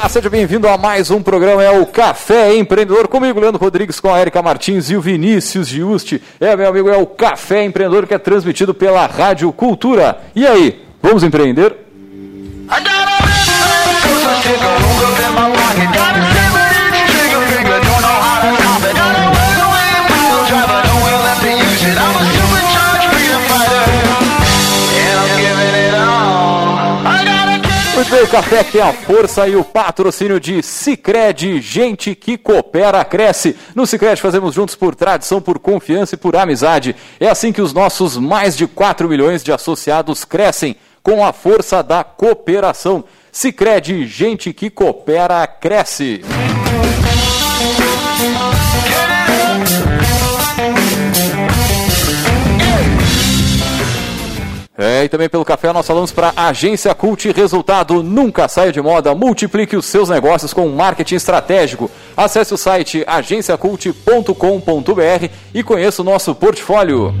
Olá, 0.00 0.08
seja 0.08 0.30
bem-vindo 0.30 0.66
a 0.66 0.78
mais 0.78 1.10
um 1.10 1.22
programa, 1.22 1.62
é 1.62 1.78
o 1.78 1.84
Café 1.84 2.56
Empreendedor, 2.56 3.06
comigo, 3.06 3.38
Leandro 3.38 3.60
Rodrigues, 3.60 4.00
com 4.00 4.10
a 4.10 4.18
Erika 4.18 4.40
Martins 4.40 4.88
e 4.88 4.96
o 4.96 5.00
Vinícius 5.00 5.68
Giusti. 5.68 6.22
É, 6.40 6.56
meu 6.56 6.70
amigo, 6.70 6.88
é 6.88 6.96
o 6.96 7.04
Café 7.04 7.64
Empreendedor 7.64 8.06
que 8.06 8.14
é 8.14 8.18
transmitido 8.18 8.72
pela 8.72 9.04
Rádio 9.04 9.52
Cultura. 9.52 10.18
E 10.34 10.46
aí, 10.46 10.82
vamos 11.02 11.22
empreender? 11.22 11.76
Muito 12.02 12.99
o 28.22 28.28
café 28.28 28.62
tem 28.62 28.80
a 28.82 28.92
força 28.92 29.48
e 29.48 29.56
o 29.56 29.64
patrocínio 29.64 30.38
de 30.38 30.62
Cicred, 30.62 31.60
gente 31.60 32.14
que 32.14 32.36
coopera, 32.36 33.02
cresce. 33.04 33.56
No 33.74 33.86
Cicred 33.86 34.20
fazemos 34.20 34.54
juntos 34.54 34.74
por 34.74 34.94
tradição, 34.94 35.40
por 35.40 35.58
confiança 35.58 36.14
e 36.14 36.18
por 36.18 36.36
amizade. 36.36 36.94
É 37.18 37.28
assim 37.28 37.50
que 37.50 37.62
os 37.62 37.72
nossos 37.72 38.18
mais 38.18 38.56
de 38.56 38.66
4 38.66 39.08
milhões 39.08 39.42
de 39.42 39.52
associados 39.52 40.24
crescem, 40.24 40.76
com 41.02 41.24
a 41.24 41.32
força 41.32 41.82
da 41.82 42.04
cooperação. 42.04 43.04
Cicred, 43.32 44.06
gente 44.06 44.52
que 44.52 44.68
coopera, 44.68 45.46
cresce. 45.46 46.22
É, 54.80 55.04
e 55.04 55.08
também 55.10 55.28
pelo 55.28 55.44
café 55.44 55.70
nós 55.74 55.86
falamos 55.86 56.10
para 56.10 56.32
Agência 56.34 56.94
Cult 56.94 57.30
Resultado 57.32 58.02
nunca 58.02 58.48
saia 58.48 58.72
de 58.72 58.80
moda. 58.80 59.14
Multiplique 59.14 59.76
os 59.76 59.84
seus 59.84 60.08
negócios 60.08 60.54
com 60.54 60.66
marketing 60.70 61.16
estratégico. 61.16 61.90
Acesse 62.16 62.54
o 62.54 62.56
site 62.56 63.04
agenciacult.com.br 63.06 65.28
e 65.52 65.62
conheça 65.62 66.00
o 66.00 66.04
nosso 66.04 66.34
portfólio. 66.34 67.14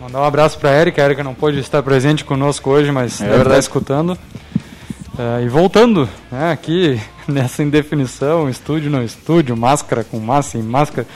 Mandar 0.00 0.20
um 0.22 0.24
abraço 0.24 0.58
para 0.58 0.70
a 0.70 0.72
Erika. 0.80 1.00
A 1.00 1.04
Erika 1.04 1.22
não 1.22 1.34
pôde 1.34 1.60
estar 1.60 1.80
presente 1.84 2.24
conosco 2.24 2.68
hoje, 2.68 2.90
mas 2.90 3.20
É 3.20 3.24
deve 3.26 3.36
verdade. 3.36 3.48
estar 3.50 3.58
escutando. 3.60 4.18
É, 5.16 5.44
e 5.44 5.48
voltando, 5.48 6.08
né, 6.32 6.50
aqui 6.50 7.00
nessa 7.28 7.62
indefinição, 7.62 8.50
estúdio 8.50 8.90
no 8.90 9.00
estúdio, 9.04 9.56
máscara 9.56 10.02
com 10.02 10.18
massa 10.18 10.50
sem 10.50 10.62
máscara, 10.64 11.06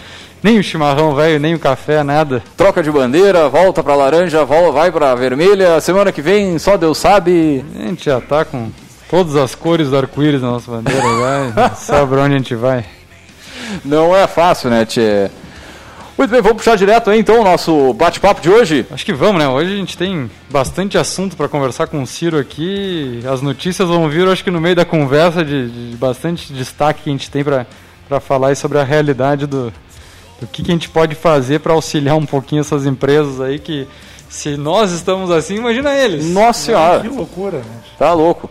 nem 0.40 0.60
o 0.60 0.62
chimarrão 0.62 1.12
velho, 1.12 1.40
nem 1.40 1.56
o 1.56 1.58
café, 1.58 2.04
nada. 2.04 2.40
Troca 2.56 2.84
de 2.84 2.90
bandeira, 2.90 3.48
volta 3.48 3.82
pra 3.82 3.96
laranja, 3.96 4.44
vol- 4.44 4.72
vai 4.72 4.92
pra 4.92 5.12
vermelha. 5.16 5.80
Semana 5.80 6.12
que 6.12 6.22
vem, 6.22 6.56
só 6.56 6.76
Deus 6.76 6.98
sabe. 6.98 7.64
A 7.74 7.82
gente 7.88 8.04
já 8.04 8.20
tá 8.20 8.44
com 8.44 8.70
todas 9.10 9.34
as 9.34 9.56
cores 9.56 9.90
do 9.90 9.96
arco-íris 9.98 10.40
na 10.40 10.52
nossa 10.52 10.70
bandeira, 10.70 11.02
não 11.02 11.74
sabe 11.74 12.08
pra 12.12 12.22
onde 12.22 12.34
a 12.36 12.38
gente 12.38 12.54
vai. 12.54 12.84
Não 13.84 14.14
é 14.16 14.26
fácil, 14.26 14.70
né, 14.70 14.84
Tchê? 14.84 15.30
Muito 16.18 16.30
bem, 16.32 16.42
vamos 16.42 16.58
puxar 16.58 16.76
direto 16.76 17.08
aí 17.08 17.18
então 17.18 17.40
o 17.40 17.44
nosso 17.44 17.94
bate-papo 17.94 18.42
de 18.42 18.50
hoje. 18.50 18.84
Acho 18.90 19.06
que 19.06 19.12
vamos, 19.12 19.40
né? 19.40 19.48
Hoje 19.48 19.72
a 19.72 19.76
gente 19.76 19.96
tem 19.96 20.30
bastante 20.50 20.98
assunto 20.98 21.34
para 21.34 21.48
conversar 21.48 21.86
com 21.86 22.02
o 22.02 22.06
Ciro 22.06 22.38
aqui. 22.38 23.22
As 23.26 23.40
notícias 23.40 23.88
vão 23.88 24.06
vir, 24.06 24.28
acho 24.28 24.44
que 24.44 24.50
no 24.50 24.60
meio 24.60 24.76
da 24.76 24.84
conversa, 24.84 25.42
de, 25.42 25.90
de 25.90 25.96
bastante 25.96 26.52
destaque 26.52 27.04
que 27.04 27.08
a 27.08 27.12
gente 27.12 27.30
tem 27.30 27.42
para 27.42 28.20
falar 28.20 28.48
aí 28.48 28.56
sobre 28.56 28.78
a 28.78 28.84
realidade 28.84 29.46
do, 29.46 29.72
do 30.38 30.46
que, 30.46 30.62
que 30.62 30.70
a 30.70 30.74
gente 30.74 30.90
pode 30.90 31.14
fazer 31.14 31.60
para 31.60 31.72
auxiliar 31.72 32.16
um 32.16 32.26
pouquinho 32.26 32.60
essas 32.60 32.84
empresas 32.84 33.40
aí 33.40 33.58
que 33.58 33.88
se 34.28 34.56
nós 34.58 34.92
estamos 34.92 35.30
assim, 35.30 35.56
imagina 35.56 35.94
eles. 35.94 36.26
Nossa 36.26 36.66
senhora, 36.66 37.00
Que 37.00 37.08
loucura, 37.08 37.58
né? 37.58 37.80
tá 37.98 38.12
louco. 38.12 38.50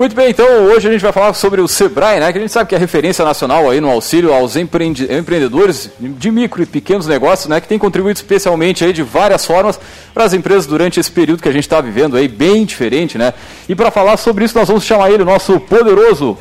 Muito 0.00 0.16
bem, 0.16 0.30
então 0.30 0.46
hoje 0.64 0.88
a 0.88 0.90
gente 0.90 1.02
vai 1.02 1.12
falar 1.12 1.34
sobre 1.34 1.60
o 1.60 1.68
Sebrae, 1.68 2.20
né? 2.20 2.32
Que 2.32 2.38
a 2.38 2.40
gente 2.40 2.50
sabe 2.50 2.70
que 2.70 2.74
é 2.74 2.78
referência 2.78 3.22
nacional 3.22 3.68
aí 3.68 3.82
no 3.82 3.90
auxílio 3.90 4.32
aos 4.32 4.56
empreende- 4.56 5.06
empreendedores 5.12 5.90
de 6.00 6.30
micro 6.30 6.62
e 6.62 6.64
pequenos 6.64 7.06
negócios, 7.06 7.48
né? 7.48 7.60
Que 7.60 7.68
tem 7.68 7.78
contribuído 7.78 8.16
especialmente 8.16 8.82
aí 8.82 8.94
de 8.94 9.02
várias 9.02 9.44
formas 9.44 9.78
para 10.14 10.24
as 10.24 10.32
empresas 10.32 10.64
durante 10.64 10.98
esse 10.98 11.12
período 11.12 11.42
que 11.42 11.48
a 11.50 11.52
gente 11.52 11.64
está 11.64 11.82
vivendo 11.82 12.16
aí, 12.16 12.28
bem 12.28 12.64
diferente, 12.64 13.18
né? 13.18 13.34
E 13.68 13.74
para 13.74 13.90
falar 13.90 14.16
sobre 14.16 14.46
isso 14.46 14.56
nós 14.56 14.68
vamos 14.68 14.84
chamar 14.84 15.10
ele, 15.10 15.22
o 15.22 15.26
nosso 15.26 15.60
poderoso 15.60 16.38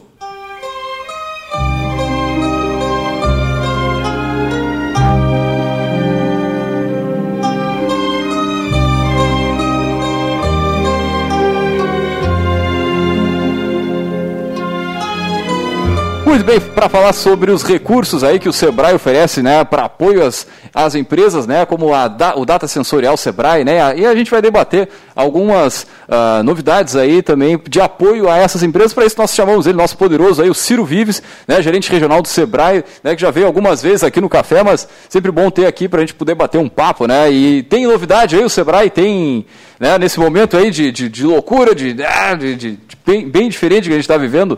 Muito 16.40 16.52
bem, 16.52 16.60
para 16.74 16.88
falar 16.88 17.12
sobre 17.12 17.52
os 17.52 17.64
recursos 17.64 18.24
aí 18.24 18.40
que 18.40 18.48
o 18.48 18.54
Sebrae 18.54 18.96
oferece, 18.96 19.44
né, 19.44 19.62
para 19.66 19.84
apoio 19.84 20.26
às, 20.26 20.48
às 20.74 20.96
empresas, 20.96 21.46
né, 21.46 21.66
como 21.66 21.94
a, 21.94 22.06
o 22.38 22.46
Data 22.46 22.66
Sensorial 22.66 23.18
Sebrae, 23.18 23.66
né, 23.66 23.94
e 23.98 24.06
a 24.06 24.16
gente 24.16 24.32
vai 24.32 24.42
debater 24.42 24.88
algumas 25.14 25.86
ah, 26.08 26.42
novidades 26.42 26.96
aí 26.96 27.22
também 27.22 27.62
de 27.68 27.82
apoio 27.82 28.30
a 28.30 28.38
essas 28.38 28.64
empresas. 28.64 28.94
Para 28.94 29.06
isso 29.06 29.18
nós 29.18 29.36
chamamos 29.36 29.68
ele, 29.68 29.78
nosso 29.78 29.98
poderoso 29.98 30.42
aí, 30.42 30.50
o 30.50 30.54
Ciro 30.54 30.86
Vives, 30.86 31.22
né, 31.46 31.62
gerente 31.62 31.92
regional 31.92 32.22
do 32.22 32.30
Sebrae, 32.30 32.86
né, 33.04 33.16
que 33.16 33.22
já 33.22 33.32
veio 33.32 33.46
algumas 33.46 33.82
vezes 33.82 34.06
aqui 34.06 34.22
no 34.22 34.30
café, 34.30 34.64
mas 34.64 34.88
sempre 35.10 35.34
bom 35.34 35.50
ter 35.52 35.66
aqui 35.66 35.90
para 35.90 35.98
a 35.98 36.04
gente 36.04 36.14
poder 36.14 36.36
bater 36.36 36.58
um 36.58 36.70
papo, 36.70 37.06
né, 37.06 37.30
e 37.30 37.64
tem 37.64 37.86
novidade 37.86 38.38
aí, 38.38 38.46
o 38.46 38.50
Sebrae 38.50 38.90
tem, 38.90 39.46
né, 39.78 39.98
nesse 39.98 40.18
momento 40.18 40.56
aí 40.56 40.72
de, 40.72 40.90
de, 40.90 41.10
de 41.10 41.26
loucura, 41.26 41.76
de, 41.76 41.94
de, 41.94 42.56
de- 42.56 42.72
de 42.78 42.98
bem, 43.06 43.28
bem 43.28 43.50
diferente 43.50 43.90
que 43.90 43.94
a 43.94 43.98
gente 43.98 44.06
está 44.06 44.16
vivendo. 44.16 44.58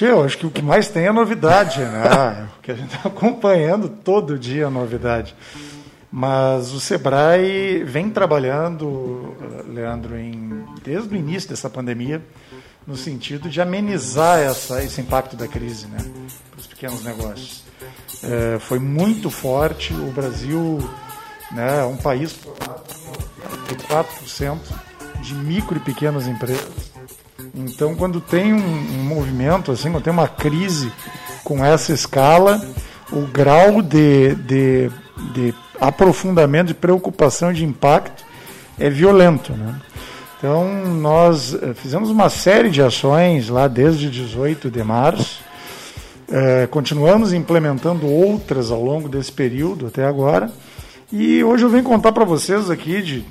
Eu 0.00 0.24
acho 0.24 0.38
que 0.38 0.46
o 0.46 0.50
que 0.50 0.62
mais 0.62 0.88
tem 0.88 1.06
é 1.06 1.12
novidade, 1.12 1.80
né? 1.80 2.48
o 2.58 2.62
que 2.62 2.72
a 2.72 2.74
gente 2.74 2.94
está 2.94 3.08
acompanhando 3.08 3.88
todo 3.88 4.38
dia 4.38 4.66
a 4.66 4.70
novidade. 4.70 5.34
Mas 6.10 6.72
o 6.72 6.80
Sebrae 6.80 7.82
vem 7.84 8.10
trabalhando, 8.10 9.34
Leandro, 9.66 10.16
em, 10.16 10.64
desde 10.82 11.12
o 11.12 11.16
início 11.16 11.50
dessa 11.50 11.68
pandemia, 11.68 12.22
no 12.86 12.96
sentido 12.96 13.48
de 13.48 13.60
amenizar 13.60 14.38
essa, 14.38 14.82
esse 14.82 15.00
impacto 15.00 15.36
da 15.36 15.48
crise 15.48 15.86
né, 15.86 15.98
para 16.50 16.60
os 16.60 16.66
pequenos 16.66 17.02
negócios. 17.02 17.64
Eh, 18.22 18.58
foi 18.60 18.78
muito 18.78 19.28
forte, 19.28 19.92
o 19.92 20.12
Brasil 20.12 20.78
né, 21.50 21.80
é 21.80 21.84
um 21.84 21.96
país 21.96 22.38
de 23.68 23.74
4% 23.74 24.58
de 25.20 25.34
micro 25.34 25.76
e 25.76 25.80
pequenas 25.80 26.26
empresas. 26.26 26.93
Então, 27.54 27.94
quando 27.94 28.20
tem 28.20 28.52
um, 28.52 28.58
um 28.58 29.04
movimento 29.04 29.72
assim, 29.72 29.90
quando 29.90 30.04
tem 30.04 30.12
uma 30.12 30.28
crise 30.28 30.90
com 31.42 31.64
essa 31.64 31.92
escala, 31.92 32.60
o 33.12 33.22
grau 33.22 33.82
de, 33.82 34.34
de, 34.36 34.90
de 35.32 35.54
aprofundamento, 35.80 36.68
de 36.68 36.74
preocupação, 36.74 37.52
de 37.52 37.64
impacto 37.64 38.24
é 38.78 38.88
violento. 38.88 39.52
Né? 39.52 39.80
Então, 40.38 40.84
nós 40.86 41.54
eh, 41.54 41.74
fizemos 41.74 42.10
uma 42.10 42.28
série 42.28 42.70
de 42.70 42.82
ações 42.82 43.48
lá 43.48 43.68
desde 43.68 44.10
18 44.10 44.70
de 44.70 44.82
março, 44.82 45.40
eh, 46.30 46.66
continuamos 46.70 47.32
implementando 47.32 48.06
outras 48.06 48.70
ao 48.70 48.82
longo 48.82 49.08
desse 49.08 49.32
período 49.32 49.86
até 49.86 50.04
agora, 50.04 50.50
e 51.12 51.42
hoje 51.44 51.64
eu 51.64 51.70
venho 51.70 51.84
contar 51.84 52.12
para 52.12 52.24
vocês 52.24 52.70
aqui 52.70 53.00
de 53.00 53.24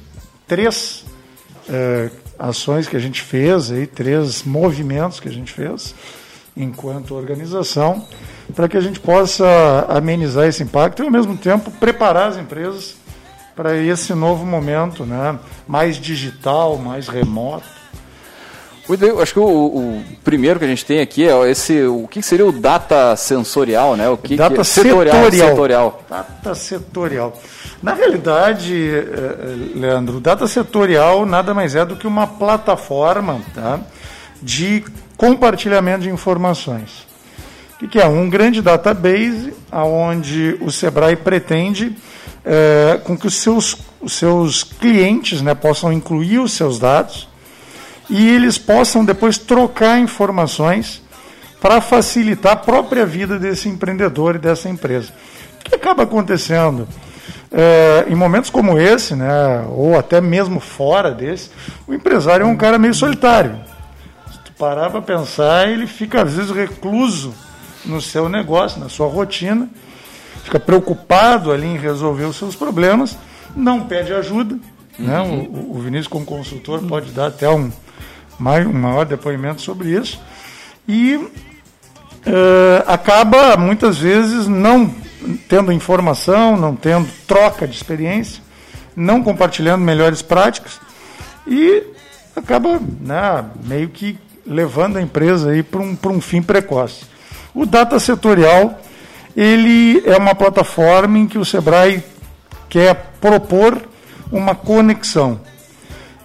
três 0.48 1.06
eh, 1.70 2.10
ações 2.38 2.88
que 2.88 2.96
a 2.96 3.00
gente 3.00 3.22
fez, 3.22 3.72
aí, 3.72 3.88
três 3.88 4.44
movimentos 4.44 5.20
que 5.20 5.28
a 5.28 5.32
gente 5.32 5.52
fez 5.52 5.94
enquanto 6.56 7.16
organização, 7.16 8.06
para 8.56 8.68
que 8.68 8.78
a 8.78 8.82
gente 8.82 9.00
possa 9.00 9.46
amenizar 9.90 10.48
esse 10.48 10.62
impacto 10.62 11.02
e, 11.02 11.06
ao 11.06 11.12
mesmo 11.12 11.36
tempo, 11.36 11.72
preparar 11.72 12.30
as 12.30 12.38
empresas 12.38 12.96
para 13.56 13.76
esse 13.78 14.14
novo 14.14 14.46
momento, 14.46 15.06
né? 15.06 15.38
mais 15.68 15.98
digital, 15.98 16.78
mais 16.78 17.08
remoto. 17.08 17.66
Eu 18.90 19.22
acho 19.22 19.34
que 19.34 19.40
o, 19.40 19.46
o, 19.46 20.04
primeiro 20.26 20.60
que 20.60 20.66
a 20.66 20.68
gente 20.68 20.86
tem 20.86 21.00
aqui 21.00 21.26
é 21.26 21.50
esse, 21.50 21.84
o 21.84 22.06
que 22.06 22.22
seria 22.22 22.46
o 22.46 22.52
data 22.52 23.16
sensorial, 23.16 23.96
né? 23.96 24.10
O 24.10 24.18
que 24.18 24.36
data 24.36 24.56
que 24.56 24.62
é? 24.62 24.64
setorial, 24.64 25.32
setorial. 25.32 26.04
Data 26.10 26.54
setorial. 26.54 27.42
Na 27.82 27.94
realidade, 27.94 28.74
eh, 28.74 29.06
eh, 29.06 29.80
Leandro, 29.80 30.20
data 30.20 30.48
setorial 30.48 31.26
nada 31.26 31.54
mais 31.54 31.76
é 31.76 31.86
do 31.86 31.96
que 31.96 32.06
uma 32.06 32.28
plataforma 32.28 33.42
tá, 33.56 33.80
de 34.42 34.84
compartilhamento 35.16 36.02
de 36.02 36.10
informações. 36.10 37.08
O 37.82 37.88
que 37.88 38.00
é? 38.00 38.06
Um 38.06 38.30
grande 38.30 38.62
database 38.62 39.54
onde 39.72 40.58
o 40.62 40.72
Sebrae 40.72 41.16
pretende 41.16 41.96
é, 42.46 43.00
com 43.04 43.18
que 43.18 43.28
os 43.28 43.36
seus, 43.36 43.78
os 44.02 44.14
seus 44.14 44.64
clientes 44.64 45.42
né, 45.42 45.54
possam 45.54 45.92
incluir 45.92 46.40
os 46.40 46.54
seus 46.54 46.80
dados 46.80 47.28
e 48.10 48.30
eles 48.30 48.58
possam 48.58 49.06
depois 49.06 49.38
trocar 49.38 50.00
informações 50.00 51.02
para 51.62 51.80
facilitar 51.80 52.54
a 52.54 52.58
própria 52.58 53.06
vida 53.06 53.40
desse 53.40 53.70
empreendedor 53.70 54.36
e 54.36 54.40
dessa 54.40 54.68
empresa. 54.68 55.14
O 55.60 55.64
que 55.64 55.76
acaba 55.76 56.04
acontecendo? 56.04 56.88
É, 57.50 58.06
em 58.10 58.16
momentos 58.16 58.50
como 58.50 58.78
esse, 58.78 59.16
né, 59.16 59.66
ou 59.70 59.98
até 59.98 60.20
mesmo 60.20 60.60
fora 60.60 61.12
desse, 61.12 61.52
o 61.88 61.94
empresário 61.94 62.44
é 62.44 62.48
um 62.48 62.58
cara 62.58 62.78
meio 62.78 62.94
solitário. 62.94 63.58
Se 64.30 64.40
tu 64.40 64.52
parar 64.54 64.90
para 64.90 65.02
pensar, 65.02 65.70
ele 65.70 65.88
fica 65.88 66.24
às 66.24 66.34
vezes 66.34 66.52
recluso 66.52 67.34
no 67.86 68.02
seu 68.02 68.28
negócio, 68.28 68.80
na 68.80 68.90
sua 68.90 69.08
rotina, 69.08 69.70
fica 70.44 70.60
preocupado 70.60 71.52
ali 71.52 71.68
em 71.68 71.78
resolver 71.78 72.26
os 72.26 72.36
seus 72.36 72.56
problemas, 72.56 73.18
não 73.56 73.82
pede 73.82 74.14
ajuda. 74.14 74.58
Né? 74.98 75.20
Uhum. 75.22 75.38
Né? 75.38 75.50
O, 75.54 75.78
o 75.78 75.80
Vinícius, 75.80 76.08
como 76.08 76.26
consultor, 76.26 76.82
pode 76.84 77.12
dar 77.12 77.28
até 77.28 77.50
um, 77.50 77.72
um 78.40 78.74
maior 78.74 79.06
depoimento 79.06 79.62
sobre 79.62 79.90
isso. 79.90 80.22
E 80.88 81.16
uh, 81.16 81.32
acaba, 82.88 83.56
muitas 83.58 83.98
vezes, 83.98 84.48
não 84.48 84.94
tendo 85.48 85.72
informação, 85.72 86.58
não 86.58 86.76
tendo 86.76 87.08
troca 87.28 87.68
de 87.68 87.76
experiência, 87.76 88.42
não 88.96 89.24
compartilhando 89.24 89.82
melhores 89.82 90.22
práticas 90.22 90.80
e 91.48 91.84
acaba 92.36 92.80
né, 93.00 93.46
meio 93.64 93.90
que 93.90 94.18
levando 94.46 94.98
a 94.98 95.02
empresa 95.02 95.52
para 95.64 95.82
um, 95.82 95.98
um 96.06 96.22
fim 96.22 96.42
precoce. 96.42 97.06
O 97.54 97.66
data 97.66 98.00
setorial 98.00 98.80
ele 99.36 100.04
é 100.06 100.18
uma 100.18 100.36
plataforma 100.36 101.18
em 101.18 101.28
que 101.28 101.38
o 101.38 101.46
Sebrae 101.46 102.04
quer 102.70 103.14
propor 103.20 103.82
uma 104.32 104.54
conexão. 104.54 105.40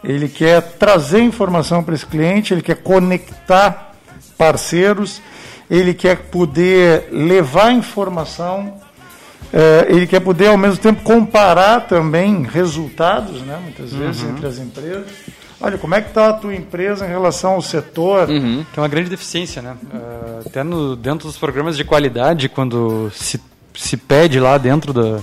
Ele 0.03 0.29
quer 0.29 0.63
trazer 0.63 1.21
informação 1.21 1.83
para 1.83 1.95
esse 1.95 2.07
cliente, 2.07 2.55
ele 2.55 2.63
quer 2.63 2.77
conectar 2.77 3.93
parceiros, 4.37 5.21
ele 5.69 5.93
quer 5.93 6.17
poder 6.17 7.09
levar 7.11 7.73
informação, 7.73 8.75
é, 9.53 9.87
ele 9.89 10.07
quer 10.07 10.21
poder 10.21 10.49
ao 10.49 10.57
mesmo 10.57 10.79
tempo 10.79 11.03
comparar 11.03 11.81
também 11.81 12.45
resultados, 12.45 13.43
né, 13.43 13.59
muitas 13.63 13.93
vezes, 13.93 14.23
uhum. 14.23 14.31
entre 14.31 14.47
as 14.47 14.59
empresas. 14.59 15.07
Olha, 15.61 15.77
como 15.77 15.95
é 15.95 16.01
que 16.01 16.09
está 16.09 16.29
a 16.29 16.33
tua 16.33 16.55
empresa 16.55 17.05
em 17.05 17.09
relação 17.09 17.55
ao 17.55 17.63
setor? 17.63 18.29
Uhum. 18.29 18.65
Que 18.73 18.79
é 18.79 18.83
uma 18.83 18.89
grande 18.89 19.11
deficiência, 19.11 19.61
né? 19.61 19.77
Uh, 19.93 20.47
até 20.47 20.63
no, 20.63 20.95
dentro 20.95 21.27
dos 21.27 21.37
programas 21.37 21.77
de 21.77 21.83
qualidade, 21.83 22.49
quando 22.49 23.11
se, 23.13 23.41
se 23.75 23.97
pede 23.97 24.39
lá 24.39 24.57
dentro 24.57 24.93
da, 24.93 25.19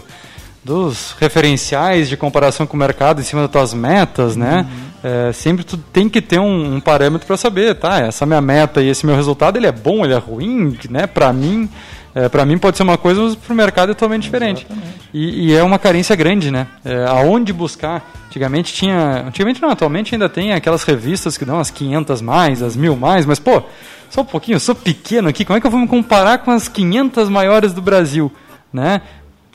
dos 0.66 1.16
referenciais 1.20 2.10
de 2.10 2.18
comparação 2.18 2.66
com 2.66 2.76
o 2.76 2.80
mercado 2.80 3.22
em 3.22 3.24
cima 3.24 3.44
das 3.44 3.52
tuas 3.52 3.72
metas, 3.72 4.36
né? 4.36 4.66
Uhum. 4.68 5.28
É, 5.28 5.32
sempre 5.32 5.64
tu 5.64 5.78
tem 5.78 6.10
que 6.10 6.20
ter 6.20 6.40
um, 6.40 6.78
um 6.78 6.80
parâmetro 6.80 7.28
para 7.28 7.38
saber, 7.38 7.76
tá? 7.76 8.00
Essa 8.00 8.26
minha 8.26 8.42
meta 8.42 8.82
e 8.82 8.90
esse 8.90 9.06
meu 9.06 9.16
resultado, 9.16 9.58
ele 9.58 9.68
é 9.68 9.72
bom, 9.72 10.04
ele 10.04 10.16
é 10.16 10.18
ruim, 10.18 10.76
né? 10.90 11.06
Para 11.06 11.32
mim, 11.32 11.70
é, 12.16 12.28
para 12.28 12.44
mim 12.48 12.58
pode 12.58 12.78
ser 12.78 12.84
uma 12.84 12.98
coisa, 12.98 13.22
mas 13.22 13.36
para 13.36 13.54
o 13.54 13.56
mercado 13.56 13.92
é 13.92 13.94
totalmente 13.94 14.24
diferente. 14.24 14.66
E, 15.14 15.50
e, 15.50 15.56
é 15.56 15.62
uma 15.62 15.78
carência 15.78 16.16
grande, 16.16 16.50
né? 16.50 16.66
É, 16.84 17.06
aonde 17.10 17.54
buscar? 17.54 18.04
Antigamente 18.26 18.74
tinha, 18.74 19.26
antigamente 19.28 19.62
não, 19.62 19.70
atualmente 19.70 20.16
ainda 20.16 20.28
tem 20.28 20.52
aquelas 20.52 20.84
revistas 20.84 21.38
que 21.38 21.46
dão 21.46 21.60
as 21.60 21.70
500 21.70 22.22
mais, 22.22 22.64
as 22.64 22.76
mil 22.76 22.96
mais, 22.96 23.24
mas 23.28 23.38
pô, 23.38 23.62
só 24.10 24.22
um 24.22 24.26
pouquinho, 24.26 24.56
eu 24.56 24.60
sou 24.60 24.74
pequeno 24.74 25.30
aqui, 25.30 25.46
como 25.46 25.58
é 25.58 25.62
que 25.62 25.68
eu 25.68 25.72
vou 25.72 25.80
me 25.80 25.88
comparar 25.88 26.40
com 26.40 26.50
as 26.50 26.68
500 26.68 27.30
maiores 27.30 27.72
do 27.72 27.84
Brasil, 27.84 28.32
né? 28.74 29.02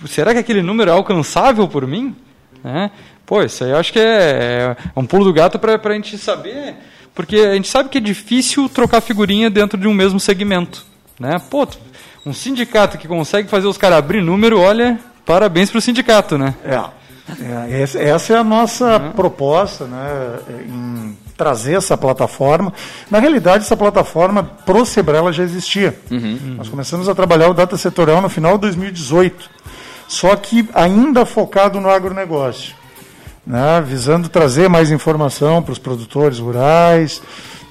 Será 0.06 0.32
que 0.32 0.38
aquele 0.38 0.62
número 0.62 0.90
é 0.90 0.94
alcançável 0.94 1.66
por 1.68 1.86
mim? 1.86 2.16
Né? 2.62 2.90
Pô, 3.26 3.42
isso 3.42 3.64
aí 3.64 3.70
eu 3.70 3.76
acho 3.76 3.92
que 3.92 3.98
é, 3.98 4.76
é 4.84 5.00
um 5.00 5.06
pulo 5.06 5.24
do 5.24 5.32
gato 5.32 5.58
para 5.58 5.80
a 5.82 5.92
gente 5.92 6.18
saber, 6.18 6.74
porque 7.14 7.36
a 7.36 7.54
gente 7.54 7.68
sabe 7.68 7.88
que 7.88 7.98
é 7.98 8.00
difícil 8.00 8.68
trocar 8.68 9.00
figurinha 9.00 9.48
dentro 9.48 9.78
de 9.78 9.86
um 9.86 9.94
mesmo 9.94 10.18
segmento, 10.18 10.84
né? 11.18 11.40
Pô, 11.50 11.66
um 12.26 12.32
sindicato 12.32 12.98
que 12.98 13.06
consegue 13.06 13.48
fazer 13.48 13.66
os 13.66 13.78
caras 13.78 13.98
abrir 13.98 14.20
número, 14.20 14.58
olha, 14.60 14.98
parabéns 15.24 15.70
para 15.70 15.78
o 15.78 15.80
sindicato, 15.80 16.36
né? 16.36 16.54
É. 16.64 17.78
é 17.78 18.08
essa 18.08 18.32
é 18.32 18.36
a 18.36 18.44
nossa 18.44 18.98
uhum. 18.98 19.12
proposta, 19.12 19.84
né, 19.84 20.38
em 20.66 21.16
trazer 21.36 21.74
essa 21.74 21.96
plataforma. 21.96 22.72
Na 23.10 23.18
realidade, 23.18 23.64
essa 23.64 23.76
plataforma 23.76 24.42
pro 24.42 24.84
Sebrela 24.84 25.32
já 25.32 25.42
existia. 25.42 25.98
Uhum. 26.10 26.56
Nós 26.56 26.68
começamos 26.68 27.08
a 27.08 27.14
trabalhar 27.14 27.48
o 27.48 27.54
data 27.54 27.78
setorial 27.78 28.20
no 28.20 28.28
final 28.28 28.54
de 28.54 28.62
2018, 28.62 29.48
só 30.10 30.34
que 30.34 30.68
ainda 30.74 31.24
focado 31.24 31.80
no 31.80 31.88
agronegócio, 31.88 32.74
né, 33.46 33.80
visando 33.80 34.28
trazer 34.28 34.68
mais 34.68 34.90
informação 34.90 35.62
para 35.62 35.70
os 35.70 35.78
produtores 35.78 36.40
rurais, 36.40 37.22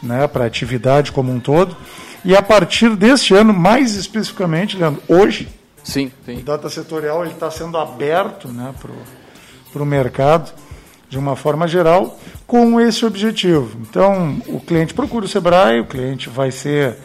né, 0.01 0.25
para 0.25 0.45
a 0.45 0.47
atividade 0.47 1.11
como 1.11 1.33
um 1.33 1.39
todo. 1.39 1.75
E 2.23 2.33
a 2.33 2.41
partir 2.41 2.95
deste 2.95 3.35
ano, 3.35 3.53
mais 3.53 3.95
especificamente, 3.95 4.77
Leandro, 4.77 5.03
hoje, 5.09 5.49
sim, 5.83 6.13
sim. 6.25 6.37
o 6.37 6.41
data 6.41 6.69
setorial 6.69 7.25
está 7.25 7.51
sendo 7.51 7.77
aberto 7.77 8.47
né, 8.47 8.73
para 9.73 9.83
o 9.83 9.85
mercado 9.85 10.53
de 11.09 11.19
uma 11.19 11.35
forma 11.35 11.67
geral 11.67 12.17
com 12.47 12.79
esse 12.79 13.05
objetivo. 13.05 13.77
Então, 13.81 14.41
o 14.47 14.61
cliente 14.61 14.93
procura 14.93 15.25
o 15.25 15.27
Sebrae, 15.27 15.81
o 15.81 15.85
cliente 15.85 16.29
vai 16.29 16.51
ser, 16.51 16.95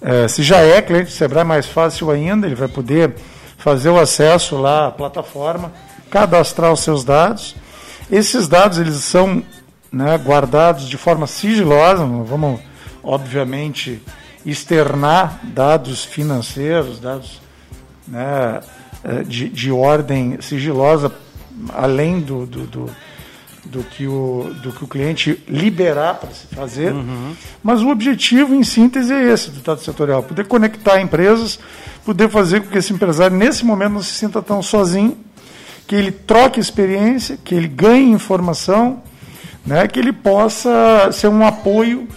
é, 0.00 0.26
se 0.26 0.42
já 0.42 0.56
é 0.56 0.80
cliente 0.80 1.10
do 1.10 1.12
Sebrae, 1.12 1.44
mais 1.44 1.66
fácil 1.66 2.10
ainda, 2.10 2.46
ele 2.46 2.54
vai 2.54 2.68
poder 2.68 3.14
fazer 3.60 3.90
o 3.90 4.00
acesso 4.00 4.56
lá 4.56 4.86
à 4.86 4.90
plataforma, 4.90 5.70
cadastrar 6.10 6.72
os 6.72 6.80
seus 6.80 7.04
dados. 7.04 7.54
Esses 8.10 8.48
dados 8.48 8.78
eles 8.78 8.96
são 8.96 9.42
né, 9.92 10.16
guardados 10.16 10.88
de 10.88 10.96
forma 10.96 11.26
sigilosa, 11.26 12.04
vamos, 12.04 12.60
obviamente, 13.02 14.02
externar 14.46 15.40
dados 15.42 16.02
financeiros, 16.02 16.98
dados 16.98 17.42
né, 18.08 18.60
eh, 19.04 19.22
de, 19.24 19.48
de 19.50 19.70
ordem 19.70 20.40
sigilosa, 20.40 21.12
além 21.74 22.20
do, 22.20 22.46
do, 22.46 22.66
do, 22.66 22.90
do, 23.64 23.82
que, 23.82 24.06
o, 24.06 24.52
do 24.62 24.72
que 24.72 24.84
o 24.84 24.88
cliente 24.88 25.42
liberar 25.48 26.14
para 26.14 26.30
se 26.30 26.46
fazer. 26.54 26.92
Uhum. 26.92 27.34
Mas 27.62 27.82
o 27.82 27.88
objetivo, 27.88 28.54
em 28.54 28.62
síntese, 28.62 29.12
é 29.12 29.32
esse 29.32 29.50
do 29.50 29.58
Estado 29.58 29.80
Setorial: 29.80 30.22
poder 30.22 30.46
conectar 30.46 31.00
empresas, 31.00 31.58
poder 32.04 32.28
fazer 32.28 32.62
com 32.62 32.68
que 32.68 32.78
esse 32.78 32.92
empresário, 32.92 33.36
nesse 33.36 33.64
momento, 33.64 33.92
não 33.92 34.02
se 34.02 34.12
sinta 34.12 34.40
tão 34.40 34.62
sozinho, 34.62 35.16
que 35.86 35.94
ele 35.94 36.12
troque 36.12 36.60
experiência, 36.60 37.38
que 37.42 37.54
ele 37.54 37.68
ganhe 37.68 38.10
informação, 38.10 39.02
né, 39.66 39.86
que 39.86 39.98
ele 39.98 40.12
possa 40.12 41.10
ser 41.12 41.28
um 41.28 41.44
apoio 41.44 42.08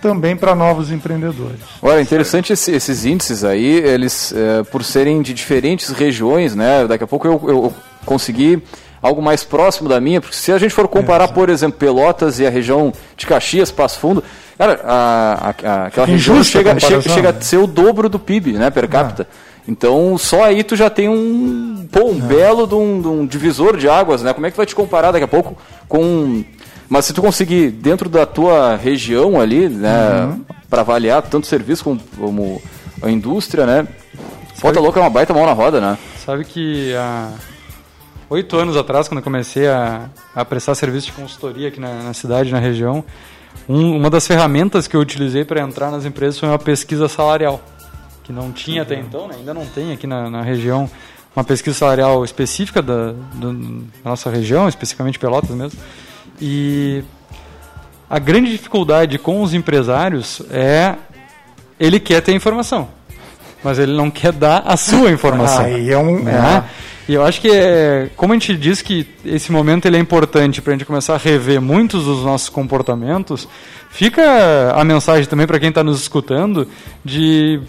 também 0.00 0.36
para 0.36 0.54
novos 0.54 0.90
empreendedores. 0.90 1.60
Olha, 1.82 2.00
interessante 2.00 2.52
esse, 2.52 2.70
esses 2.70 3.04
índices 3.04 3.44
aí, 3.44 3.66
eles 3.66 4.32
é, 4.32 4.62
por 4.64 4.84
serem 4.84 5.22
de 5.22 5.34
diferentes 5.34 5.90
regiões, 5.90 6.54
né? 6.54 6.86
Daqui 6.86 7.02
a 7.02 7.06
pouco 7.06 7.26
eu, 7.26 7.32
eu 7.48 7.74
consegui 8.04 8.62
algo 9.00 9.22
mais 9.22 9.44
próximo 9.44 9.88
da 9.88 10.00
minha, 10.00 10.20
porque 10.20 10.36
se 10.36 10.52
a 10.52 10.58
gente 10.58 10.74
for 10.74 10.88
comparar, 10.88 11.24
é, 11.24 11.32
por 11.32 11.48
exemplo, 11.48 11.78
Pelotas 11.78 12.38
e 12.38 12.46
a 12.46 12.50
região 12.50 12.92
de 13.16 13.26
Caxias, 13.26 13.70
Passo 13.70 13.98
Fundo, 14.00 14.22
cara, 14.56 14.80
a, 14.84 15.54
a, 15.64 15.86
aquela 15.86 16.06
região 16.06 16.42
chega, 16.42 16.78
chega, 16.78 17.02
chega, 17.02 17.30
a 17.30 17.40
ser 17.40 17.58
o 17.58 17.66
dobro 17.66 18.08
do 18.08 18.18
PIB, 18.18 18.54
né, 18.54 18.70
per 18.70 18.88
capita. 18.88 19.22
É. 19.22 19.48
Então, 19.68 20.16
só 20.16 20.44
aí 20.44 20.64
tu 20.64 20.74
já 20.74 20.88
tem 20.88 21.08
um, 21.08 21.86
pô, 21.92 22.04
um 22.04 22.18
é. 22.18 22.20
belo 22.20 22.66
de 22.66 22.74
um, 22.74 23.02
de 23.02 23.08
um 23.08 23.26
divisor 23.26 23.76
de 23.76 23.86
águas, 23.86 24.22
né? 24.22 24.32
Como 24.32 24.46
é 24.46 24.50
que 24.50 24.56
vai 24.56 24.64
te 24.64 24.74
comparar 24.74 25.10
daqui 25.12 25.24
a 25.24 25.28
pouco 25.28 25.58
com 25.86 26.42
mas 26.88 27.04
se 27.04 27.12
tu 27.12 27.20
conseguir, 27.20 27.70
dentro 27.70 28.08
da 28.08 28.24
tua 28.24 28.74
região 28.76 29.38
ali, 29.38 29.68
né, 29.68 30.24
uhum. 30.24 30.44
para 30.70 30.80
avaliar 30.80 31.20
tanto 31.20 31.44
o 31.44 31.46
serviço 31.46 31.84
como, 31.84 32.00
como, 32.18 32.62
a 33.02 33.10
indústria, 33.10 33.66
né, 33.66 33.86
Foto 34.54 34.80
Louca 34.80 34.98
é 34.98 35.02
uma 35.02 35.10
baita 35.10 35.34
mão 35.34 35.44
na 35.46 35.52
roda, 35.52 35.80
né? 35.80 35.98
Sabe 36.24 36.44
que 36.44 36.94
há 36.94 37.30
oito 38.30 38.56
anos 38.56 38.76
atrás, 38.76 39.08
quando 39.08 39.18
eu 39.18 39.24
comecei 39.24 39.66
a, 39.66 40.08
a 40.34 40.44
prestar 40.44 40.74
serviço 40.74 41.06
de 41.06 41.12
consultoria 41.12 41.68
aqui 41.68 41.80
na, 41.80 42.02
na 42.02 42.14
cidade, 42.14 42.52
na 42.52 42.58
região, 42.58 43.04
um, 43.68 43.96
uma 43.96 44.10
das 44.10 44.26
ferramentas 44.26 44.86
que 44.86 44.96
eu 44.96 45.00
utilizei 45.00 45.44
para 45.44 45.60
entrar 45.60 45.90
nas 45.90 46.04
empresas 46.04 46.38
foi 46.38 46.48
uma 46.48 46.58
pesquisa 46.58 47.08
salarial, 47.08 47.62
que 48.24 48.32
não 48.32 48.52
tinha 48.52 48.82
até 48.82 48.94
então, 48.94 49.28
né, 49.28 49.36
ainda 49.38 49.54
não 49.54 49.66
tem 49.66 49.92
aqui 49.92 50.06
na, 50.06 50.30
na 50.30 50.42
região 50.42 50.90
uma 51.34 51.44
pesquisa 51.44 51.76
salarial 51.76 52.24
específica 52.24 52.82
da, 52.82 53.12
da 53.12 53.52
nossa 54.04 54.28
região, 54.28 54.68
especificamente 54.68 55.18
Pelotas 55.18 55.50
mesmo. 55.50 55.78
E 56.40 57.04
a 58.10 58.18
grande 58.18 58.50
dificuldade 58.50 59.18
com 59.18 59.42
os 59.42 59.54
empresários 59.54 60.42
é 60.50 60.96
ele 61.78 62.00
quer 62.00 62.20
ter 62.22 62.32
informação, 62.32 62.88
mas 63.62 63.78
ele 63.78 63.92
não 63.92 64.10
quer 64.10 64.32
dar 64.32 64.62
a 64.66 64.76
sua 64.76 65.10
informação. 65.10 65.64
Aí 65.64 65.90
é 65.90 65.98
um. 65.98 66.22
Né? 66.22 66.64
E 67.08 67.14
eu 67.14 67.24
acho 67.24 67.40
que, 67.40 67.50
é, 67.50 68.10
como 68.16 68.34
a 68.34 68.36
gente 68.36 68.54
diz 68.56 68.82
que 68.82 69.06
esse 69.24 69.50
momento 69.50 69.86
ele 69.86 69.96
é 69.96 70.00
importante 70.00 70.60
para 70.60 70.74
a 70.74 70.76
gente 70.76 70.84
começar 70.84 71.14
a 71.14 71.18
rever 71.18 71.60
muitos 71.60 72.04
dos 72.04 72.22
nossos 72.22 72.50
comportamentos, 72.50 73.48
fica 73.90 74.72
a 74.74 74.84
mensagem 74.84 75.24
também 75.24 75.46
para 75.46 75.58
quem 75.58 75.70
está 75.70 75.82
nos 75.82 76.02
escutando 76.02 76.68
de 77.02 77.60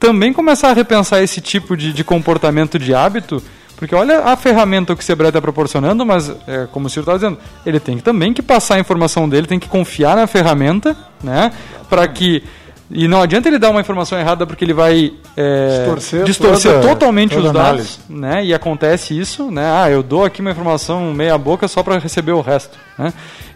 também 0.00 0.32
começar 0.32 0.70
a 0.70 0.72
repensar 0.72 1.22
esse 1.22 1.40
tipo 1.40 1.76
de, 1.76 1.92
de 1.92 2.02
comportamento 2.02 2.78
de 2.78 2.94
hábito 2.94 3.42
porque 3.82 3.96
olha 3.96 4.20
a 4.20 4.36
ferramenta 4.36 4.94
que 4.94 5.02
o 5.02 5.04
Sebrae 5.04 5.30
está 5.30 5.42
proporcionando, 5.42 6.06
mas, 6.06 6.32
é, 6.46 6.68
como 6.70 6.86
o 6.86 6.88
senhor 6.88 7.02
está 7.02 7.14
dizendo, 7.14 7.36
ele 7.66 7.80
tem 7.80 7.98
também 7.98 8.32
que 8.32 8.40
passar 8.40 8.76
a 8.76 8.78
informação 8.78 9.28
dele, 9.28 9.48
tem 9.48 9.58
que 9.58 9.68
confiar 9.68 10.14
na 10.14 10.24
ferramenta, 10.28 10.96
né? 11.20 11.50
Para 11.90 12.06
que 12.06 12.44
e 12.90 13.08
não 13.08 13.22
adianta 13.22 13.48
ele 13.48 13.58
dar 13.58 13.70
uma 13.70 13.80
informação 13.80 14.18
errada 14.18 14.46
porque 14.46 14.64
ele 14.64 14.74
vai 14.74 15.12
é, 15.36 15.78
distorcer, 15.78 16.24
distorcer 16.24 16.72
toda, 16.74 16.88
totalmente 16.88 17.34
toda 17.34 17.46
os 17.46 17.52
dados, 17.52 18.00
né? 18.08 18.44
E 18.44 18.52
acontece 18.52 19.18
isso, 19.18 19.50
né? 19.50 19.64
Ah, 19.64 19.90
eu 19.90 20.02
dou 20.02 20.24
aqui 20.24 20.40
uma 20.40 20.50
informação 20.50 21.12
meia 21.14 21.38
boca 21.38 21.66
só 21.68 21.82
para 21.82 21.98
receber 21.98 22.32
o 22.32 22.40
resto, 22.40 22.78
né? 22.98 23.12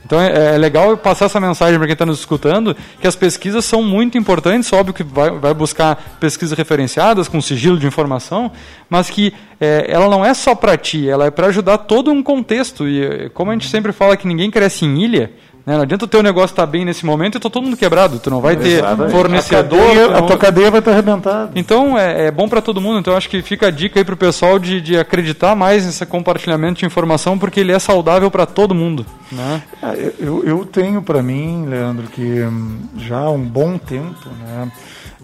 Então 0.06 0.20
é, 0.20 0.54
é 0.54 0.58
legal 0.58 0.96
passar 0.96 1.24
essa 1.24 1.40
mensagem 1.40 1.76
para 1.76 1.86
quem 1.86 1.92
está 1.92 2.06
nos 2.06 2.20
escutando 2.20 2.76
que 3.00 3.08
as 3.08 3.16
pesquisas 3.16 3.64
são 3.64 3.82
muito 3.82 4.16
importantes, 4.16 4.72
óbvio 4.72 4.94
que 4.94 5.02
vai, 5.02 5.30
vai 5.32 5.52
buscar 5.52 6.16
pesquisas 6.20 6.56
referenciadas 6.56 7.26
com 7.26 7.40
sigilo 7.42 7.76
de 7.76 7.88
informação, 7.88 8.52
mas 8.88 9.10
que 9.10 9.34
é, 9.60 9.86
ela 9.88 10.08
não 10.08 10.24
é 10.24 10.32
só 10.32 10.54
para 10.54 10.76
ti, 10.76 11.08
ela 11.08 11.26
é 11.26 11.30
para 11.30 11.48
ajudar 11.48 11.78
todo 11.78 12.12
um 12.12 12.22
contexto 12.22 12.88
e 12.88 13.28
como 13.30 13.50
a 13.50 13.54
gente 13.54 13.68
sempre 13.68 13.92
fala 13.92 14.16
que 14.16 14.28
ninguém 14.28 14.48
cresce 14.48 14.84
em 14.84 14.96
ilha? 15.02 15.32
Não 15.66 15.80
adianta 15.80 16.04
o 16.04 16.08
teu 16.08 16.22
negócio 16.22 16.52
estar 16.52 16.64
tá 16.64 16.70
bem 16.70 16.84
nesse 16.84 17.04
momento 17.04 17.34
e 17.34 17.38
está 17.38 17.50
todo 17.50 17.64
mundo 17.64 17.76
quebrado. 17.76 18.20
Tu 18.20 18.30
não 18.30 18.40
vai 18.40 18.54
ter 18.54 18.78
Exatamente. 18.78 19.10
fornecedor. 19.10 19.80
A, 19.80 19.86
cadeia, 19.88 20.18
a 20.18 20.22
tua 20.22 20.38
cadeia 20.38 20.70
vai 20.70 20.78
estar 20.78 20.92
arrebentada. 20.92 21.50
Então 21.56 21.98
é, 21.98 22.26
é 22.26 22.30
bom 22.30 22.48
para 22.48 22.62
todo 22.62 22.80
mundo. 22.80 23.00
Então 23.00 23.16
acho 23.16 23.28
que 23.28 23.42
fica 23.42 23.66
a 23.66 23.70
dica 23.72 23.98
aí 23.98 24.04
para 24.04 24.14
o 24.14 24.16
pessoal 24.16 24.60
de, 24.60 24.80
de 24.80 24.96
acreditar 24.96 25.56
mais 25.56 25.84
nesse 25.84 26.06
compartilhamento 26.06 26.78
de 26.78 26.86
informação 26.86 27.36
porque 27.36 27.58
ele 27.58 27.72
é 27.72 27.80
saudável 27.80 28.30
para 28.30 28.46
todo 28.46 28.76
mundo. 28.76 29.04
Né? 29.32 29.60
É, 29.82 30.12
eu, 30.20 30.44
eu 30.44 30.64
tenho 30.64 31.02
para 31.02 31.20
mim, 31.20 31.66
Leandro, 31.66 32.06
que 32.06 32.22
hum, 32.22 32.82
já 32.98 33.18
há 33.18 33.30
um 33.30 33.42
bom 33.42 33.76
tempo, 33.76 34.28
né, 34.38 34.70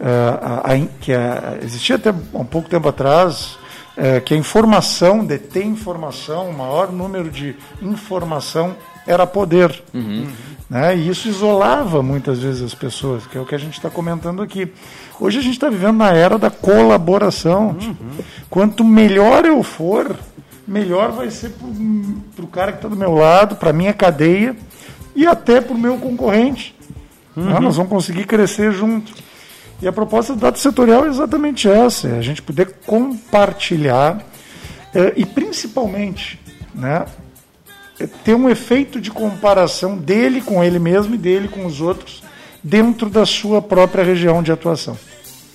uh, 0.01 0.61
a, 0.65 0.71
que 1.01 1.13
a, 1.13 1.59
existia 1.63 1.95
até 1.95 2.13
um 2.35 2.45
pouco 2.45 2.69
tempo 2.69 2.89
atrás 2.89 3.57
uh, 3.97 4.21
que 4.25 4.35
a 4.35 4.37
informação, 4.37 5.25
deter 5.25 5.65
informação, 5.65 6.49
o 6.49 6.53
maior 6.53 6.91
número 6.91 7.31
de 7.31 7.55
informação 7.81 8.75
era 9.07 9.27
poder. 9.27 9.83
Uhum. 9.93 10.29
Né? 10.69 10.97
E 10.97 11.09
isso 11.09 11.29
isolava 11.29 12.03
muitas 12.03 12.39
vezes 12.39 12.63
as 12.63 12.75
pessoas, 12.75 13.27
que 13.27 13.37
é 13.37 13.41
o 13.41 13.45
que 13.45 13.55
a 13.55 13.59
gente 13.59 13.75
está 13.75 13.91
comentando 13.91 14.43
aqui. 14.43 14.73
Hoje 15.21 15.39
a 15.39 15.43
gente 15.43 15.55
está 15.55 15.69
vivendo 15.69 15.99
na 15.99 16.11
era 16.13 16.39
da 16.39 16.51
colaboração. 16.51 17.77
Uhum. 17.81 18.25
Quanto 18.49 18.85
melhor 18.85 19.45
eu 19.45 19.63
for, 19.63 20.17
melhor 20.67 21.13
vai 21.13 21.31
ser 21.31 21.53
para 22.35 22.45
o 22.45 22.49
cara 22.49 22.73
que 22.73 22.79
está 22.79 22.89
do 22.89 22.97
meu 22.97 23.13
lado, 23.13 23.57
para 23.57 23.71
a 23.71 23.73
minha 23.73 23.93
cadeia 23.93 24.57
e 25.15 25.27
até 25.27 25.61
para 25.61 25.75
o 25.75 25.79
meu 25.79 25.99
concorrente. 25.99 26.75
Né? 27.37 27.45
Uhum. 27.45 27.53
Né? 27.53 27.61
Nós 27.61 27.77
vamos 27.77 27.91
conseguir 27.91 28.25
crescer 28.25 28.73
junto. 28.73 29.13
E 29.83 29.89
a 29.89 29.93
proposta 29.93 30.33
do 30.33 30.41
dado 30.41 30.59
setorial 30.59 31.05
é 31.07 31.09
exatamente 31.09 31.69
essa: 31.69 32.09
é 32.09 32.19
a 32.19 32.23
gente 32.23 32.41
poder 32.41 32.77
compartilhar 32.87 34.25
eh, 34.95 35.13
e 35.17 35.27
principalmente 35.27 36.41
né, 36.73 37.05
ter 38.07 38.35
um 38.35 38.49
efeito 38.49 39.01
de 39.01 39.11
comparação 39.11 39.97
dele 39.97 40.41
com 40.41 40.63
ele 40.63 40.79
mesmo 40.79 41.15
e 41.15 41.19
dele 41.19 41.49
com 41.49 41.67
os 41.67 41.81
outros 41.81 42.23
dentro 42.63 43.11
da 43.11 43.27
sua 43.27 43.61
própria 43.61 44.05
região 44.05 44.43
de 44.43 44.53
atuação. 44.53 44.97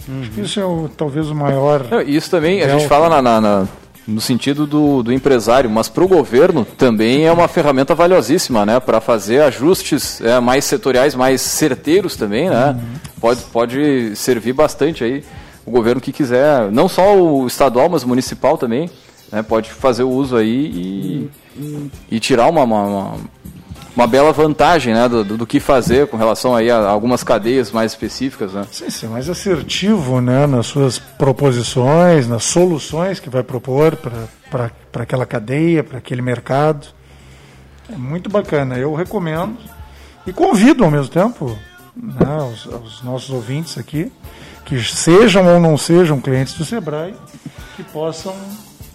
Uhum. 0.07 0.21
Acho 0.21 0.31
que 0.31 0.41
isso 0.41 0.59
é 0.59 0.65
o, 0.65 0.89
talvez 0.89 1.29
o 1.29 1.35
maior. 1.35 1.85
Não, 1.89 2.01
isso 2.01 2.29
também 2.29 2.61
a 2.61 2.67
gente 2.67 2.87
fala 2.87 3.09
na, 3.09 3.21
na, 3.21 3.41
na, 3.41 3.67
no 4.07 4.21
sentido 4.21 4.65
do, 4.65 5.03
do 5.03 5.11
empresário, 5.11 5.69
mas 5.69 5.89
para 5.89 6.03
o 6.03 6.07
governo 6.07 6.65
também 6.77 7.25
é 7.25 7.31
uma 7.31 7.47
ferramenta 7.47 7.93
valiosíssima, 7.93 8.65
né, 8.65 8.79
para 8.79 9.01
fazer 9.01 9.41
ajustes 9.41 10.21
é, 10.21 10.39
mais 10.39 10.65
setoriais, 10.65 11.15
mais 11.15 11.41
certeiros 11.41 12.15
também, 12.15 12.49
né. 12.49 12.71
Uhum. 12.71 12.99
Pode, 13.19 13.41
pode 13.51 14.15
servir 14.15 14.53
bastante 14.53 15.03
aí 15.03 15.23
o 15.65 15.71
governo 15.71 15.99
que 15.99 16.13
quiser, 16.13 16.71
não 16.71 16.87
só 16.87 17.17
o 17.17 17.45
estadual, 17.45 17.89
mas 17.89 18.03
o 18.03 18.07
municipal 18.07 18.57
também, 18.57 18.89
né, 19.29 19.43
pode 19.43 19.69
fazer 19.71 20.03
o 20.03 20.09
uso 20.09 20.37
aí 20.37 20.71
e 20.73 21.17
uhum 21.23 21.46
e 22.09 22.19
tirar 22.19 22.49
uma, 22.49 22.63
uma, 22.63 23.15
uma, 23.95 24.07
bela 24.07 24.31
vantagem 24.31 24.93
né, 24.93 25.07
do, 25.07 25.23
do, 25.23 25.47
que 25.47 25.59
fazer 25.59 26.07
com 26.07 26.17
relação 26.17 26.55
aí 26.55 26.69
a 26.69 26.87
algumas 26.87 27.23
cadeias 27.23 27.71
mais 27.71 27.91
específicas. 27.91 28.53
Né? 28.53 28.65
Sim, 28.71 28.89
sim, 28.89 29.07
mais 29.07 29.29
assertivo 29.29 30.21
né, 30.21 30.45
nas 30.45 30.67
suas 30.67 30.99
proposições, 30.99 32.27
nas 32.27 32.43
soluções 32.43 33.19
que 33.19 33.29
vai 33.29 33.43
propor 33.43 33.95
para 33.95 34.71
aquela 35.01 35.25
cadeia, 35.25 35.83
para 35.83 35.97
aquele 35.97 36.21
mercado. 36.21 36.87
É 37.91 37.95
muito 37.95 38.29
bacana, 38.29 38.77
eu 38.77 38.93
recomendo 38.93 39.57
e 40.25 40.33
convido 40.33 40.83
ao 40.83 40.91
mesmo 40.91 41.09
tempo 41.09 41.57
né, 41.95 42.37
os, 42.51 42.65
os 42.65 43.01
nossos 43.01 43.29
ouvintes 43.29 43.77
aqui, 43.77 44.11
que 44.65 44.81
sejam 44.83 45.47
ou 45.47 45.59
não 45.59 45.77
sejam 45.77 46.19
clientes 46.19 46.53
do 46.53 46.65
Sebrae, 46.65 47.15
que 47.75 47.83
possam 47.83 48.35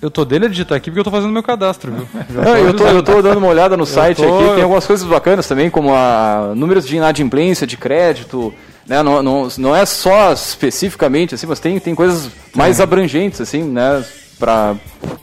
eu 0.02 0.10
tô 0.10 0.24
dele 0.24 0.46
a 0.46 0.48
digitar 0.48 0.76
aqui 0.76 0.90
porque 0.90 0.98
eu 0.98 1.04
tô 1.04 1.12
fazendo 1.12 1.32
meu 1.32 1.44
cadastro, 1.44 1.92
viu? 1.92 2.08
Não, 2.42 2.56
eu, 2.58 2.74
tô, 2.74 2.84
eu 2.88 3.02
tô 3.04 3.22
dando 3.22 3.38
uma 3.38 3.46
olhada 3.46 3.76
no 3.76 3.86
site 3.86 4.20
tô... 4.20 4.36
aqui, 4.36 4.54
tem 4.54 4.62
algumas 4.64 4.84
coisas 4.84 5.06
bacanas 5.06 5.46
também, 5.46 5.70
como 5.70 5.94
a 5.94 6.52
números 6.56 6.84
de 6.86 6.96
inadimplência, 6.96 7.64
de 7.64 7.76
crédito, 7.76 8.52
né? 8.84 9.00
Não, 9.00 9.22
não, 9.22 9.48
não 9.56 9.76
é 9.76 9.86
só 9.86 10.32
especificamente 10.32 11.36
assim, 11.36 11.46
mas 11.46 11.60
tem, 11.60 11.78
tem 11.78 11.94
coisas 11.94 12.28
mais 12.52 12.80
abrangentes, 12.80 13.40
assim, 13.40 13.62
né? 13.62 14.04
Para 14.40 14.74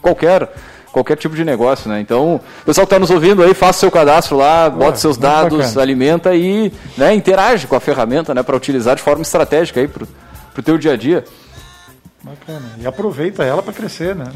qualquer 0.01 0.49
qualquer 0.93 1.17
tipo 1.17 1.35
de 1.35 1.43
negócio, 1.43 1.89
né? 1.89 1.99
Então, 1.99 2.35
o 2.35 2.65
pessoal 2.65 2.87
que 2.87 2.93
está 2.93 2.99
nos 2.99 3.11
ouvindo 3.11 3.43
aí, 3.43 3.53
faça 3.53 3.81
seu 3.81 3.91
cadastro 3.91 4.37
lá, 4.37 4.69
bota 4.69 4.97
seus 4.97 5.17
dados, 5.17 5.59
bacana. 5.59 5.81
alimenta 5.81 6.33
e 6.33 6.71
né, 6.97 7.13
interage 7.13 7.67
com 7.67 7.75
a 7.75 7.79
ferramenta, 7.81 8.33
né? 8.33 8.41
Para 8.41 8.55
utilizar 8.55 8.95
de 8.95 9.01
forma 9.01 9.21
estratégica 9.21 9.81
aí 9.81 9.89
para 9.89 10.03
o 10.57 10.63
teu 10.63 10.77
dia 10.77 10.93
a 10.93 10.95
dia. 10.95 11.25
Bacana. 12.23 12.65
E 12.79 12.87
aproveita 12.87 13.43
ela 13.43 13.61
para 13.61 13.73
crescer, 13.73 14.15
né? 14.15 14.31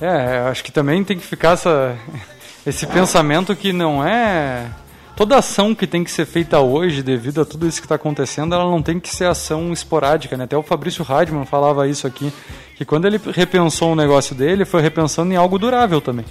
É, 0.00 0.38
acho 0.48 0.64
que 0.64 0.72
também 0.72 1.04
tem 1.04 1.18
que 1.18 1.26
ficar 1.26 1.52
essa, 1.52 1.96
esse 2.66 2.86
pensamento 2.86 3.54
que 3.54 3.72
não 3.72 4.06
é. 4.06 4.66
Toda 5.14 5.36
ação 5.36 5.74
que 5.74 5.86
tem 5.86 6.02
que 6.02 6.10
ser 6.10 6.24
feita 6.24 6.60
hoje, 6.60 7.02
devido 7.02 7.42
a 7.42 7.44
tudo 7.44 7.66
isso 7.66 7.78
que 7.80 7.84
está 7.84 7.96
acontecendo, 7.96 8.54
ela 8.54 8.64
não 8.64 8.80
tem 8.80 8.98
que 8.98 9.14
ser 9.14 9.26
ação 9.26 9.70
esporádica. 9.70 10.34
Né? 10.34 10.44
Até 10.44 10.56
o 10.56 10.62
Fabrício 10.62 11.04
Radman 11.04 11.44
falava 11.44 11.86
isso 11.86 12.06
aqui, 12.06 12.32
que 12.76 12.86
quando 12.86 13.04
ele 13.04 13.20
repensou 13.34 13.92
o 13.92 13.94
negócio 13.94 14.34
dele, 14.34 14.64
foi 14.64 14.80
repensando 14.80 15.30
em 15.30 15.36
algo 15.36 15.58
durável 15.58 16.00
também. 16.00 16.24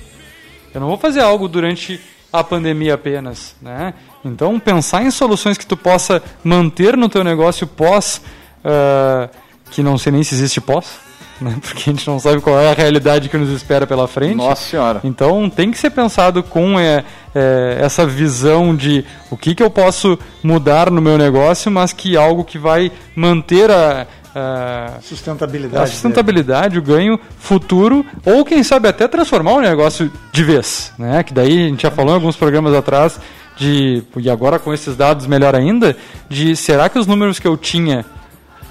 Eu 0.73 0.81
não 0.81 0.87
vou 0.87 0.97
fazer 0.97 1.21
algo 1.21 1.47
durante 1.47 2.01
a 2.33 2.43
pandemia 2.43 2.95
apenas, 2.95 3.55
né? 3.61 3.93
Então 4.25 4.59
pensar 4.59 5.03
em 5.03 5.11
soluções 5.11 5.57
que 5.57 5.65
tu 5.65 5.77
possa 5.77 6.21
manter 6.43 6.97
no 6.97 7.09
teu 7.09 7.23
negócio 7.23 7.67
pós, 7.67 8.21
uh, 8.63 9.29
que 9.69 9.83
não 9.83 9.97
sei 9.99 10.11
nem 10.11 10.23
se 10.23 10.33
existe 10.33 10.59
pós, 10.59 10.99
né? 11.41 11.55
Porque 11.61 11.89
a 11.89 11.93
gente 11.93 12.07
não 12.07 12.19
sabe 12.19 12.41
qual 12.41 12.59
é 12.59 12.71
a 12.71 12.73
realidade 12.73 13.29
que 13.29 13.37
nos 13.37 13.49
espera 13.49 13.87
pela 13.87 14.07
frente. 14.07 14.35
Nossa 14.35 14.63
Senhora. 14.63 15.01
Então 15.03 15.49
tem 15.49 15.71
que 15.71 15.77
ser 15.77 15.89
pensado 15.89 16.43
com 16.43 16.79
é, 16.79 17.03
é, 17.33 17.77
essa 17.81 18.05
visão 18.05 18.75
de 18.75 19.05
o 19.29 19.37
que, 19.37 19.55
que 19.55 19.63
eu 19.63 19.69
posso 19.69 20.17
mudar 20.43 20.91
no 20.91 21.01
meu 21.01 21.17
negócio, 21.17 21.71
mas 21.71 21.93
que 21.93 22.17
algo 22.17 22.43
que 22.43 22.57
vai 22.57 22.91
manter 23.15 23.71
a, 23.71 24.07
a 24.35 24.99
sustentabilidade, 25.01 25.83
a 25.83 25.87
sustentabilidade 25.87 26.77
o 26.77 26.81
ganho 26.81 27.19
futuro, 27.37 28.05
ou 28.25 28.45
quem 28.45 28.63
sabe 28.63 28.87
até 28.87 29.07
transformar 29.07 29.53
o 29.53 29.61
negócio 29.61 30.11
de 30.31 30.43
vez. 30.43 30.91
Né? 30.97 31.23
Que 31.23 31.33
daí 31.33 31.65
a 31.65 31.69
gente 31.69 31.83
já 31.83 31.91
falou 31.91 32.11
em 32.11 32.15
alguns 32.15 32.35
programas 32.35 32.73
atrás 32.73 33.19
de, 33.57 34.03
e 34.17 34.29
agora 34.29 34.57
com 34.57 34.73
esses 34.73 34.95
dados 34.95 35.27
melhor 35.27 35.55
ainda, 35.55 35.95
de 36.29 36.55
será 36.55 36.87
que 36.87 36.97
os 36.97 37.07
números 37.07 37.39
que 37.39 37.47
eu 37.47 37.57
tinha 37.57 38.05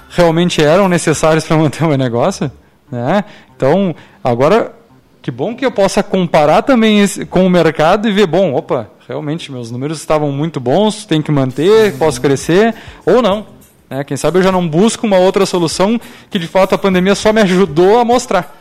realmente 0.09 0.63
eram 0.63 0.89
necessários 0.89 1.45
para 1.45 1.57
manter 1.57 1.85
o 1.85 1.89
meu 1.89 1.99
negócio. 1.99 2.51
Né? 2.91 3.25
Então, 3.57 3.95
agora, 4.23 4.73
que 5.21 5.31
bom 5.31 5.55
que 5.55 5.65
eu 5.65 5.71
possa 5.71 6.03
comparar 6.03 6.63
também 6.63 7.01
esse, 7.01 7.27
com 7.27 7.47
o 7.47 7.51
mercado 7.51 8.09
e 8.09 8.13
ver, 8.13 8.27
bom, 8.27 8.55
opa, 8.55 8.91
realmente 9.07 9.51
meus 9.51 9.71
números 9.71 9.99
estavam 9.99 10.31
muito 10.33 10.61
bons, 10.61 11.05
tem 11.05 11.23
que 11.23 11.31
manter, 11.31 11.97
posso 11.99 12.21
crescer, 12.21 12.75
ou 13.05 13.23
não. 13.23 13.47
Né? 13.89 14.05
Quem 14.05 14.17
sabe 14.17 14.39
eu 14.39 14.43
já 14.43 14.53
não 14.53 14.67
busco 14.67 15.07
uma 15.07 15.19
outra 15.19 15.47
solução 15.47 16.01
que 16.31 16.39
de 16.39 16.47
fato 16.47 16.75
a 16.75 16.79
pandemia 16.79 17.15
só 17.15 17.33
me 17.33 17.41
ajudou 17.41 17.99
a 17.99 18.05
mostrar. 18.05 18.58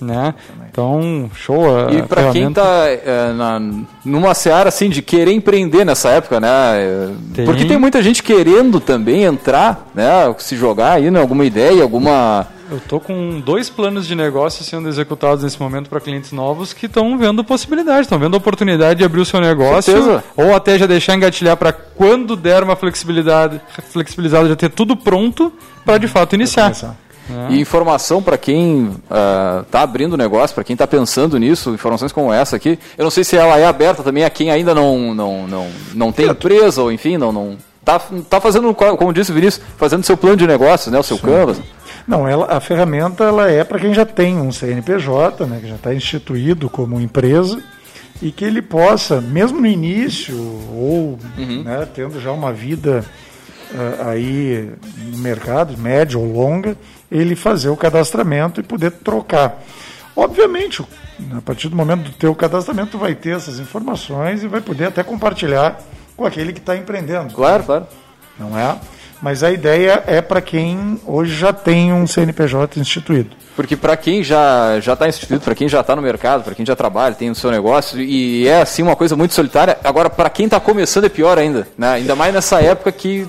Né? 0.00 0.32
Então, 0.70 1.28
show. 1.34 1.90
E 1.90 2.02
para 2.02 2.30
quem 2.30 2.48
está 2.48 2.88
é, 2.88 3.32
numa 4.04 4.32
seara 4.32 4.68
assim 4.68 4.88
de 4.88 5.02
querer 5.02 5.32
empreender 5.32 5.84
nessa 5.84 6.10
época, 6.10 6.38
né? 6.38 7.10
Tem. 7.34 7.44
Porque 7.44 7.64
tem 7.64 7.78
muita 7.78 8.00
gente 8.00 8.22
querendo 8.22 8.78
também 8.78 9.24
entrar, 9.24 9.88
né? 9.92 10.32
Se 10.38 10.56
jogar 10.56 10.92
aí 10.92 11.08
em 11.08 11.16
alguma 11.16 11.44
ideia, 11.44 11.82
alguma 11.82 12.46
Eu 12.70 12.80
tô 12.86 13.00
com 13.00 13.40
dois 13.40 13.68
planos 13.68 14.06
de 14.06 14.14
negócio 14.14 14.62
sendo 14.62 14.88
executados 14.88 15.42
nesse 15.42 15.60
momento 15.60 15.90
para 15.90 15.98
clientes 15.98 16.30
novos 16.30 16.72
que 16.72 16.86
estão 16.86 17.18
vendo 17.18 17.42
possibilidade, 17.42 18.02
estão 18.02 18.20
vendo 18.20 18.36
oportunidade 18.36 18.98
de 18.98 19.04
abrir 19.04 19.22
o 19.22 19.26
seu 19.26 19.40
negócio 19.40 19.92
Certeza. 19.92 20.22
ou 20.36 20.54
até 20.54 20.78
já 20.78 20.86
deixar 20.86 21.16
engatilhar 21.16 21.56
para 21.56 21.72
quando 21.72 22.36
der 22.36 22.62
uma 22.62 22.76
flexibilidade, 22.76 23.60
flexibilizada 23.90 24.48
já 24.48 24.54
ter 24.54 24.70
tudo 24.70 24.96
pronto 24.96 25.52
para 25.84 25.98
de 25.98 26.06
fato 26.06 26.36
iniciar. 26.36 26.72
Começar. 27.28 27.52
E 27.52 27.60
informação 27.60 28.22
para 28.22 28.38
quem 28.38 28.96
está 29.62 29.82
abrindo 29.82 30.16
negócio, 30.16 30.54
para 30.54 30.64
quem 30.64 30.74
está 30.74 30.86
pensando 30.86 31.38
nisso, 31.38 31.70
informações 31.70 32.10
como 32.10 32.32
essa 32.32 32.56
aqui. 32.56 32.78
Eu 32.96 33.04
não 33.04 33.10
sei 33.10 33.22
se 33.22 33.36
ela 33.36 33.58
é 33.58 33.66
aberta 33.66 34.02
também 34.02 34.24
a 34.24 34.30
quem 34.30 34.50
ainda 34.50 34.74
não, 34.74 35.14
não, 35.14 35.46
não, 35.46 35.68
não 35.94 36.12
tem 36.12 36.26
empresa, 36.26 36.82
ou 36.82 36.90
enfim, 36.90 37.18
não, 37.18 37.30
não 37.30 37.58
tá, 37.84 38.00
tá 38.28 38.40
fazendo, 38.40 38.74
como 38.74 39.12
disse 39.12 39.30
o 39.30 39.34
Vinícius, 39.34 39.64
fazendo 39.76 40.04
seu 40.04 40.16
plano 40.16 40.36
de 40.36 40.46
negócios, 40.46 40.92
né, 40.92 40.98
o 40.98 41.02
seu 41.02 41.18
canvas. 41.18 41.60
Não, 42.06 42.26
ela, 42.26 42.46
a 42.46 42.60
ferramenta 42.60 43.24
ela 43.24 43.50
é 43.50 43.62
para 43.62 43.78
quem 43.78 43.92
já 43.92 44.06
tem 44.06 44.38
um 44.38 44.50
CNPJ, 44.50 45.46
né, 45.46 45.58
que 45.60 45.68
já 45.68 45.74
está 45.74 45.94
instituído 45.94 46.70
como 46.70 47.00
empresa 47.00 47.62
e 48.22 48.32
que 48.32 48.44
ele 48.44 48.62
possa, 48.62 49.20
mesmo 49.20 49.60
no 49.60 49.66
início 49.66 50.36
ou 50.74 51.18
né, 51.36 51.86
tendo 51.94 52.20
já 52.20 52.32
uma 52.32 52.52
vida 52.52 53.04
ah, 53.74 54.10
aí 54.10 54.70
no 55.12 55.18
mercado, 55.18 55.76
média 55.76 56.18
ou 56.18 56.32
longa, 56.32 56.76
ele 57.10 57.34
fazer 57.34 57.68
o 57.68 57.76
cadastramento 57.76 58.60
e 58.60 58.62
poder 58.62 58.90
trocar. 58.90 59.62
Obviamente, 60.16 60.84
a 61.36 61.40
partir 61.40 61.68
do 61.68 61.76
momento 61.76 62.04
do 62.04 62.12
teu 62.12 62.34
cadastramento, 62.34 62.92
tu 62.92 62.98
vai 62.98 63.14
ter 63.14 63.36
essas 63.36 63.58
informações 63.58 64.42
e 64.42 64.48
vai 64.48 64.60
poder 64.60 64.86
até 64.86 65.02
compartilhar 65.02 65.80
com 66.16 66.24
aquele 66.24 66.52
que 66.52 66.58
está 66.58 66.76
empreendendo. 66.76 67.32
Claro, 67.34 67.62
claro. 67.62 67.86
Não 68.38 68.58
é? 68.58 68.76
Mas 69.20 69.42
a 69.42 69.50
ideia 69.50 70.02
é 70.06 70.20
para 70.20 70.40
quem 70.40 71.00
hoje 71.04 71.34
já 71.34 71.52
tem 71.52 71.92
um 71.92 72.06
CNPJ 72.06 72.78
instituído. 72.78 73.30
Porque 73.56 73.76
para 73.76 73.96
quem 73.96 74.22
já 74.22 74.78
já 74.80 74.92
está 74.92 75.08
instituído, 75.08 75.42
para 75.42 75.54
quem 75.54 75.68
já 75.68 75.80
está 75.80 75.96
no 75.96 76.02
mercado, 76.02 76.44
para 76.44 76.54
quem 76.54 76.64
já 76.64 76.76
trabalha, 76.76 77.14
tem 77.16 77.28
o 77.28 77.34
seu 77.34 77.50
negócio 77.50 78.00
e 78.00 78.46
é 78.46 78.62
assim 78.62 78.82
uma 78.82 78.94
coisa 78.94 79.16
muito 79.16 79.34
solitária. 79.34 79.76
Agora 79.82 80.08
para 80.08 80.30
quem 80.30 80.44
está 80.44 80.60
começando 80.60 81.04
é 81.04 81.08
pior 81.08 81.36
ainda, 81.36 81.66
né? 81.76 81.94
Ainda 81.94 82.14
mais 82.14 82.32
nessa 82.32 82.60
época 82.60 82.92
que 82.92 83.26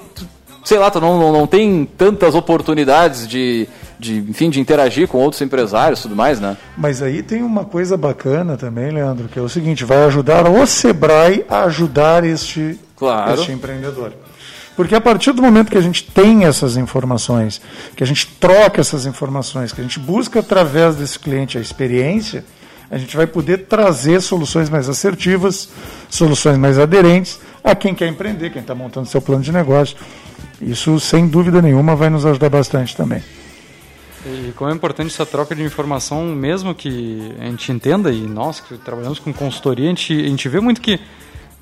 sei 0.63 0.78
lá, 0.78 0.89
tu 0.92 1.00
não, 1.00 1.20
não, 1.20 1.32
não 1.32 1.48
tem 1.48 1.86
tantas 1.98 2.36
oportunidades 2.36 3.28
de, 3.28 3.68
de 4.00 4.18
enfim 4.18 4.50
de 4.50 4.60
interagir 4.60 5.08
com 5.08 5.18
outros 5.18 5.42
empresários, 5.42 6.00
e 6.00 6.04
tudo 6.04 6.16
mais, 6.16 6.39
né? 6.39 6.58
Mas 6.78 7.01
aí 7.01 7.22
tem 7.24 7.42
uma 7.44 7.66
coisa 7.66 7.98
bacana 7.98 8.58
também, 8.58 8.92
Leandro, 8.92 9.28
que 9.28 9.39
é 9.39 9.42
o 9.42 9.50
seguinte: 9.50 9.84
vai 9.86 10.04
ajudar 10.06 10.50
o 10.50 10.66
Sebrae 10.66 11.46
a 11.50 11.63
ajudar 11.63 12.24
este, 12.24 12.80
Claro. 12.96 13.39
este 13.39 13.51
empreendedor. 13.51 14.13
Porque 14.75 14.96
a 14.96 15.01
partir 15.01 15.34
do 15.34 15.42
momento 15.42 15.70
que 15.70 15.78
a 15.78 15.82
gente 15.82 16.06
tem 16.06 16.46
essas 16.46 16.78
informações, 16.78 17.62
que 17.98 18.04
a 18.04 18.08
gente 18.08 18.25
troca 18.39 18.80
essas 18.80 19.06
informações, 19.06 19.74
que 19.74 19.82
a 19.82 19.84
gente 19.84 20.00
busca 20.00 20.39
através 20.39 20.96
desse 20.96 21.20
cliente 21.20 21.58
a 21.58 21.62
experiência, 21.62 22.46
a 22.89 22.98
gente 22.98 23.16
vai 23.16 23.28
poder 23.28 23.66
trazer 23.68 24.22
soluções 24.22 24.70
mais 24.70 24.88
assertivas, 24.88 25.70
soluções 26.10 26.58
mais 26.58 26.80
aderentes 26.80 27.39
a 27.62 27.75
quem 27.75 27.94
quer 27.94 28.08
empreender, 28.08 28.51
quem 28.51 28.62
está 28.62 28.74
montando 28.74 29.08
seu 29.08 29.22
plano 29.22 29.44
de 29.44 29.51
negócio. 29.51 29.98
Isso, 30.62 31.00
sem 31.00 31.28
dúvida 31.28 31.62
nenhuma, 31.62 31.96
vai 31.96 32.10
nos 32.10 32.25
ajudar 32.25 32.50
bastante 32.50 32.96
também. 32.96 33.24
E 34.25 34.51
como 34.56 34.70
é 34.70 34.74
importante 34.74 35.13
essa 35.13 35.25
troca 35.25 35.56
de 35.56 35.63
informação, 35.63 36.25
mesmo 36.25 36.75
que 36.75 37.34
a 37.39 37.46
gente 37.46 37.72
entenda, 37.72 38.12
e 38.12 38.22
nós 38.22 38.60
que 38.60 38.78
trabalhamos 38.78 39.18
com 39.20 39.32
consultoria, 39.32 39.86
a 39.86 39.89
gente, 39.89 40.13
a 40.13 40.28
gente 40.28 40.50
vê 40.50 40.60
muito 40.60 40.82
que 40.82 41.00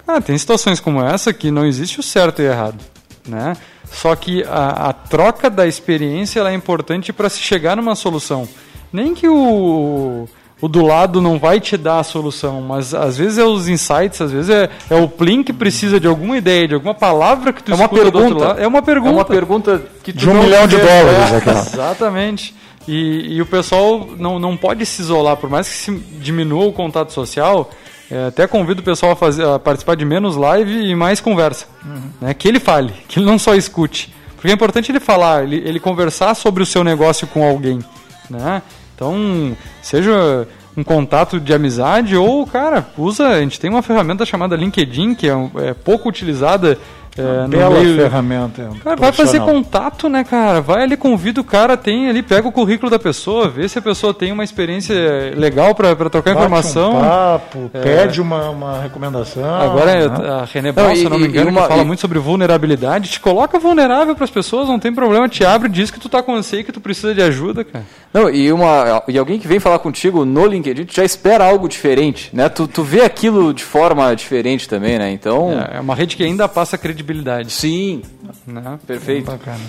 ah, 0.08 0.20
tem 0.20 0.38
situações 0.38 0.80
como 0.80 1.04
essa 1.04 1.32
que 1.34 1.51
não 1.51 1.66
existe 1.66 2.00
o 2.00 2.04
certo 2.04 2.42
e 2.42 2.48
o 2.48 2.51
errado. 2.51 2.84
Né? 3.27 3.56
Só 3.92 4.16
que 4.16 4.44
a, 4.44 4.89
a 4.89 4.94
troca 4.94 5.50
da 5.50 5.68
experiência 5.68 6.39
é 6.39 6.54
importante 6.54 7.13
para 7.13 7.30
se 7.30 7.39
chegar 7.39 7.75
numa 7.75 7.96
solução. 7.96 8.48
Nem 8.92 9.13
que 9.13 9.27
o, 9.27 10.27
o 10.60 10.68
do 10.68 10.84
lado 10.86 11.22
não 11.22 11.38
vai 11.38 11.60
te 11.60 11.78
dar 11.78 12.00
a 12.00 12.04
solução, 12.04 12.62
mas 12.62 12.94
às 12.94 13.18
vezes 13.18 13.38
é 13.38 13.44
os 13.44 13.68
insights, 13.68 14.20
às 14.22 14.31
vezes 14.31 14.50
é, 14.50 14.70
é 14.90 14.96
o 14.96 15.08
Plin 15.08 15.44
que 15.44 15.53
precisa 15.53 16.00
de 16.00 16.08
alguma 16.08 16.36
ideia, 16.38 16.68
de 16.68 16.74
alguma 16.74 16.94
palavra 16.96 17.53
que 17.53 17.62
tu 17.62 17.72
É 17.72 17.75
uma 17.75 17.84
escuta 17.86 18.01
do 18.01 18.05
outro 18.05 18.22
pergunta. 18.22 18.48
lado. 18.48 18.60
É 18.62 18.68
uma 18.68 18.81
pergunta. 18.81 19.10
É 19.10 19.14
uma 19.14 19.25
pergunta 19.25 19.81
que 20.03 20.12
tu 20.12 20.18
De 20.20 20.29
um 20.29 20.34
não 20.34 20.44
milhão 20.44 20.68
de 20.68 20.77
dólares, 20.77 21.31
É. 21.31 21.38
aquela. 21.38 21.60
Exatamente. 21.60 22.55
E, 22.88 23.36
e 23.36 23.42
o 23.42 23.46
pessoal 23.46 24.08
não, 24.18 24.40
não 24.40 24.55
pode 24.58 24.86
se 24.86 25.01
isolar, 25.01 25.38
por 25.38 25.50
mais 25.50 25.68
que 25.68 25.75
se 25.75 25.92
diminua 26.22 26.66
o 26.66 26.74
contato 26.74 27.12
social, 27.14 27.70
é, 28.10 28.27
até 28.27 28.48
convido 28.48 28.79
o 28.81 28.84
pessoal 28.84 29.12
a, 29.12 29.16
fazer, 29.16 29.46
a 29.46 29.60
participar 29.60 29.96
de 29.96 30.05
menos 30.05 30.36
live 30.38 30.72
e 30.90 30.96
mais 30.96 31.20
conversa. 31.20 31.66
Né? 32.22 32.34
Que 32.34 32.48
ele 32.48 32.60
fale, 32.60 32.94
que 33.08 33.20
ele 33.20 33.25
não 33.25 33.38
só 33.38 33.53
escute. 33.55 34.12
Porque 34.36 34.48
é 34.50 34.53
importante 34.53 34.92
ele 34.92 35.00
falar, 35.01 35.44
ele, 35.44 35.58
ele 35.66 35.79
conversar 35.79 36.34
sobre 36.34 36.64
o 36.64 36.66
seu 36.66 36.84
negócio 36.84 37.27
com 37.27 37.48
alguém. 37.48 37.79
Né? 38.29 38.62
Então, 38.96 39.55
seja 39.81 40.48
um 40.77 40.83
contato 40.83 41.40
de 41.40 41.51
amizade 41.51 42.16
ou, 42.16 42.46
cara, 42.46 42.85
usa. 42.96 43.29
A 43.29 43.42
gente 43.42 43.59
tem 43.59 43.68
uma 43.68 43.81
ferramenta 43.81 44.24
chamada 44.24 44.55
LinkedIn, 44.55 45.16
que 45.16 45.27
é, 45.27 45.33
é 45.70 45.74
pouco 45.74 46.07
utilizada. 46.07 46.77
É, 47.22 47.42
no 47.44 47.48
Bela 47.50 47.80
meio, 47.80 47.96
ferramenta. 47.96 48.70
Cara, 48.84 48.96
vai 48.96 49.12
fazer 49.12 49.40
contato, 49.42 50.08
né, 50.10 50.24
cara? 50.24 50.62
Vai 50.62 50.84
ali, 50.84 50.96
convida 50.98 51.42
o 51.42 51.44
cara, 51.44 51.75
tem 51.77 52.10
ali, 52.10 52.22
pega 52.22 52.48
o 52.48 52.51
currículo 52.51 52.90
da 52.90 53.00
pessoa, 53.00 53.48
vê 53.50 53.68
se 53.68 53.77
a 53.80 53.82
pessoa 53.82 54.14
tem 54.14 54.32
uma 54.32 54.44
experiência 54.44 54.96
legal 55.36 55.74
pra 55.75 55.96
pra 55.96 56.10
trocar 56.10 56.34
Bate 56.34 56.46
informação. 56.46 56.98
Um 56.98 57.01
papo, 57.01 57.72
É. 57.74 57.80
pede 57.82 58.22
uma, 58.22 58.50
uma 58.50 58.80
recomendação. 58.82 59.44
Agora, 59.44 59.92
é 59.92 60.08
né? 60.10 60.30
a 60.42 60.46
René 60.46 60.72
Bal, 60.72 60.96
se 60.96 61.03
eu 61.03 61.10
não 61.10 61.20
me 61.20 61.27
engano, 61.27 61.50
uma- 61.50 61.68
fala 61.68 61.82
e- 61.82 61.86
muito 61.86 62.00
sobre 62.00 62.20
vulnerabilidade, 62.20 63.10
te 63.10 63.20
coloca 63.20 63.58
vulnerável 63.60 64.16
pras 64.16 64.30
pessoas, 64.30 64.68
não 64.68 64.80
tem 64.80 64.94
problema, 64.94 65.27
te 65.30 65.44
abre, 65.46 65.70
diz 65.70 65.90
que 65.92 66.00
tu 66.00 66.10
tá 66.10 66.22
com 66.22 66.36
anseio, 66.36 66.64
que 66.64 66.72
tu 66.72 66.80
precisa 66.82 67.14
de 67.14 67.22
ajuda, 67.22 67.64
cara. 67.64 67.86
Não, 68.14 68.30
e, 68.30 68.51
uma, 68.51 69.03
e 69.08 69.18
alguém 69.18 69.38
que 69.40 69.48
vem 69.48 69.60
falar 69.60 69.80
contigo 69.80 70.24
no 70.25 70.46
LinkedIn, 70.46 70.88
já 70.92 71.03
espera 71.03 71.46
algo 71.46 71.68
diferente, 71.68 72.30
né? 72.34 72.48
Tu, 72.50 72.68
tu 72.68 72.84
vê 72.84 73.01
aquilo 73.01 73.53
de 73.53 73.64
forma 73.64 74.16
diferente 74.16 74.68
também, 74.68 74.98
né? 74.98 75.12
Então, 75.12 75.51
É 75.72 75.80
uma 75.80 75.94
rede 75.96 76.16
que 76.16 76.24
ainda 76.24 76.48
passa 76.48 76.77
credibilidade. 76.77 77.06
Sim, 77.50 78.01
Né? 78.46 78.79
perfeito. 78.85 79.31
Bacana. 79.31 79.59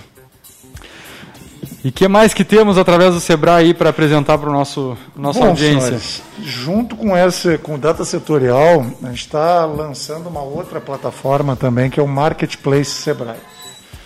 E 1.85 1.93
que 1.93 2.09
mais 2.09 2.35
que 2.35 2.45
temos 2.45 2.77
através 2.77 3.15
do 3.15 3.21
Sebrae 3.21 3.67
aí 3.67 3.75
para 3.75 3.91
apresentar 3.91 4.37
para 4.39 4.51
o 4.51 4.53
nosso 4.53 4.97
nossa 5.15 5.39
Bom, 5.39 5.47
audiência? 5.49 5.81
senhores, 5.99 6.23
junto 6.43 6.97
com 6.97 7.17
essa, 7.17 7.57
com 7.59 7.75
o 7.77 7.79
Data 7.79 8.05
Setorial, 8.05 8.85
a 9.03 9.09
gente 9.09 9.21
está 9.27 9.65
lançando 9.65 10.29
uma 10.29 10.43
outra 10.43 10.81
plataforma 10.81 11.55
também, 11.55 11.89
que 11.89 12.01
é 12.01 12.03
o 12.03 12.09
Marketplace 12.09 12.91
Sebrae. 12.91 13.37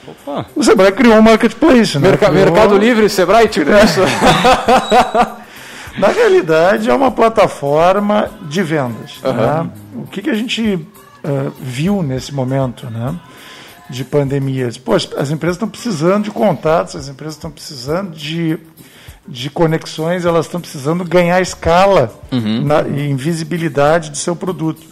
Opa, 0.07 0.47
O 0.55 0.63
Sebrae 0.63 0.93
criou 0.93 1.15
um 1.17 1.23
Marketplace, 1.23 1.99
né? 1.99 2.09
Merca- 2.11 2.29
Criou- 2.29 2.45
Mercado 2.45 2.77
Livre, 2.77 3.09
Sebrae, 3.09 3.49
tipo 3.49 3.71
isso. 3.71 4.01
Na 5.99 6.09
realidade, 6.09 6.89
é 6.91 6.95
uma 6.95 7.11
plataforma 7.11 8.31
de 8.43 8.63
vendas. 8.63 9.19
Aham. 9.25 9.65
né? 9.65 9.71
O 9.97 10.07
que, 10.07 10.23
que 10.23 10.31
a 10.31 10.35
gente 10.35 10.79
ah, 11.25 11.51
viu 11.61 12.03
nesse 12.03 12.33
momento 12.35 12.89
né, 12.91 13.15
de 13.91 14.05
pandemia? 14.05 14.69
Poxa, 14.85 15.09
as 15.17 15.31
empresas 15.31 15.57
estão 15.57 15.69
precisando 15.69 16.25
de 16.25 16.31
contatos, 16.31 16.97
as 16.97 17.09
empresas 17.09 17.35
estão 17.35 17.51
precisando 17.51 18.11
de, 18.17 18.59
de 19.27 19.51
conexões, 19.51 20.25
elas 20.25 20.47
estão 20.47 20.61
precisando 20.61 21.05
ganhar 21.05 21.41
escala 21.41 22.13
na, 22.65 22.83
e 22.89 23.09
invisibilidade 23.11 24.11
do 24.11 24.17
seu 24.17 24.35
produto. 24.37 24.83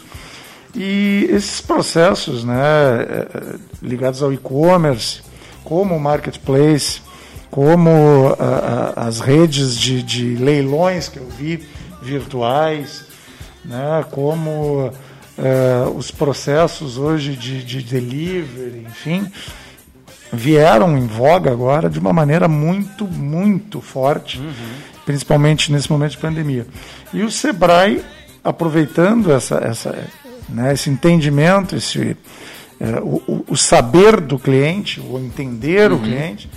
E 0.74 1.26
esses 1.30 1.60
processos 1.60 2.44
né, 2.44 2.54
eh, 2.54 3.56
ligados 3.82 4.22
ao 4.22 4.32
e-commerce, 4.32 5.20
como 5.64 5.96
o 5.96 6.00
marketplace, 6.00 7.00
como 7.50 7.90
a- 8.38 8.92
a- 8.96 9.06
as 9.08 9.18
redes 9.18 9.76
de, 9.76 10.00
de 10.00 10.36
leilões 10.36 11.08
que 11.08 11.18
eu 11.18 11.28
vi 11.28 11.66
virtuais, 12.00 13.04
né, 13.64 14.04
como 14.12 14.92
eh, 15.40 15.88
os 15.96 16.10
processos 16.10 16.98
hoje 16.98 17.34
de, 17.34 17.62
de 17.64 17.82
delivery, 17.82 18.86
enfim, 18.88 19.26
vieram 20.32 20.96
em 20.96 21.06
voga 21.06 21.50
agora 21.50 21.88
de 21.90 21.98
uma 21.98 22.12
maneira 22.12 22.46
muito, 22.48 23.04
muito 23.06 23.80
forte, 23.80 24.40
principalmente 25.04 25.72
nesse 25.72 25.90
momento 25.90 26.12
de 26.12 26.18
pandemia. 26.18 26.66
E 27.12 27.22
o 27.22 27.30
Sebrae, 27.30 28.02
aproveitando 28.44 29.32
essa, 29.32 29.56
essa, 29.56 29.98
né, 30.48 30.72
esse 30.72 30.88
entendimento, 30.90 31.74
esse, 31.74 32.16
eh, 32.80 33.00
o, 33.02 33.44
o- 33.48 33.56
saber 33.56 34.20
do 34.20 34.38
cliente, 34.38 35.00
o 35.00 35.18
entender 35.18 35.90
o 35.92 35.98
cliente, 35.98 36.48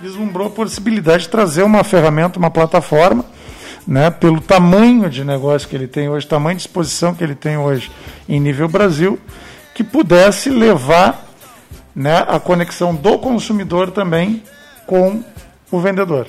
vislumbrou 0.00 0.46
a 0.48 0.50
possibilidade 0.50 1.24
de 1.24 1.28
trazer 1.28 1.62
uma 1.62 1.84
ferramenta, 1.84 2.38
uma 2.38 2.50
plataforma, 2.50 3.24
né, 3.90 4.08
pelo 4.08 4.40
tamanho 4.40 5.10
de 5.10 5.24
negócio 5.24 5.68
que 5.68 5.74
ele 5.74 5.88
tem 5.88 6.08
hoje, 6.08 6.24
tamanho 6.24 6.56
de 6.56 6.62
exposição 6.62 7.12
que 7.12 7.24
ele 7.24 7.34
tem 7.34 7.56
hoje 7.56 7.90
em 8.28 8.38
nível 8.38 8.68
Brasil, 8.68 9.18
que 9.74 9.82
pudesse 9.82 10.48
levar 10.48 11.26
né, 11.92 12.24
a 12.28 12.38
conexão 12.38 12.94
do 12.94 13.18
consumidor 13.18 13.90
também 13.90 14.44
com 14.86 15.24
o 15.72 15.80
vendedor. 15.80 16.28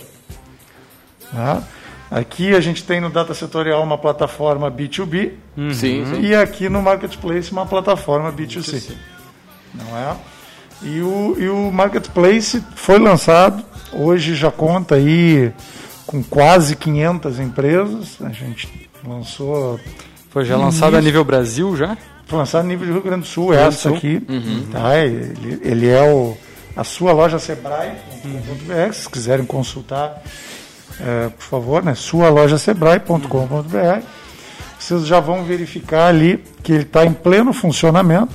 Né? 1.32 1.62
Aqui 2.10 2.56
a 2.56 2.60
gente 2.60 2.84
tem 2.84 3.00
no 3.00 3.12
Data 3.12 3.36
Setorial 3.36 3.84
uma 3.84 3.97
plataforma 3.97 4.71
B2B 4.71 5.34
Sim, 5.71 6.04
sim. 6.06 6.19
e 6.19 6.34
aqui 6.34 6.67
no 6.67 6.82
Marketplace 6.82 7.52
uma 7.52 7.67
plataforma 7.67 8.34
B2C. 8.34 8.95
Não 9.76 9.95
é? 9.95 10.15
E 10.82 11.00
o, 11.00 11.36
e 11.38 11.47
o 11.47 11.71
Marketplace 11.71 12.63
foi 12.76 12.97
lançado, 12.97 13.63
hoje 13.93 14.34
já 14.34 14.50
conta 14.50 14.95
aí 14.95 15.54
com 16.06 16.24
quase 16.24 16.76
500 16.76 17.40
empresas. 17.40 18.18
A 18.22 18.30
gente 18.30 18.90
lançou. 19.06 19.80
Foi 20.30 20.46
já 20.46 20.58
lançado 20.58 20.96
a 20.96 21.02
nível 21.02 21.24
Brasil 21.24 21.76
já? 21.76 21.98
Foi 22.26 22.40
lançado 22.40 22.64
a 22.64 22.68
nível 22.68 22.88
do 22.88 22.94
Rio 22.94 23.02
Grande 23.02 23.22
do 23.24 23.28
Sul, 23.28 23.54
essa 23.54 23.90
Sul. 23.90 23.98
aqui. 23.98 24.24
Uhum. 24.30 24.66
Tá, 24.72 24.98
ele, 24.98 25.60
ele 25.62 25.90
é 25.90 26.02
o, 26.02 26.38
a 26.76 26.84
sua 26.84 27.12
loja 27.12 27.38
Sebrae.com.br, 27.38 28.74
uhum. 28.74 28.94
se 28.94 29.10
quiserem 29.10 29.46
consultar, 29.46 30.24
é, 31.00 31.30
por 31.30 31.44
favor, 31.44 31.84
né? 31.84 31.94
Sua 31.94 32.30
loja 32.30 32.58
Sebrae.com.br. 32.58 34.06
Vocês 34.80 35.06
já 35.06 35.20
vão 35.20 35.44
verificar 35.44 36.08
ali 36.08 36.44
que 36.64 36.72
ele 36.72 36.84
está 36.84 37.06
em 37.06 37.14
pleno 37.14 37.52
funcionamento. 37.54 38.34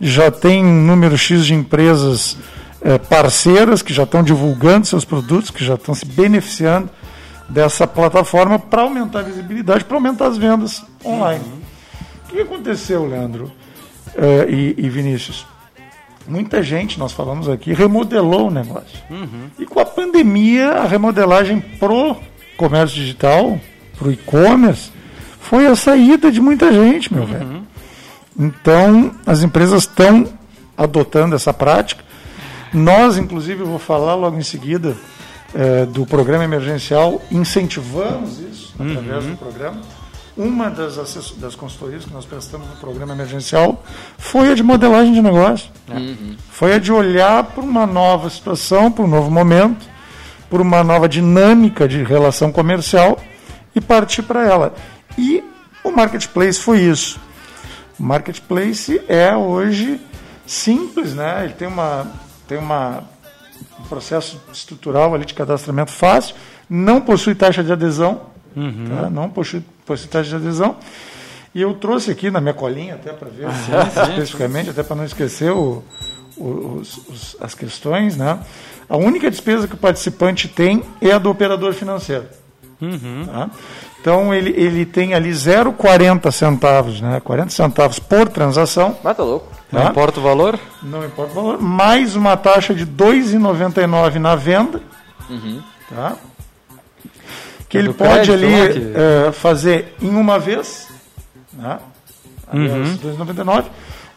Já 0.00 0.30
tem 0.30 0.64
um 0.64 0.82
número 0.84 1.18
X 1.18 1.44
de 1.44 1.54
empresas 1.54 2.36
é, 2.80 2.96
parceiras 2.98 3.82
que 3.82 3.92
já 3.92 4.04
estão 4.04 4.22
divulgando 4.22 4.86
seus 4.86 5.04
produtos, 5.04 5.50
que 5.50 5.64
já 5.64 5.74
estão 5.74 5.94
se 5.94 6.06
beneficiando 6.06 6.88
dessa 7.48 7.86
plataforma 7.86 8.58
para 8.58 8.82
aumentar 8.82 9.20
a 9.20 9.22
visibilidade, 9.22 9.84
para 9.84 9.96
aumentar 9.96 10.26
as 10.26 10.38
vendas 10.38 10.84
online. 11.04 11.44
Uhum. 11.44 11.60
O 12.24 12.28
que 12.28 12.40
aconteceu, 12.40 13.06
Leandro 13.06 13.52
uh, 14.14 14.48
e, 14.48 14.74
e, 14.78 14.88
Vinícius? 14.88 15.46
Muita 16.26 16.62
gente, 16.62 16.98
nós 16.98 17.12
falamos 17.12 17.48
aqui, 17.48 17.72
remodelou 17.72 18.48
o 18.48 18.50
negócio. 18.50 18.98
Uhum. 19.10 19.48
E 19.58 19.66
com 19.66 19.80
a 19.80 19.84
pandemia, 19.84 20.70
a 20.70 20.86
remodelagem 20.86 21.60
pro 21.60 22.16
comércio 22.56 22.96
digital, 22.96 23.58
pro 23.98 24.12
e-commerce, 24.12 24.90
foi 25.40 25.66
a 25.66 25.74
saída 25.74 26.30
de 26.30 26.40
muita 26.40 26.72
gente, 26.72 27.12
meu 27.12 27.24
uhum. 27.24 27.28
velho. 27.28 27.62
Então, 28.38 29.12
as 29.26 29.42
empresas 29.42 29.82
estão 29.82 30.26
adotando 30.76 31.34
essa 31.34 31.52
prática. 31.52 32.02
Nós, 32.72 33.18
inclusive, 33.18 33.60
eu 33.60 33.66
vou 33.66 33.78
falar 33.78 34.14
logo 34.14 34.38
em 34.38 34.42
seguida, 34.42 34.96
é, 35.54 35.86
do 35.86 36.06
programa 36.06 36.44
emergencial, 36.44 37.20
incentivamos 37.30 38.38
isso 38.38 38.74
uhum. 38.78 38.90
através 38.90 39.26
do 39.26 39.36
programa. 39.36 39.80
Uma 40.34 40.70
das, 40.70 40.96
das 41.36 41.54
consultorias 41.54 42.06
que 42.06 42.12
nós 42.12 42.24
prestamos 42.24 42.66
no 42.66 42.76
programa 42.76 43.12
emergencial 43.12 43.84
foi 44.16 44.50
a 44.50 44.54
de 44.54 44.62
modelagem 44.62 45.12
de 45.12 45.20
negócio. 45.20 45.70
Uhum. 45.90 46.36
Foi 46.50 46.74
a 46.74 46.78
de 46.78 46.90
olhar 46.90 47.44
para 47.44 47.62
uma 47.62 47.86
nova 47.86 48.30
situação, 48.30 48.90
para 48.90 49.04
um 49.04 49.08
novo 49.08 49.30
momento, 49.30 49.86
por 50.48 50.60
uma 50.60 50.82
nova 50.82 51.06
dinâmica 51.06 51.86
de 51.86 52.02
relação 52.02 52.50
comercial 52.50 53.18
e 53.74 53.80
partir 53.80 54.22
para 54.22 54.46
ela. 54.46 54.74
E 55.18 55.44
o 55.84 55.90
marketplace 55.90 56.58
foi 56.58 56.80
isso. 56.80 57.20
O 57.98 58.02
marketplace 58.02 59.02
é 59.08 59.36
hoje 59.36 60.00
simples, 60.46 61.14
né? 61.14 61.44
Ele 61.44 61.52
tem 61.52 61.68
uma, 61.68 62.06
tem 62.48 62.56
uma 62.56 63.04
um 63.82 63.88
processo 63.88 64.40
estrutural 64.52 65.14
ali 65.14 65.24
de 65.24 65.34
cadastramento 65.34 65.90
fácil, 65.90 66.34
não 66.68 67.00
possui 67.00 67.34
taxa 67.34 67.62
de 67.62 67.72
adesão, 67.72 68.22
uhum. 68.56 68.86
tá? 68.88 69.10
não 69.10 69.28
possui, 69.28 69.62
possui 69.84 70.08
taxa 70.08 70.30
de 70.30 70.36
adesão. 70.36 70.76
E 71.54 71.60
eu 71.60 71.74
trouxe 71.74 72.10
aqui 72.10 72.30
na 72.30 72.40
minha 72.40 72.54
colinha, 72.54 72.94
até 72.94 73.12
para 73.12 73.28
ver 73.28 73.46
ah, 73.50 74.08
especificamente, 74.08 74.70
até 74.70 74.82
para 74.82 74.96
não 74.96 75.04
esquecer 75.04 75.50
o, 75.50 75.82
o, 76.36 76.78
os, 76.80 76.96
os, 77.08 77.36
as 77.40 77.54
questões, 77.54 78.16
né? 78.16 78.38
A 78.88 78.96
única 78.96 79.30
despesa 79.30 79.68
que 79.68 79.74
o 79.74 79.78
participante 79.78 80.48
tem 80.48 80.82
é 81.00 81.12
a 81.12 81.18
do 81.18 81.30
operador 81.30 81.72
financeiro. 81.72 82.26
Uhum. 82.80 83.26
Tá? 83.26 83.50
Então 84.00 84.34
ele, 84.34 84.50
ele 84.50 84.84
tem 84.84 85.14
ali 85.14 85.30
0,40 85.30 86.30
centavos, 86.32 87.00
né? 87.00 87.20
40 87.20 87.50
centavos 87.50 87.98
por 87.98 88.28
transação. 88.28 88.96
Mas 89.02 89.16
tá 89.16 89.22
louco. 89.22 89.61
Não 89.72 89.82
tá? 89.82 89.90
importa 89.90 90.20
o 90.20 90.22
valor? 90.22 90.60
Não 90.82 91.04
importa 91.04 91.32
o 91.32 91.34
valor. 91.34 91.60
Mais 91.60 92.14
uma 92.14 92.36
taxa 92.36 92.74
de 92.74 92.84
R$ 92.84 92.90
2,99 92.90 94.16
na 94.16 94.36
venda. 94.36 94.82
Uhum. 95.30 95.62
Tá? 95.88 96.16
Que 97.68 97.78
é 97.78 97.80
ele 97.80 97.94
pode 97.94 98.30
crédito, 98.30 98.32
ali 98.32 98.92
é, 98.94 99.32
fazer 99.32 99.94
em 100.00 100.14
uma 100.14 100.38
vez. 100.38 100.88
Né? 101.54 101.78
Uhum. 102.52 102.98
2,99. 102.98 103.64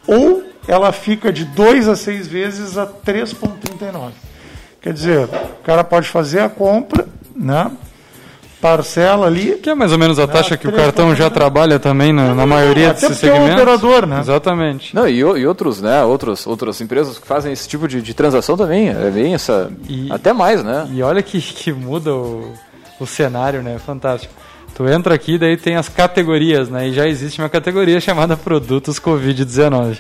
Ou 0.08 0.44
ela 0.68 0.92
fica 0.92 1.32
de 1.32 1.46
2 1.46 1.88
a 1.88 1.96
6 1.96 2.28
vezes 2.28 2.78
a 2.78 2.86
3,39. 2.86 4.12
Quer 4.82 4.92
dizer, 4.92 5.24
o 5.24 5.64
cara 5.64 5.84
pode 5.84 6.10
fazer 6.10 6.42
a 6.42 6.50
compra, 6.50 7.08
né? 7.34 7.72
Parcela 8.66 9.28
ali. 9.28 9.60
Que 9.62 9.70
é 9.70 9.76
mais 9.76 9.92
ou 9.92 10.00
menos 10.00 10.18
a 10.18 10.26
né, 10.26 10.34
taxa 10.34 10.58
que 10.58 10.68
o 10.68 10.72
cartão 10.72 11.16
já 11.16 11.30
trabalha 11.30 11.78
também 11.78 12.12
na, 12.12 12.34
na 12.34 12.48
maioria 12.48 12.90
Até 12.90 13.02
desses 13.02 13.18
segmentos. 13.20 13.50
É 13.50 13.52
um 13.52 13.54
operador, 13.54 14.08
né? 14.08 14.20
Exatamente. 14.20 14.96
Não, 14.96 15.08
e, 15.08 15.20
e 15.20 15.48
outros, 15.48 15.82
né, 15.82 16.04
outros, 16.04 16.48
outras 16.48 16.82
empresas 16.82 17.20
que 17.20 17.28
fazem 17.28 17.54
esse 17.54 17.68
tipo 17.68 17.88
de, 17.88 18.02
de 18.02 18.14
transação 18.16 18.58
também, 18.58 18.90
é 18.90 19.12
bem 19.12 19.36
essa, 19.36 19.72
e, 19.88 20.12
até 20.12 20.34
mais, 20.34 20.64
né? 20.64 20.88
E 20.92 21.04
olha 21.04 21.22
que, 21.22 21.40
que 21.40 21.72
muda 21.72 22.12
o, 22.12 22.54
o 23.00 23.06
cenário, 23.06 23.62
né? 23.62 23.78
Fantástico. 23.78 24.34
Tu 24.74 24.86
entra 24.90 25.16
aqui, 25.16 25.38
daí 25.38 25.56
tem 25.56 25.78
as 25.78 25.88
categorias, 25.88 26.70
né? 26.70 26.90
E 26.90 26.94
já 26.94 27.08
existe 27.08 27.40
uma 27.40 27.48
categoria 27.48 28.02
chamada 28.02 28.36
produtos 28.36 29.00
Covid-19. 29.00 29.98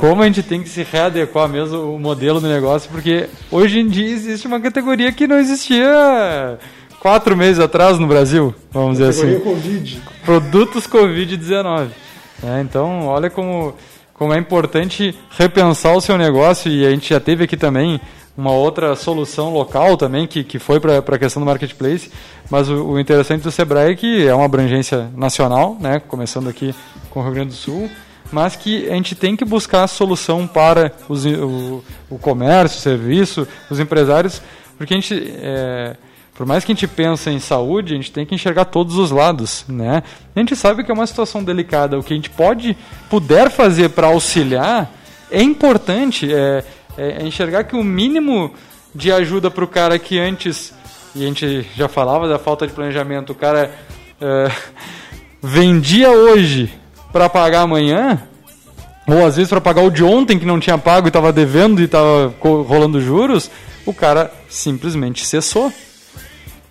Como 0.00 0.22
a 0.22 0.26
gente 0.26 0.42
tem 0.42 0.62
que 0.62 0.68
se 0.70 0.82
readequar 0.82 1.46
mesmo 1.46 1.94
o 1.94 1.98
modelo 1.98 2.40
do 2.40 2.48
negócio, 2.48 2.88
porque 2.90 3.28
hoje 3.50 3.80
em 3.80 3.86
dia 3.86 4.08
existe 4.08 4.46
uma 4.46 4.58
categoria 4.60 5.12
que 5.12 5.26
não 5.26 5.38
existia 5.38 6.58
quatro 7.04 7.36
meses 7.36 7.60
atrás 7.60 7.98
no 7.98 8.06
Brasil, 8.06 8.54
vamos 8.72 8.92
dizer 8.96 9.10
assim. 9.10 9.38
COVID. 9.40 10.02
Produtos 10.24 10.86
Covid-19. 10.86 11.88
É, 12.42 12.62
então, 12.62 13.08
olha 13.08 13.28
como, 13.28 13.74
como 14.14 14.32
é 14.32 14.38
importante 14.38 15.14
repensar 15.36 15.94
o 15.94 16.00
seu 16.00 16.16
negócio 16.16 16.72
e 16.72 16.86
a 16.86 16.88
gente 16.88 17.10
já 17.10 17.20
teve 17.20 17.44
aqui 17.44 17.58
também 17.58 18.00
uma 18.34 18.52
outra 18.52 18.96
solução 18.96 19.52
local 19.52 19.98
também 19.98 20.26
que, 20.26 20.42
que 20.42 20.58
foi 20.58 20.80
para 20.80 20.96
a 20.96 21.18
questão 21.18 21.42
do 21.42 21.46
marketplace, 21.46 22.10
mas 22.48 22.70
o, 22.70 22.92
o, 22.92 22.98
interessante 22.98 23.42
do 23.42 23.50
Sebrae 23.50 23.92
é 23.92 23.94
que 23.94 24.26
é 24.26 24.34
uma 24.34 24.46
abrangência 24.46 25.10
nacional, 25.14 25.76
né, 25.78 26.00
começando 26.08 26.48
aqui 26.48 26.74
com 27.10 27.20
o 27.20 27.22
Rio 27.22 27.32
Grande 27.34 27.50
do 27.50 27.54
Sul, 27.54 27.90
mas 28.32 28.56
que 28.56 28.88
a 28.88 28.94
gente 28.94 29.14
tem 29.14 29.36
que 29.36 29.44
buscar 29.44 29.86
solução 29.88 30.46
para 30.46 30.90
os, 31.06 31.26
o, 31.26 31.84
o 32.08 32.18
comércio, 32.18 32.78
o 32.78 32.80
serviço, 32.80 33.46
os 33.70 33.78
empresários, 33.78 34.40
porque 34.78 34.94
a 34.94 34.96
gente 34.96 35.34
é, 35.36 35.96
por 36.34 36.44
mais 36.44 36.64
que 36.64 36.72
a 36.72 36.74
gente 36.74 36.88
pense 36.88 37.30
em 37.30 37.38
saúde, 37.38 37.94
a 37.94 37.96
gente 37.96 38.10
tem 38.10 38.26
que 38.26 38.34
enxergar 38.34 38.64
todos 38.64 38.96
os 38.96 39.12
lados, 39.12 39.64
né? 39.68 40.02
A 40.34 40.38
gente 40.40 40.56
sabe 40.56 40.82
que 40.82 40.90
é 40.90 40.94
uma 40.94 41.06
situação 41.06 41.44
delicada. 41.44 41.96
O 41.96 42.02
que 42.02 42.12
a 42.12 42.16
gente 42.16 42.30
pode, 42.30 42.76
puder 43.08 43.50
fazer 43.50 43.90
para 43.90 44.08
auxiliar 44.08 44.90
é 45.30 45.40
importante. 45.40 46.32
É, 46.32 46.64
é, 46.96 47.22
enxergar 47.24 47.64
que 47.64 47.76
o 47.76 47.84
mínimo 47.84 48.52
de 48.92 49.12
ajuda 49.12 49.50
para 49.50 49.64
o 49.64 49.68
cara 49.68 49.98
que 49.98 50.18
antes, 50.18 50.72
e 51.14 51.22
a 51.22 51.26
gente 51.26 51.66
já 51.76 51.88
falava 51.88 52.28
da 52.28 52.38
falta 52.38 52.66
de 52.66 52.72
planejamento, 52.72 53.30
o 53.30 53.34
cara 53.34 53.70
é, 54.20 54.50
vendia 55.40 56.10
hoje 56.10 56.72
para 57.12 57.28
pagar 57.28 57.62
amanhã, 57.62 58.20
ou 59.06 59.24
às 59.24 59.36
vezes 59.36 59.50
para 59.50 59.60
pagar 59.60 59.82
o 59.82 59.90
de 59.90 60.02
ontem 60.02 60.36
que 60.36 60.46
não 60.46 60.58
tinha 60.58 60.78
pago 60.78 61.06
e 61.06 61.10
estava 61.10 61.32
devendo 61.32 61.80
e 61.80 61.84
estava 61.84 62.34
rolando 62.40 63.00
juros, 63.00 63.48
o 63.86 63.94
cara 63.94 64.32
simplesmente 64.48 65.24
cessou. 65.24 65.72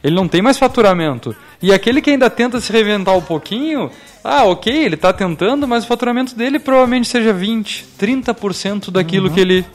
Ele 0.04 0.16
não 0.16 0.28
tem 0.28 0.42
mais 0.42 0.58
faturamento. 0.58 1.36
E 1.62 1.72
aquele 1.72 2.02
que 2.02 2.10
ainda 2.10 2.30
tenta 2.30 2.60
se 2.60 2.72
reinventar 2.72 3.16
um 3.16 3.22
pouquinho, 3.22 3.90
ah, 4.24 4.44
ok, 4.44 4.72
ele 4.72 4.96
está 4.96 5.14
tentando, 5.14 5.68
mas 5.68 5.84
o 5.84 5.88
faturamento 5.88 6.36
dele 6.36 6.60
provavelmente 6.60 7.08
seja 7.08 7.32
20, 7.32 7.86
30% 8.00 8.92
daquilo 8.92 9.28
uhum. 9.28 9.34
que 9.34 9.40
ele 9.40 9.66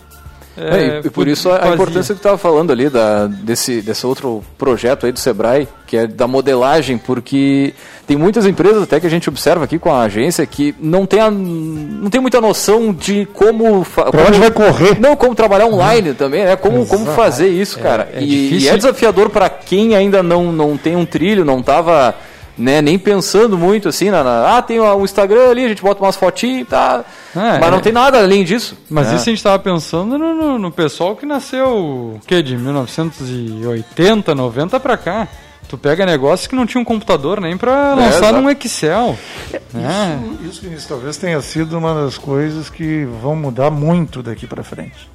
é, 0.58 1.00
e 1.04 1.10
por 1.10 1.28
isso 1.28 1.50
a, 1.50 1.70
a 1.70 1.74
importância 1.74 2.14
que 2.14 2.20
tu 2.20 2.24
estava 2.24 2.38
falando 2.38 2.72
ali 2.72 2.88
da, 2.88 3.26
desse, 3.26 3.80
desse 3.80 4.06
outro 4.06 4.42
projeto 4.56 5.06
aí 5.06 5.12
do 5.12 5.18
Sebrae, 5.18 5.68
que 5.86 5.96
é 5.96 6.06
da 6.06 6.26
modelagem, 6.26 6.98
porque 6.98 7.72
tem 8.06 8.16
muitas 8.16 8.46
empresas 8.46 8.82
até 8.82 8.98
que 8.98 9.06
a 9.06 9.10
gente 9.10 9.28
observa 9.28 9.64
aqui 9.64 9.78
com 9.78 9.92
a 9.92 10.02
agência 10.02 10.44
que 10.46 10.74
não 10.80 11.06
tem, 11.06 11.20
a, 11.20 11.30
não 11.30 12.10
tem 12.10 12.20
muita 12.20 12.40
noção 12.40 12.92
de 12.92 13.26
como... 13.32 13.84
Para 13.84 14.26
onde 14.26 14.38
vai 14.38 14.50
correr? 14.50 14.98
Não, 15.00 15.16
como 15.16 15.34
trabalhar 15.34 15.66
online 15.66 16.14
também, 16.14 16.44
né? 16.44 16.56
Como, 16.56 16.86
como 16.86 17.06
fazer 17.06 17.48
isso, 17.48 17.78
cara. 17.78 18.08
É, 18.12 18.18
é 18.18 18.22
e, 18.22 18.58
e, 18.58 18.68
é 18.68 18.76
desafiador 18.76 19.30
para 19.30 19.48
quem 19.48 19.94
ainda 19.94 20.22
não, 20.22 20.52
não 20.52 20.76
tem 20.76 20.96
um 20.96 21.06
trilho, 21.06 21.44
não 21.44 21.60
estava 21.60 22.14
né, 22.58 22.82
nem 22.82 22.98
pensando 22.98 23.56
muito 23.56 23.88
assim, 23.88 24.10
na, 24.10 24.24
na 24.24 24.58
ah, 24.58 24.62
tem 24.62 24.80
o 24.80 25.04
Instagram 25.04 25.50
ali, 25.50 25.64
a 25.64 25.68
gente 25.68 25.80
bota 25.80 26.02
umas 26.02 26.16
fotinhas, 26.16 26.68
tá, 26.68 27.04
é, 27.34 27.58
mas 27.60 27.70
não 27.70 27.78
é. 27.78 27.80
tem 27.80 27.92
nada 27.92 28.18
além 28.18 28.44
disso. 28.44 28.76
Mas 28.90 29.08
é. 29.08 29.14
isso 29.14 29.22
a 29.22 29.30
gente 29.30 29.36
estava 29.36 29.58
pensando 29.58 30.18
no, 30.18 30.34
no, 30.34 30.58
no, 30.58 30.72
pessoal 30.72 31.14
que 31.14 31.24
nasceu, 31.24 31.68
o 31.68 32.20
quê, 32.26 32.42
de 32.42 32.56
1980, 32.56 34.34
90 34.34 34.80
para 34.80 34.96
cá. 34.96 35.28
Tu 35.68 35.76
pega 35.76 36.06
negócios 36.06 36.46
que 36.46 36.56
não 36.56 36.64
tinha 36.64 36.80
um 36.80 36.84
computador 36.84 37.42
nem 37.42 37.56
para 37.56 37.92
é, 37.92 37.94
lançar 37.94 38.32
num 38.32 38.48
Excel. 38.48 39.18
É. 39.52 39.58
Isso, 39.58 40.48
isso, 40.48 40.62
Vinícius, 40.62 40.86
talvez 40.86 41.16
tenha 41.18 41.40
sido 41.42 41.76
uma 41.76 41.92
das 41.92 42.16
coisas 42.16 42.70
que 42.70 43.06
vão 43.22 43.36
mudar 43.36 43.70
muito 43.70 44.22
daqui 44.22 44.46
para 44.46 44.64
frente. 44.64 45.10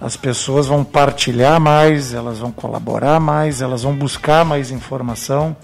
As 0.00 0.16
pessoas 0.16 0.68
vão 0.68 0.84
partilhar 0.84 1.60
mais, 1.60 2.14
elas 2.14 2.38
vão 2.38 2.52
colaborar 2.52 3.18
mais, 3.18 3.60
elas 3.60 3.82
vão 3.82 3.94
buscar 3.94 4.44
mais 4.44 4.70
informação 4.70 5.56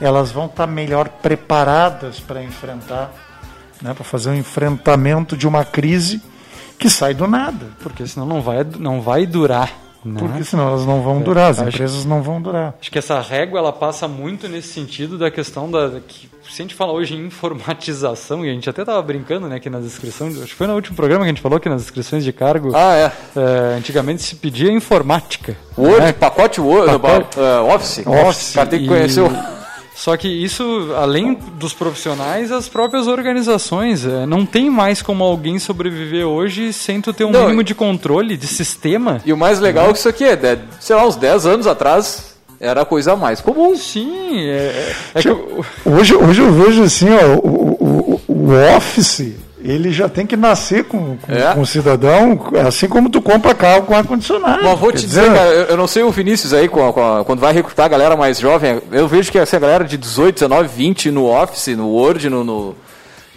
elas 0.00 0.30
vão 0.30 0.46
estar 0.46 0.66
melhor 0.66 1.08
preparadas 1.08 2.20
para 2.20 2.42
enfrentar, 2.42 3.12
né, 3.82 3.94
para 3.94 4.04
fazer 4.04 4.30
um 4.30 4.34
enfrentamento 4.34 5.36
de 5.36 5.46
uma 5.46 5.64
crise 5.64 6.22
que 6.78 6.88
sai 6.88 7.14
do 7.14 7.26
nada. 7.26 7.66
Porque 7.80 8.06
senão 8.06 8.26
não 8.26 8.40
vai, 8.40 8.64
não 8.78 9.00
vai 9.00 9.26
durar. 9.26 9.88
Né? 10.04 10.20
Porque 10.20 10.44
senão 10.44 10.68
elas 10.68 10.86
não 10.86 11.02
vão 11.02 11.20
durar, 11.20 11.50
as 11.50 11.58
empresas 11.58 12.04
não 12.04 12.22
vão 12.22 12.40
durar. 12.40 12.74
Acho 12.80 12.90
que 12.90 12.98
essa 12.98 13.20
régua 13.20 13.58
ela 13.58 13.72
passa 13.72 14.06
muito 14.06 14.48
nesse 14.48 14.68
sentido 14.68 15.18
da 15.18 15.30
questão 15.30 15.68
da 15.68 16.00
que 16.06 16.30
se 16.48 16.62
a 16.62 16.64
gente 16.64 16.74
fala 16.74 16.92
hoje 16.92 17.14
em 17.14 17.26
informatização 17.26 18.46
e 18.46 18.48
a 18.48 18.52
gente 18.52 18.70
até 18.70 18.82
estava 18.82 19.02
brincando 19.02 19.48
né 19.48 19.56
aqui 19.56 19.68
nas 19.68 19.84
inscrições 19.84 20.40
acho 20.40 20.52
que 20.52 20.54
foi 20.54 20.66
no 20.66 20.74
último 20.74 20.96
programa 20.96 21.24
que 21.24 21.30
a 21.30 21.34
gente 21.34 21.42
falou 21.42 21.60
que 21.60 21.68
nas 21.68 21.82
inscrições 21.82 22.24
de 22.24 22.32
cargo 22.32 22.72
ah, 22.74 22.94
é. 22.94 23.12
é 23.36 23.76
antigamente 23.76 24.22
se 24.22 24.34
pedia 24.36 24.72
informática 24.72 25.54
Word 25.76 26.00
né? 26.00 26.12
pacote 26.12 26.58
Word 26.58 26.98
pacote, 26.98 27.38
uh, 27.38 27.74
Office 27.74 28.06
Office 28.06 28.54
cara 28.54 28.66
tem 28.66 28.80
que 28.80 28.88
conhecer 28.88 29.20
o 29.20 29.57
só 29.98 30.16
que 30.16 30.28
isso, 30.28 30.92
além 30.96 31.36
dos 31.54 31.74
profissionais, 31.74 32.52
as 32.52 32.68
próprias 32.68 33.08
organizações. 33.08 34.06
É, 34.06 34.24
não 34.26 34.46
tem 34.46 34.70
mais 34.70 35.02
como 35.02 35.24
alguém 35.24 35.58
sobreviver 35.58 36.24
hoje 36.24 36.72
sem 36.72 37.00
tu 37.00 37.12
ter 37.12 37.24
um 37.24 37.32
não, 37.32 37.40
mínimo 37.42 37.64
de 37.64 37.74
controle, 37.74 38.36
de 38.36 38.46
sistema. 38.46 39.20
E 39.26 39.32
o 39.32 39.36
mais 39.36 39.58
legal 39.58 39.88
é 39.88 39.92
que 39.92 39.98
isso 39.98 40.08
aqui 40.08 40.22
é, 40.22 40.60
sei 40.78 40.94
lá, 40.94 41.04
uns 41.04 41.16
10 41.16 41.46
anos 41.46 41.66
atrás, 41.66 42.36
era 42.60 42.82
a 42.82 42.84
coisa 42.84 43.16
mais 43.16 43.40
comum. 43.40 43.74
Sim, 43.74 44.38
é, 44.38 44.94
é 45.16 45.28
eu, 45.28 45.64
hoje, 45.84 46.14
hoje 46.14 46.42
eu 46.42 46.52
vejo 46.52 46.84
assim, 46.84 47.08
ó, 47.10 47.36
o, 47.36 47.76
o, 47.80 48.20
o 48.28 48.76
Office 48.76 49.34
ele 49.68 49.92
já 49.92 50.08
tem 50.08 50.26
que 50.26 50.36
nascer 50.36 50.84
com, 50.84 51.18
com, 51.18 51.32
é. 51.32 51.52
com 51.52 51.60
o 51.60 51.66
cidadão, 51.66 52.40
assim 52.66 52.88
como 52.88 53.10
tu 53.10 53.20
compra 53.20 53.54
carro 53.54 53.82
com 53.82 53.94
ar-condicionado. 53.94 54.62
Mas 54.62 54.78
vou 54.78 54.90
te 54.90 55.06
dizer, 55.06 55.22
dizer 55.22 55.34
cara, 55.34 55.50
eu 55.50 55.76
não 55.76 55.86
sei 55.86 56.02
o 56.02 56.10
Vinícius 56.10 56.54
aí, 56.54 56.68
com 56.68 56.88
a, 56.88 56.92
com 56.92 57.02
a, 57.02 57.24
quando 57.24 57.40
vai 57.40 57.52
recrutar 57.52 57.84
a 57.84 57.88
galera 57.88 58.16
mais 58.16 58.38
jovem, 58.38 58.80
eu 58.90 59.06
vejo 59.06 59.30
que 59.30 59.38
essa 59.38 59.58
galera 59.58 59.84
de 59.84 59.98
18, 59.98 60.34
19, 60.36 60.68
20 60.68 61.10
no 61.10 61.26
Office, 61.26 61.76
no 61.76 61.88
Word, 61.88 62.30
no, 62.30 62.42
no, 62.42 62.76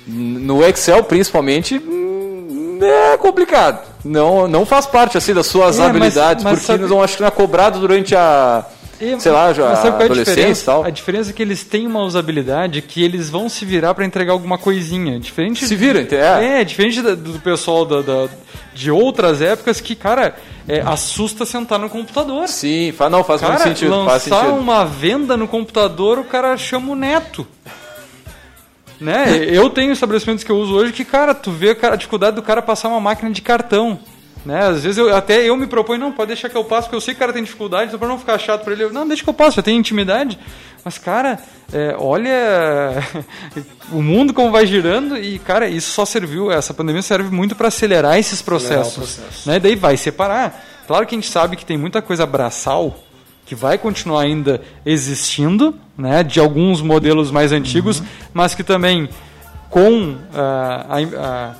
no 0.07 0.65
Excel 0.65 1.03
principalmente, 1.03 1.77
hum, 1.77 2.79
é 2.81 3.17
complicado. 3.17 3.81
Não, 4.03 4.47
não 4.47 4.65
faz 4.65 4.85
parte 4.85 5.17
assim 5.17 5.33
das 5.33 5.47
suas 5.47 5.79
é, 5.79 5.85
habilidades, 5.85 6.45
mas, 6.45 6.53
mas 6.53 6.61
porque 6.61 6.79
sabe... 6.79 6.89
não 6.89 7.03
acho 7.03 7.15
que 7.17 7.21
não 7.21 7.27
é 7.27 7.31
cobrado 7.31 7.77
durante 7.79 8.15
a 8.15 8.65
e, 9.01 9.19
sei 9.19 9.31
lá, 9.31 9.51
já 9.51 9.75
sabe 9.75 9.97
qual 9.97 10.01
é 10.01 10.05
a 10.05 10.23
diferença? 10.23 10.65
Tal. 10.65 10.85
A 10.85 10.89
diferença 10.91 11.31
é 11.31 11.33
que 11.33 11.41
eles 11.41 11.63
têm 11.63 11.87
uma 11.87 12.01
usabilidade 12.03 12.81
que 12.83 13.03
eles 13.03 13.29
vão 13.29 13.49
se 13.49 13.65
virar 13.65 13.95
para 13.95 14.05
entregar 14.05 14.31
alguma 14.31 14.59
coisinha. 14.59 15.19
Diferente 15.19 15.65
se 15.65 15.75
viram, 15.75 16.05
é. 16.11 16.61
É, 16.61 16.63
diferente 16.63 17.01
do 17.01 17.39
pessoal 17.39 17.83
da, 17.83 18.01
da, 18.01 18.29
de 18.75 18.91
outras 18.91 19.41
épocas 19.41 19.81
que, 19.81 19.95
cara, 19.95 20.35
é, 20.67 20.81
assusta 20.81 21.45
sentar 21.45 21.79
no 21.79 21.89
computador. 21.89 22.47
Sim, 22.47 22.91
faz, 22.91 23.11
não, 23.11 23.23
faz 23.23 23.41
cara, 23.41 23.53
muito 23.53 23.67
sentido. 23.67 23.89
Lançar 23.89 24.09
faz 24.09 24.23
sentido. 24.23 24.53
uma 24.53 24.85
venda 24.85 25.35
no 25.35 25.47
computador, 25.47 26.19
o 26.19 26.23
cara 26.23 26.55
chama 26.55 26.91
o 26.91 26.95
neto. 26.95 27.47
Né? 28.99 29.45
Eu 29.49 29.67
tenho 29.71 29.91
estabelecimentos 29.91 30.43
que 30.43 30.51
eu 30.51 30.57
uso 30.57 30.75
hoje 30.75 30.93
que, 30.93 31.03
cara, 31.03 31.33
tu 31.33 31.49
vê 31.49 31.75
a 31.81 31.95
dificuldade 31.95 32.35
do 32.35 32.43
cara 32.43 32.61
passar 32.61 32.87
uma 32.87 32.99
máquina 32.99 33.31
de 33.31 33.41
cartão. 33.41 33.99
Né? 34.45 34.59
Às 34.59 34.83
vezes 34.83 34.97
eu, 34.97 35.15
até 35.15 35.47
eu 35.47 35.55
me 35.55 35.67
proponho, 35.67 35.99
não, 35.99 36.11
pode 36.11 36.29
deixar 36.29 36.49
que 36.49 36.57
eu 36.57 36.63
passo, 36.63 36.87
porque 36.87 36.95
eu 36.95 37.01
sei 37.01 37.13
que 37.13 37.19
o 37.19 37.19
cara 37.19 37.33
tem 37.33 37.43
dificuldade, 37.43 37.87
então 37.87 37.99
para 37.99 38.07
não 38.07 38.17
ficar 38.17 38.39
chato 38.39 38.63
para 38.63 38.73
ele, 38.73 38.85
eu, 38.85 38.93
não, 38.93 39.07
deixa 39.07 39.23
que 39.23 39.29
eu 39.29 39.33
passo, 39.33 39.57
já 39.57 39.61
tem 39.61 39.77
intimidade. 39.77 40.39
Mas, 40.83 40.97
cara, 40.97 41.39
é, 41.71 41.95
olha 41.97 43.03
o 43.91 44.01
mundo 44.01 44.33
como 44.33 44.51
vai 44.51 44.65
girando 44.65 45.15
e, 45.15 45.37
cara, 45.39 45.69
isso 45.69 45.91
só 45.91 46.05
serviu, 46.05 46.51
essa 46.51 46.73
pandemia 46.73 47.03
serve 47.03 47.29
muito 47.29 47.55
para 47.55 47.67
acelerar 47.67 48.17
esses 48.17 48.41
processos. 48.41 48.95
Processo. 48.95 49.49
Né? 49.49 49.59
Daí 49.59 49.75
vai 49.75 49.95
separar. 49.95 50.65
Claro 50.87 51.05
que 51.05 51.13
a 51.13 51.17
gente 51.17 51.29
sabe 51.29 51.55
que 51.55 51.65
tem 51.65 51.77
muita 51.77 52.01
coisa 52.01 52.25
braçal 52.25 52.97
que 53.45 53.53
vai 53.53 53.77
continuar 53.77 54.21
ainda 54.21 54.61
existindo, 54.85 55.75
né, 55.97 56.23
de 56.23 56.39
alguns 56.39 56.81
modelos 56.81 57.31
mais 57.31 57.51
antigos, 57.51 57.99
uhum. 57.99 58.05
mas 58.33 58.55
que 58.55 58.63
também 58.63 59.09
com 59.69 60.13
uh, 60.13 60.17
a, 60.33 60.97
a 61.17 61.55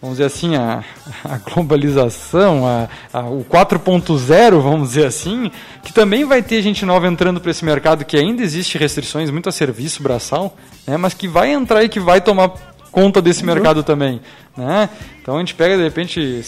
vamos 0.00 0.16
dizer 0.16 0.26
assim, 0.26 0.56
a, 0.56 0.82
a 1.24 1.38
globalização, 1.38 2.66
a, 2.66 2.88
a, 3.12 3.20
o 3.20 3.44
4.0, 3.44 4.60
vamos 4.60 4.90
dizer 4.90 5.06
assim, 5.06 5.50
que 5.82 5.92
também 5.92 6.24
vai 6.24 6.42
ter 6.42 6.62
gente 6.62 6.86
nova 6.86 7.06
entrando 7.06 7.40
para 7.40 7.50
esse 7.50 7.64
mercado 7.64 8.04
que 8.04 8.16
ainda 8.16 8.42
existe 8.42 8.78
restrições 8.78 9.30
muito 9.30 9.48
a 9.48 9.52
serviço 9.52 10.02
braçal, 10.02 10.56
né, 10.86 10.96
mas 10.96 11.12
que 11.12 11.28
vai 11.28 11.52
entrar 11.52 11.84
e 11.84 11.88
que 11.88 12.00
vai 12.00 12.20
tomar 12.20 12.52
conta 12.90 13.20
desse 13.20 13.40
uhum. 13.40 13.52
mercado 13.54 13.82
também. 13.82 14.20
Né? 14.56 14.88
Então 15.20 15.36
a 15.36 15.38
gente 15.40 15.54
pega, 15.54 15.76
de 15.76 15.82
repente, 15.82 16.42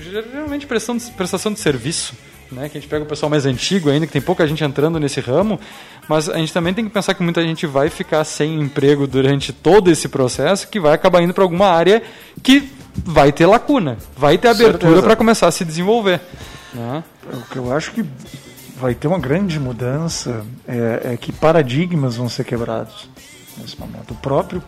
geralmente 0.00 0.66
prestação 0.66 0.96
de, 0.96 1.10
prestação 1.10 1.52
de 1.52 1.58
serviço, 1.58 2.14
né, 2.52 2.68
que 2.68 2.78
a 2.78 2.80
gente 2.80 2.88
pega 2.88 3.04
o 3.04 3.08
pessoal 3.08 3.30
mais 3.30 3.46
antigo 3.46 3.90
ainda, 3.90 4.06
que 4.06 4.12
tem 4.12 4.22
pouca 4.22 4.46
gente 4.46 4.62
entrando 4.62 5.00
nesse 5.00 5.20
ramo, 5.20 5.58
mas 6.08 6.28
a 6.28 6.36
gente 6.38 6.52
também 6.52 6.72
tem 6.72 6.84
que 6.84 6.90
pensar 6.90 7.14
que 7.14 7.22
muita 7.22 7.42
gente 7.42 7.66
vai 7.66 7.88
ficar 7.88 8.22
sem 8.24 8.60
emprego 8.60 9.06
durante 9.06 9.52
todo 9.52 9.90
esse 9.90 10.08
processo, 10.08 10.68
que 10.68 10.78
vai 10.78 10.94
acabar 10.94 11.22
indo 11.22 11.34
para 11.34 11.42
alguma 11.42 11.66
área 11.66 12.02
que 12.42 12.70
vai 12.94 13.32
ter 13.32 13.46
lacuna, 13.46 13.96
vai 14.16 14.38
ter 14.38 14.48
abertura 14.48 15.02
para 15.02 15.16
começar 15.16 15.48
a 15.48 15.50
se 15.50 15.64
desenvolver. 15.64 16.20
Né? 16.72 17.02
O 17.32 17.42
que 17.50 17.56
eu 17.56 17.74
acho 17.74 17.92
que 17.92 18.04
vai 18.76 18.94
ter 18.94 19.06
uma 19.06 19.18
grande 19.18 19.60
mudança 19.60 20.44
é, 20.66 21.12
é, 21.12 21.16
que 21.16 21.32
paradigmas 21.32 22.16
vão 22.16 22.28
ser 22.28 22.44
quebrados 22.44 23.08
nesse 23.58 23.78
momento. 23.78 24.12
O 24.12 24.16
próprio 24.16 24.62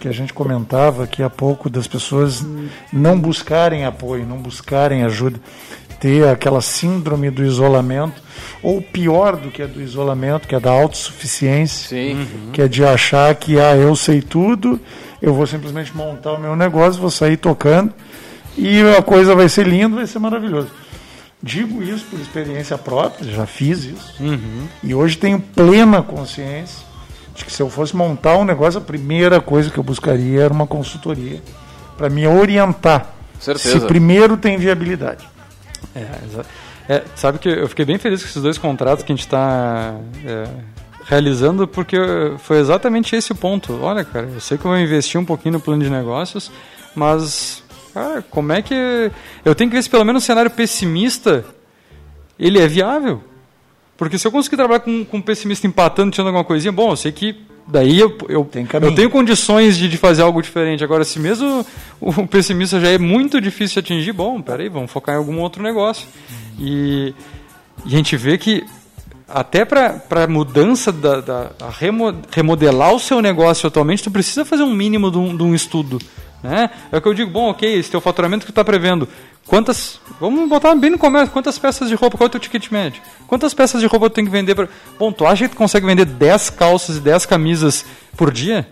que 0.00 0.08
a 0.08 0.12
gente 0.12 0.32
comentava 0.32 1.04
aqui 1.04 1.22
há 1.22 1.30
pouco 1.30 1.70
das 1.70 1.86
pessoas 1.86 2.44
não 2.92 3.18
buscarem 3.20 3.84
apoio, 3.84 4.26
não 4.26 4.38
buscarem 4.38 5.04
ajuda, 5.04 5.38
ter 6.00 6.26
aquela 6.26 6.60
síndrome 6.60 7.30
do 7.30 7.44
isolamento, 7.44 8.20
ou 8.60 8.82
pior 8.82 9.36
do 9.36 9.52
que 9.52 9.62
a 9.62 9.66
do 9.66 9.80
isolamento, 9.80 10.48
que 10.48 10.56
é 10.56 10.58
da 10.58 10.72
autossuficiência, 10.72 11.88
Sim. 11.88 12.26
que 12.52 12.60
é 12.60 12.66
de 12.66 12.84
achar 12.84 13.32
que 13.36 13.60
ah, 13.60 13.76
eu 13.76 13.94
sei 13.94 14.20
tudo, 14.20 14.80
eu 15.22 15.32
vou 15.32 15.46
simplesmente 15.46 15.96
montar 15.96 16.32
o 16.32 16.40
meu 16.40 16.56
negócio, 16.56 17.00
vou 17.00 17.10
sair 17.10 17.36
tocando 17.36 17.94
e 18.58 18.82
a 18.98 19.00
coisa 19.00 19.36
vai 19.36 19.48
ser 19.48 19.66
linda, 19.66 19.96
vai 19.96 20.06
ser 20.06 20.18
maravilhoso. 20.18 20.68
Digo 21.40 21.82
isso 21.82 22.04
por 22.10 22.20
experiência 22.20 22.76
própria, 22.76 23.30
já 23.30 23.46
fiz 23.46 23.84
isso. 23.84 24.14
Uhum. 24.20 24.66
E 24.82 24.94
hoje 24.94 25.16
tenho 25.16 25.40
plena 25.40 26.02
consciência 26.02 26.84
de 27.34 27.44
que 27.44 27.52
se 27.52 27.62
eu 27.62 27.70
fosse 27.70 27.96
montar 27.96 28.36
um 28.36 28.44
negócio, 28.44 28.78
a 28.78 28.84
primeira 28.84 29.40
coisa 29.40 29.70
que 29.70 29.78
eu 29.78 29.84
buscaria 29.84 30.42
era 30.42 30.52
uma 30.52 30.66
consultoria 30.66 31.40
para 31.96 32.10
me 32.10 32.26
orientar. 32.26 33.14
Certeza. 33.40 33.80
Se 33.80 33.86
primeiro 33.86 34.36
tem 34.36 34.56
viabilidade. 34.56 35.28
É, 35.94 36.06
é, 36.88 37.02
sabe 37.14 37.38
que 37.38 37.48
eu 37.48 37.68
fiquei 37.68 37.84
bem 37.84 37.98
feliz 37.98 38.22
com 38.22 38.28
esses 38.28 38.42
dois 38.42 38.58
contratos 38.58 39.04
que 39.04 39.12
a 39.12 39.14
gente 39.14 39.24
está 39.24 39.94
é, 40.24 40.48
realizando, 41.04 41.66
porque 41.66 41.96
foi 42.38 42.58
exatamente 42.58 43.14
esse 43.16 43.32
o 43.32 43.34
ponto. 43.34 43.78
Olha, 43.82 44.04
cara, 44.04 44.28
eu 44.32 44.40
sei 44.40 44.58
que 44.58 44.64
eu 44.64 44.70
vou 44.70 44.78
investir 44.78 45.20
um 45.20 45.24
pouquinho 45.24 45.54
no 45.54 45.60
plano 45.60 45.82
de 45.82 45.90
negócios, 45.90 46.50
mas, 46.94 47.62
cara, 47.92 48.22
como 48.22 48.52
é 48.52 48.62
que. 48.62 48.74
Eu 49.44 49.54
tenho 49.54 49.70
que 49.70 49.76
ver 49.76 49.82
se 49.82 49.90
pelo 49.90 50.04
menos 50.04 50.22
o 50.22 50.26
cenário 50.26 50.50
pessimista 50.50 51.44
ele 52.38 52.58
é 52.58 52.66
viável. 52.66 53.22
Porque 53.96 54.18
se 54.18 54.26
eu 54.26 54.32
conseguir 54.32 54.56
trabalhar 54.56 54.80
com, 54.80 55.04
com 55.04 55.18
um 55.18 55.22
pessimista 55.22 55.66
empatando, 55.66 56.10
tirando 56.10 56.28
alguma 56.28 56.44
coisinha, 56.44 56.72
bom, 56.72 56.90
eu 56.90 56.96
sei 56.96 57.12
que 57.12 57.36
daí 57.66 58.00
eu, 58.00 58.18
eu, 58.28 58.48
eu 58.82 58.94
tenho 58.94 59.10
condições 59.10 59.76
de, 59.76 59.88
de, 59.88 59.96
fazer 59.96 60.22
algo 60.22 60.42
diferente. 60.42 60.82
Agora, 60.82 61.04
se 61.04 61.20
mesmo 61.20 61.64
o 62.00 62.26
pessimista 62.26 62.80
já 62.80 62.88
é 62.88 62.98
muito 62.98 63.40
difícil 63.40 63.80
de 63.80 63.92
atingir, 63.92 64.12
bom, 64.12 64.40
peraí, 64.42 64.68
vamos 64.68 64.90
focar 64.90 65.14
em 65.14 65.18
algum 65.18 65.38
outro 65.38 65.62
negócio. 65.62 66.08
E, 66.58 67.14
e 67.84 67.94
a 67.94 67.96
gente 67.96 68.16
vê 68.16 68.36
que 68.36 68.64
até 69.32 69.64
para 69.64 70.26
mudança 70.28 70.92
da, 70.92 71.20
da 71.20 71.50
remodelar 72.30 72.92
o 72.94 73.00
seu 73.00 73.20
negócio 73.22 73.66
atualmente, 73.66 74.02
tu 74.02 74.10
precisa 74.10 74.44
fazer 74.44 74.62
um 74.62 74.74
mínimo 74.74 75.10
de 75.10 75.18
um, 75.18 75.36
de 75.36 75.42
um 75.42 75.54
estudo. 75.54 75.98
Né? 76.42 76.70
É 76.90 76.96
o 76.96 77.00
que 77.00 77.08
eu 77.08 77.14
digo, 77.14 77.30
bom, 77.30 77.50
ok, 77.50 77.78
esse 77.78 77.90
teu 77.90 78.00
faturamento 78.00 78.40
que 78.40 78.46
tu 78.46 78.52
está 78.52 78.64
prevendo, 78.64 79.08
quantas, 79.46 80.00
vamos 80.20 80.48
botar 80.48 80.74
bem 80.74 80.90
no 80.90 80.98
começo, 80.98 81.30
quantas 81.30 81.58
peças 81.58 81.88
de 81.88 81.94
roupa, 81.94 82.18
qual 82.18 82.26
é 82.26 82.28
o 82.28 82.30
teu 82.30 82.40
ticket 82.40 82.70
médio? 82.70 83.00
Quantas 83.26 83.54
peças 83.54 83.80
de 83.80 83.86
roupa 83.86 84.10
tu 84.10 84.14
tem 84.14 84.24
que 84.24 84.30
vender? 84.30 84.54
Pra... 84.54 84.68
Bom, 84.98 85.10
tu 85.12 85.24
acha 85.26 85.48
que 85.48 85.54
tu 85.54 85.58
consegue 85.58 85.86
vender 85.86 86.04
10 86.04 86.50
calças 86.50 86.96
e 86.96 87.00
10 87.00 87.26
camisas 87.26 87.86
por 88.16 88.30
dia? 88.30 88.68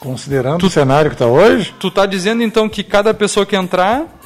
Considerando 0.00 0.60
tu, 0.60 0.66
o 0.66 0.70
cenário 0.70 1.10
que 1.10 1.14
está 1.14 1.26
hoje? 1.26 1.74
Tu 1.78 1.88
está 1.88 2.04
dizendo 2.04 2.42
então 2.42 2.68
que 2.68 2.84
cada 2.84 3.14
pessoa 3.14 3.46
que 3.46 3.56
entrar 3.56 4.17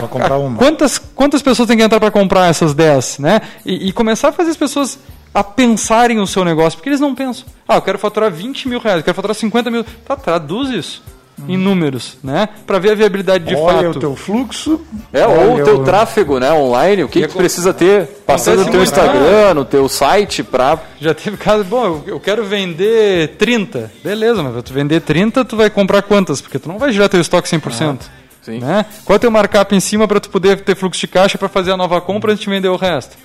para 0.00 0.08
comprar 0.08 0.38
uma. 0.38 0.58
Quantas, 0.58 0.98
quantas 0.98 1.42
pessoas 1.42 1.68
tem 1.68 1.76
que 1.76 1.82
entrar 1.82 2.00
para 2.00 2.10
comprar 2.10 2.48
essas 2.48 2.74
10? 2.74 3.18
Né? 3.18 3.40
E, 3.64 3.88
e, 3.88 3.92
começar 3.92 4.28
a 4.28 4.32
fazer 4.32 4.50
as 4.50 4.56
pessoas 4.56 4.98
a 5.32 5.42
pensarem 5.42 6.20
o 6.20 6.26
seu 6.26 6.44
negócio, 6.44 6.78
porque 6.78 6.88
eles 6.88 7.00
não 7.00 7.14
pensam. 7.14 7.44
Ah, 7.68 7.76
eu 7.76 7.82
quero 7.82 7.98
faturar 7.98 8.30
20 8.30 8.68
mil 8.68 8.78
reais, 8.78 8.98
eu 8.98 9.04
quero 9.04 9.14
faturar 9.14 9.34
50 9.34 9.70
mil. 9.70 9.84
Tá, 10.04 10.16
traduz 10.16 10.70
isso. 10.70 11.02
Hum. 11.36 11.46
Em 11.48 11.56
números, 11.56 12.16
né? 12.22 12.48
Para 12.64 12.78
ver 12.78 12.92
a 12.92 12.94
viabilidade 12.94 13.44
de 13.44 13.56
olha 13.56 13.88
fato. 13.88 13.96
o 13.96 14.00
teu 14.00 14.14
fluxo. 14.14 14.80
É, 15.12 15.26
ou 15.26 15.56
o 15.56 15.64
teu 15.64 15.80
o... 15.80 15.84
tráfego, 15.84 16.38
né? 16.38 16.52
Online, 16.52 17.02
o 17.02 17.08
que, 17.08 17.22
que 17.22 17.26
tu 17.26 17.36
precisa 17.36 17.74
ter 17.74 18.06
passando 18.24 18.64
no 18.64 18.70
teu 18.70 18.82
Instagram, 18.82 19.54
no 19.54 19.64
teu 19.64 19.88
site 19.88 20.44
para. 20.44 20.78
Já 21.00 21.12
teve 21.12 21.36
caso, 21.36 21.64
bom, 21.64 22.02
eu 22.06 22.20
quero 22.20 22.44
vender 22.44 23.34
30. 23.36 23.90
Beleza, 24.04 24.44
mas 24.44 24.52
para 24.52 24.62
tu 24.62 24.72
vender 24.72 25.00
30, 25.00 25.44
tu 25.44 25.56
vai 25.56 25.68
comprar 25.68 26.02
quantas? 26.02 26.40
Porque 26.40 26.58
tu 26.58 26.68
não 26.68 26.78
vai 26.78 26.92
girar 26.92 27.08
teu 27.08 27.20
estoque 27.20 27.48
100%. 27.48 27.98
Ah. 28.00 28.23
Sim. 28.44 28.58
Né? 28.58 28.84
Qual 29.04 29.14
é 29.14 29.16
o 29.16 29.20
teu 29.20 29.30
markup 29.30 29.74
em 29.74 29.80
cima 29.80 30.06
para 30.06 30.20
tu 30.20 30.28
poder 30.28 30.60
ter 30.60 30.76
fluxo 30.76 31.00
de 31.00 31.08
caixa 31.08 31.38
para 31.38 31.48
fazer 31.48 31.72
a 31.72 31.76
nova 31.76 32.00
compra 32.00 32.32
antes 32.32 32.44
de 32.44 32.50
vender 32.50 32.68
o 32.68 32.76
resto? 32.76 33.16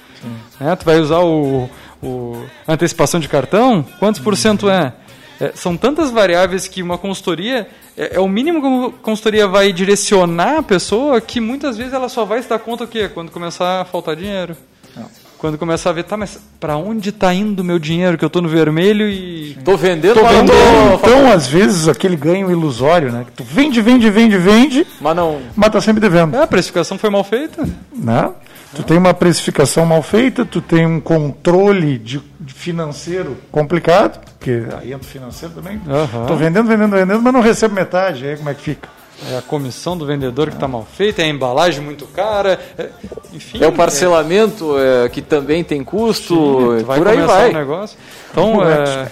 Né? 0.59 0.75
Tu 0.75 0.85
vai 0.85 0.99
usar 0.99 1.19
o, 1.19 1.69
o 2.01 2.45
antecipação 2.67 3.19
de 3.19 3.27
cartão? 3.27 3.85
Quantos 3.99 4.21
por 4.21 4.35
cento 4.37 4.69
é? 4.69 4.93
É, 5.39 5.51
são 5.55 5.77
tantas 5.77 6.11
variáveis 6.11 6.67
que 6.67 6.83
uma 6.83 6.97
consultoria 6.97 7.67
é, 7.97 8.15
é, 8.15 8.19
o 8.19 8.27
mínimo 8.27 8.61
que 8.61 8.67
uma 8.67 8.91
consultoria 8.91 9.47
vai 9.47 9.73
direcionar 9.73 10.59
a 10.59 10.63
pessoa 10.63 11.19
que 11.19 11.41
muitas 11.41 11.77
vezes 11.77 11.93
ela 11.93 12.07
só 12.07 12.23
vai 12.23 12.41
se 12.41 12.47
dar 12.47 12.59
conta 12.59 12.85
o 12.85 12.87
quê? 12.87 13.09
Quando 13.09 13.29
começar 13.29 13.81
a 13.81 13.85
faltar 13.85 14.15
dinheiro. 14.15 14.55
Não 14.95 15.28
quando 15.39 15.57
começar 15.57 15.89
a 15.89 15.93
ver, 15.93 16.03
tá, 16.03 16.17
mas 16.17 16.37
para 16.59 16.75
onde 16.75 17.09
está 17.09 17.33
indo 17.33 17.61
o 17.61 17.63
meu 17.63 17.79
dinheiro 17.79 18.17
que 18.17 18.25
eu 18.25 18.27
estou 18.27 18.41
no 18.41 18.49
vermelho 18.49 19.07
e 19.07 19.57
tô 19.63 19.77
vendendo, 19.77 20.15
tô 20.15 20.27
vendendo. 20.27 20.51
Então, 20.95 21.31
às 21.31 21.47
vezes 21.47 21.87
aquele 21.87 22.17
ganho 22.17 22.51
ilusório, 22.51 23.09
né? 23.09 23.25
Que 23.25 23.31
tu 23.31 23.43
vende, 23.45 23.81
vende, 23.81 24.09
vende, 24.09 24.37
vende, 24.37 24.85
mas 24.99 25.15
não, 25.15 25.39
mas 25.55 25.71
tá 25.71 25.79
sempre 25.79 26.01
devendo. 26.01 26.35
É, 26.35 26.43
a 26.43 26.47
precificação 26.47 26.97
foi 26.97 27.09
mal 27.09 27.23
feita. 27.23 27.67
Né? 27.95 28.29
Tu 28.75 28.83
tem 28.83 28.97
uma 28.97 29.13
precificação 29.13 29.85
mal 29.85 30.03
feita, 30.03 30.45
tu 30.45 30.61
tem 30.61 30.85
um 30.85 30.99
controle 30.99 31.97
de, 31.97 32.21
de 32.39 32.53
financeiro 32.53 33.37
complicado, 33.49 34.19
porque 34.37 34.63
aí 34.77 34.91
entra 34.91 35.07
financeiro 35.07 35.55
também. 35.55 35.77
Uhum. 35.77 36.25
Tô 36.27 36.35
vendendo, 36.35 36.67
vendendo, 36.67 36.91
vendendo, 36.91 37.21
mas 37.21 37.33
não 37.33 37.41
recebo 37.41 37.73
metade, 37.73 38.27
aí 38.27 38.37
como 38.37 38.49
é 38.49 38.53
que 38.53 38.61
fica? 38.61 38.89
É 39.31 39.37
a 39.37 39.41
comissão 39.41 39.97
do 39.97 40.05
vendedor 40.05 40.49
que 40.49 40.55
está 40.55 40.67
mal 40.67 40.87
feita, 40.95 41.21
é 41.21 41.25
a 41.25 41.27
embalagem 41.27 41.83
muito 41.83 42.05
cara, 42.07 42.59
é, 42.77 42.89
enfim. 43.33 43.63
É 43.63 43.67
o 43.67 43.71
parcelamento 43.71 44.75
é, 44.77 45.09
que 45.09 45.21
também 45.21 45.63
tem 45.63 45.83
custo, 45.83 46.77
sim, 46.79 46.83
vai 46.83 46.97
por 46.97 47.07
aí 47.07 47.21
vai. 47.21 47.49
O 47.49 47.53
negócio. 47.53 47.97
Então, 48.31 48.63
é, 48.63 49.07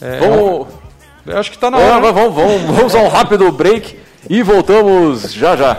é, 0.00 0.18
vamos, 0.18 0.68
eu 1.26 1.38
acho 1.38 1.50
que 1.50 1.56
está 1.56 1.70
na 1.70 1.78
hora. 1.78 2.00
Né? 2.00 2.12
Vamos, 2.12 2.34
vamos, 2.34 2.62
vamos 2.76 2.94
a 2.94 2.98
um 2.98 3.08
rápido 3.08 3.50
break 3.52 3.98
e 4.28 4.42
voltamos 4.42 5.32
já 5.32 5.56
já. 5.56 5.78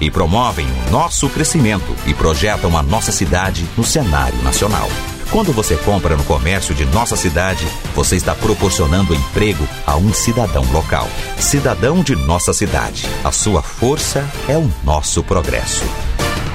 e 0.00 0.10
promovem 0.10 0.66
o 0.66 0.90
nosso 0.90 1.28
crescimento 1.28 1.94
e 2.06 2.14
projetam 2.14 2.76
a 2.76 2.82
nossa 2.82 3.12
cidade 3.12 3.66
no 3.76 3.84
cenário 3.84 4.40
nacional. 4.42 4.88
Quando 5.30 5.52
você 5.52 5.76
compra 5.76 6.16
no 6.16 6.24
comércio 6.24 6.74
de 6.74 6.86
nossa 6.86 7.14
cidade, 7.14 7.66
você 7.94 8.16
está 8.16 8.34
proporcionando 8.34 9.14
emprego 9.14 9.68
a 9.86 9.96
um 9.96 10.12
cidadão 10.12 10.64
local. 10.72 11.06
Cidadão 11.36 12.02
de 12.02 12.16
nossa 12.16 12.52
cidade. 12.54 13.04
A 13.22 13.30
sua 13.30 13.62
força 13.62 14.26
é 14.48 14.56
o 14.56 14.70
nosso 14.82 15.22
progresso. 15.22 15.84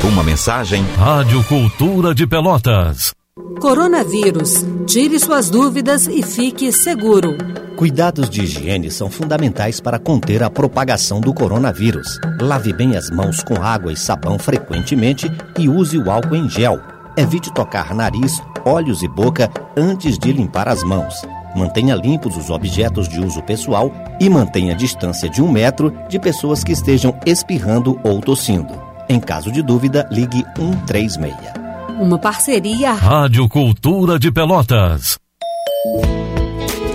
Uma 0.03 0.23
mensagem. 0.23 0.83
Rádio 0.97 1.43
Cultura 1.43 2.15
de 2.15 2.25
Pelotas. 2.25 3.13
Coronavírus. 3.59 4.63
Tire 4.85 5.19
suas 5.19 5.49
dúvidas 5.49 6.05
e 6.05 6.21
fique 6.21 6.71
seguro. 6.71 7.35
Cuidados 7.75 8.29
de 8.29 8.43
higiene 8.43 8.91
são 8.91 9.09
fundamentais 9.09 9.79
para 9.79 9.97
conter 9.97 10.43
a 10.43 10.51
propagação 10.51 11.19
do 11.19 11.33
coronavírus. 11.33 12.19
Lave 12.39 12.71
bem 12.71 12.95
as 12.95 13.09
mãos 13.09 13.41
com 13.41 13.55
água 13.55 13.91
e 13.91 13.97
sabão 13.97 14.37
frequentemente 14.37 15.31
e 15.57 15.67
use 15.67 15.97
o 15.97 16.11
álcool 16.11 16.35
em 16.35 16.47
gel. 16.47 16.79
Evite 17.17 17.51
tocar 17.51 17.95
nariz, 17.95 18.39
olhos 18.65 19.01
e 19.01 19.07
boca 19.07 19.49
antes 19.75 20.19
de 20.19 20.31
limpar 20.31 20.67
as 20.67 20.83
mãos. 20.83 21.23
Mantenha 21.55 21.95
limpos 21.95 22.37
os 22.37 22.51
objetos 22.51 23.07
de 23.07 23.19
uso 23.19 23.41
pessoal 23.41 23.91
e 24.19 24.29
mantenha 24.29 24.73
a 24.73 24.77
distância 24.77 25.27
de 25.27 25.41
um 25.41 25.51
metro 25.51 25.91
de 26.07 26.19
pessoas 26.19 26.63
que 26.63 26.71
estejam 26.71 27.17
espirrando 27.25 27.99
ou 28.03 28.21
tossindo. 28.21 28.79
Em 29.09 29.19
caso 29.19 29.51
de 29.51 29.63
dúvida, 29.63 30.07
ligue 30.11 30.45
136. 30.55 31.62
Uma 31.99 32.17
parceria. 32.17 32.93
Rádio 32.93 33.47
Cultura 33.47 34.17
de 34.17 34.31
Pelotas. 34.31 35.17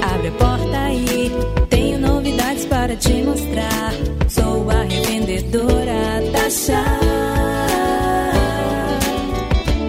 Abre 0.02 0.28
a 0.28 0.32
porta 0.32 0.78
aí, 0.78 1.32
tenho 1.70 1.98
novidades 1.98 2.64
para 2.66 2.96
te 2.96 3.22
mostrar. 3.22 3.92
Sou 4.28 4.70
a 4.70 4.82
revendedora 4.82 6.22
Tasha. 6.32 6.84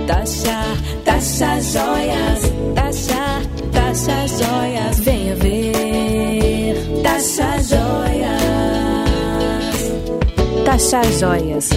Tasha, 0.07 0.59
Tasha 1.05 1.61
Joias. 1.61 1.88
Tasha 10.79 11.03
Joias. 11.11 11.67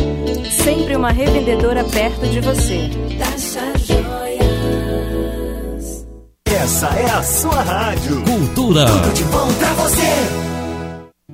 Sempre 0.63 0.95
uma 0.95 1.11
revendedora 1.11 1.83
perto 1.83 2.25
de 2.29 2.39
você. 2.39 2.89
Tasha 3.19 3.73
Joias. 3.85 4.07
Essa 6.47 6.87
é 6.87 7.11
a 7.11 7.21
sua 7.21 7.63
rádio. 7.63 8.23
Cultura. 8.23 8.87
Tudo 8.87 9.13
de 9.13 9.25
bom 9.25 9.53
pra 9.55 9.73
você. 9.73 10.52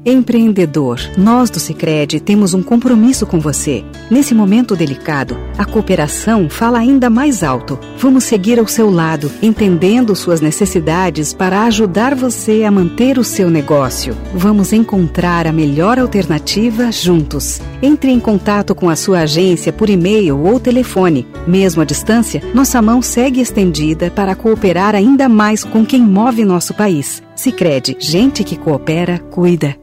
Empreendedor, 0.05 1.01
nós 1.19 1.51
do 1.51 1.59
Sicredi 1.59 2.21
temos 2.21 2.55
um 2.55 2.63
compromisso 2.63 3.27
com 3.27 3.41
você. 3.41 3.85
Nesse 4.09 4.33
momento 4.33 4.77
delicado, 4.77 5.37
a 5.59 5.65
cooperação 5.65 6.49
fala 6.49 6.79
ainda 6.79 7.11
mais 7.11 7.43
alto. 7.43 7.79
Vamos 7.99 8.25
seguir 8.25 8.61
ao 8.61 8.67
seu 8.67 8.89
lado, 8.89 9.31
entendendo 9.43 10.15
suas 10.15 10.41
necessidades 10.41 11.35
para 11.35 11.65
ajudar 11.65 12.15
você 12.15 12.63
a 12.63 12.71
manter 12.71 13.19
o 13.19 13.25
seu 13.25 13.51
negócio. 13.51 14.17
Vamos 14.33 14.73
encontrar 14.73 15.49
a 15.49 15.53
melhor 15.53 15.99
alternativa 15.99 16.93
juntos. 16.93 17.61
Entre 17.83 18.11
em 18.13 18.21
contato 18.21 18.75
com 18.75 18.89
a 18.89 18.97
sua 18.97 19.21
agência 19.21 19.73
por 19.73 19.91
e-mail 19.91 20.39
ou 20.39 20.61
telefone. 20.61 21.27
Mesmo 21.47 21.83
à 21.83 21.85
distância, 21.85 22.41
nossa 22.55 22.81
mão 22.81 23.03
segue 23.03 23.41
estendida 23.41 24.11
para 24.11 24.37
cooperar 24.37 24.95
ainda 24.95 25.29
mais 25.29 25.65
com 25.65 25.85
quem 25.85 26.01
move 26.01 26.45
nosso 26.45 26.73
país. 26.73 27.23
Sicredi, 27.39 27.97
gente 28.01 28.43
que 28.43 28.57
coopera, 28.57 29.21
cuida. 29.31 29.77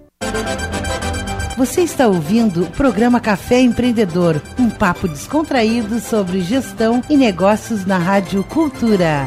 Você 1.58 1.84
está 1.84 2.06
ouvindo 2.06 2.64
o 2.64 2.72
programa 2.72 3.22
Café 3.22 3.62
Empreendedor, 3.62 4.42
um 4.60 4.70
papo 4.70 5.08
descontraído 5.08 6.02
sobre 6.02 6.42
gestão 6.42 7.02
e 7.10 7.16
negócios 7.16 7.86
na 7.86 7.98
Rádio 7.98 8.44
Cultura. 8.44 9.26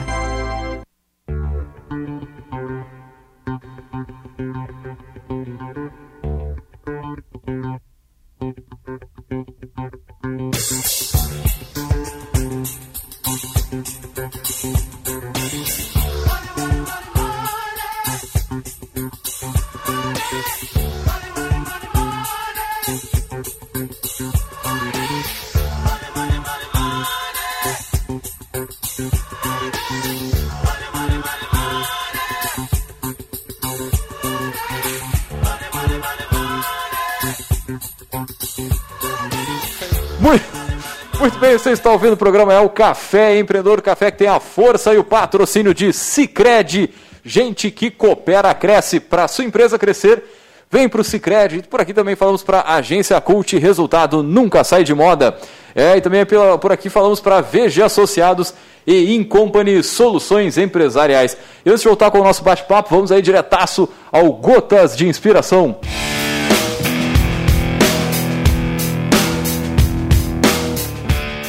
Você 41.69 41.73
está 41.75 41.91
ouvindo 41.91 42.14
o 42.14 42.16
programa 42.16 42.55
É 42.55 42.61
o 42.61 42.71
Café 42.71 43.39
Empreendedor 43.39 43.83
Café 43.83 44.11
que 44.11 44.16
tem 44.16 44.29
a 44.29 44.41
força 44.41 44.95
e 44.95 44.97
o 44.97 45.05
patrocínio 45.05 45.75
de 45.75 45.93
Cicred. 45.93 46.89
Gente 47.23 47.71
que 47.71 47.91
coopera, 47.91 48.55
cresce. 48.55 48.99
Para 48.99 49.29
sua 49.29 49.45
empresa 49.45 49.79
crescer, 49.79 50.25
vem 50.71 50.89
para 50.89 51.03
o 51.03 51.05
Cicred. 51.05 51.64
Por 51.69 51.79
aqui 51.79 51.93
também 51.93 52.16
falamos 52.16 52.43
para 52.43 52.61
a 52.61 52.77
Agência 52.77 53.21
Cult. 53.21 53.59
Resultado 53.59 54.23
nunca 54.23 54.64
sai 54.64 54.83
de 54.83 54.95
moda. 54.95 55.37
É, 55.75 55.99
e 55.99 56.01
também 56.01 56.25
por 56.59 56.73
aqui 56.73 56.89
falamos 56.89 57.21
para 57.21 57.43
VG 57.43 57.83
Associados 57.83 58.55
e 58.87 59.14
Incompany 59.14 59.83
Soluções 59.83 60.57
Empresariais. 60.57 61.37
E 61.66 61.69
antes 61.69 61.83
de 61.83 61.89
voltar 61.89 62.11
com 62.11 62.21
o 62.21 62.25
nosso 62.25 62.43
bate-papo, 62.43 62.95
vamos 62.95 63.12
aí 63.12 63.21
diretaço 63.21 63.87
ao 64.11 64.33
Gotas 64.33 64.97
de 64.97 65.07
Inspiração. 65.07 65.77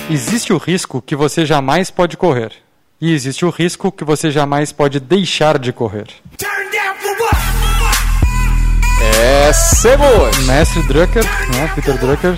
Existe 0.10 0.51
o 0.51 0.57
risco 0.57 1.03
que 1.03 1.16
você 1.16 1.45
jamais 1.45 1.91
pode 1.91 2.18
correr. 2.18 2.51
E 2.99 3.14
existe 3.14 3.45
o 3.45 3.49
risco 3.51 3.91
que 3.91 4.03
você 4.03 4.32
jamais 4.32 4.72
pode 4.72 4.99
deixar 4.99 5.60
de 5.60 5.72
correr. 5.72 6.07
É, 9.22 9.53
Semos! 9.53 10.38
Mestre 10.47 10.82
Drucker, 10.84 11.24
né, 11.24 11.72
Peter 11.76 11.95
Drucker. 11.99 12.38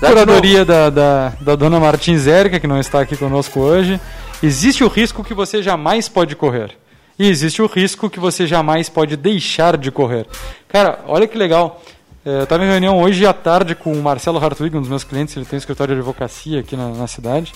Curadoria 0.00 0.64
da, 0.64 0.90
da, 0.90 1.32
da 1.40 1.54
dona 1.54 1.78
Martins 1.78 2.26
Érica, 2.26 2.58
que 2.58 2.66
não 2.66 2.80
está 2.80 3.00
aqui 3.00 3.16
conosco 3.16 3.60
hoje. 3.60 4.00
Existe 4.42 4.82
o 4.82 4.88
risco 4.88 5.22
que 5.22 5.32
você 5.32 5.62
jamais 5.62 6.08
pode 6.08 6.34
correr. 6.34 6.76
E 7.16 7.28
existe 7.28 7.62
o 7.62 7.66
risco 7.66 8.10
que 8.10 8.18
você 8.18 8.48
jamais 8.48 8.88
pode 8.88 9.16
deixar 9.16 9.76
de 9.76 9.92
correr. 9.92 10.26
Cara, 10.68 11.04
olha 11.06 11.28
que 11.28 11.38
legal. 11.38 11.80
É, 12.24 12.40
eu 12.40 12.42
estava 12.44 12.64
em 12.64 12.68
reunião 12.68 13.00
hoje 13.00 13.24
à 13.24 13.32
tarde 13.32 13.74
com 13.74 13.92
o 13.92 14.02
Marcelo 14.02 14.38
Hartwig, 14.38 14.76
um 14.76 14.80
dos 14.80 14.90
meus 14.90 15.04
clientes, 15.04 15.34
ele 15.36 15.46
tem 15.46 15.56
um 15.56 15.58
escritório 15.58 15.94
de 15.94 16.00
advocacia 16.00 16.60
aqui 16.60 16.76
na, 16.76 16.88
na 16.88 17.06
cidade. 17.06 17.52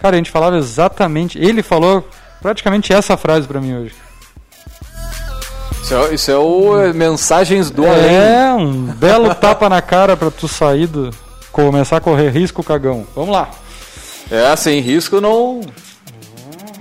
Cara, 0.00 0.16
a 0.16 0.18
gente 0.18 0.30
falava 0.30 0.56
exatamente, 0.56 1.38
ele 1.38 1.62
falou 1.62 2.08
praticamente 2.40 2.92
essa 2.92 3.16
frase 3.16 3.46
para 3.46 3.60
mim 3.60 3.76
hoje. 3.76 3.94
Isso 5.82 5.94
é, 5.94 6.14
isso 6.14 6.30
é 6.30 6.36
o 6.36 6.80
é, 6.80 6.92
Mensagens 6.92 7.70
do 7.70 7.84
é, 7.84 7.90
Além. 7.90 8.14
É, 8.14 8.54
um 8.54 8.82
belo 8.84 9.32
tapa 9.36 9.68
na 9.68 9.82
cara 9.82 10.16
para 10.16 10.30
tu 10.30 10.48
sair 10.48 10.86
do. 10.86 11.10
começar 11.52 11.98
a 11.98 12.00
correr 12.00 12.30
risco, 12.30 12.62
cagão. 12.62 13.06
Vamos 13.14 13.30
lá. 13.30 13.50
É, 14.30 14.54
sem 14.56 14.80
risco 14.80 15.20
não. 15.20 15.60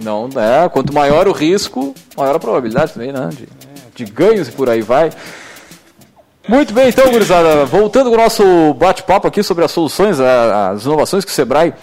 Não, 0.02 0.30
é. 0.36 0.70
Quanto 0.70 0.94
maior 0.94 1.28
o 1.28 1.32
risco, 1.32 1.96
maior 2.16 2.36
a 2.36 2.40
probabilidade 2.40 2.94
também, 2.94 3.12
né? 3.12 3.30
De, 3.32 3.48
de 3.96 4.12
ganhos 4.12 4.48
e 4.48 4.52
por 4.52 4.70
aí 4.70 4.82
vai. 4.82 5.10
Muito 6.48 6.74
bem, 6.74 6.88
então, 6.88 7.12
gurizada, 7.12 7.66
voltando 7.66 8.10
com 8.10 8.16
o 8.16 8.20
nosso 8.20 8.74
bate-papo 8.76 9.28
aqui 9.28 9.44
sobre 9.44 9.66
as 9.66 9.72
soluções, 9.72 10.18
as 10.20 10.86
inovações 10.86 11.26
que 11.26 11.32
o 11.32 11.34
Sebrae 11.34 11.74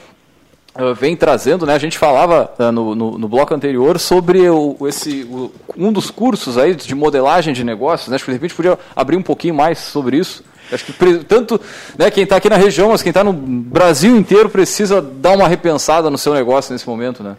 uh, 0.78 0.94
vem 0.94 1.14
trazendo, 1.14 1.66
né? 1.66 1.74
A 1.74 1.78
gente 1.78 1.98
falava 1.98 2.50
uh, 2.58 2.72
no, 2.72 2.94
no, 2.94 3.18
no, 3.18 3.28
bloco 3.28 3.54
anterior 3.54 3.98
sobre 3.98 4.48
o, 4.48 4.76
esse, 4.88 5.24
o, 5.24 5.52
um 5.76 5.92
dos 5.92 6.10
cursos 6.10 6.56
aí 6.56 6.74
de 6.74 6.94
modelagem 6.94 7.52
de 7.52 7.62
negócios, 7.62 8.08
né? 8.08 8.14
Acho 8.14 8.24
que 8.24 8.30
de 8.30 8.36
repente 8.36 8.54
podia 8.54 8.78
abrir 8.96 9.18
um 9.18 9.22
pouquinho 9.22 9.54
mais 9.54 9.78
sobre 9.80 10.16
isso. 10.16 10.42
Acho 10.72 10.86
que 10.86 10.92
tanto 11.24 11.60
né, 11.98 12.10
quem 12.10 12.24
está 12.24 12.36
aqui 12.36 12.48
na 12.48 12.56
região, 12.56 12.88
mas 12.88 13.02
quem 13.02 13.10
está 13.10 13.22
no 13.22 13.34
Brasil 13.34 14.16
inteiro 14.16 14.48
precisa 14.48 15.02
dar 15.02 15.36
uma 15.36 15.46
repensada 15.46 16.08
no 16.08 16.16
seu 16.16 16.32
negócio 16.32 16.72
nesse 16.72 16.88
momento, 16.88 17.22
né? 17.22 17.36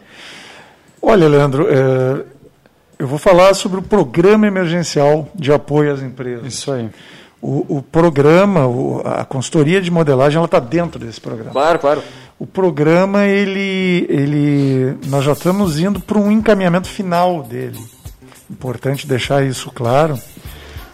Olha, 1.01 1.27
Leandro, 1.27 1.67
é, 1.67 2.23
eu 2.99 3.07
vou 3.07 3.17
falar 3.17 3.55
sobre 3.55 3.79
o 3.79 3.81
programa 3.81 4.45
emergencial 4.45 5.27
de 5.33 5.51
apoio 5.51 5.91
às 5.91 6.03
empresas. 6.03 6.45
Isso 6.45 6.71
aí. 6.71 6.89
O, 7.47 7.77
o 7.77 7.81
programa, 7.83 8.65
o, 8.65 9.03
a 9.05 9.23
consultoria 9.23 9.79
de 9.79 9.91
modelagem, 9.91 10.37
ela 10.37 10.45
está 10.45 10.59
dentro 10.59 10.99
desse 10.99 11.21
programa. 11.21 11.51
Claro, 11.51 11.77
claro. 11.77 12.01
O 12.39 12.47
programa, 12.47 13.25
ele, 13.25 14.07
ele, 14.09 14.97
nós 15.05 15.23
já 15.23 15.33
estamos 15.33 15.79
indo 15.79 15.99
para 15.99 16.17
um 16.17 16.31
encaminhamento 16.31 16.89
final 16.89 17.43
dele. 17.43 17.77
Importante 18.49 19.05
deixar 19.05 19.45
isso 19.45 19.69
claro, 19.69 20.19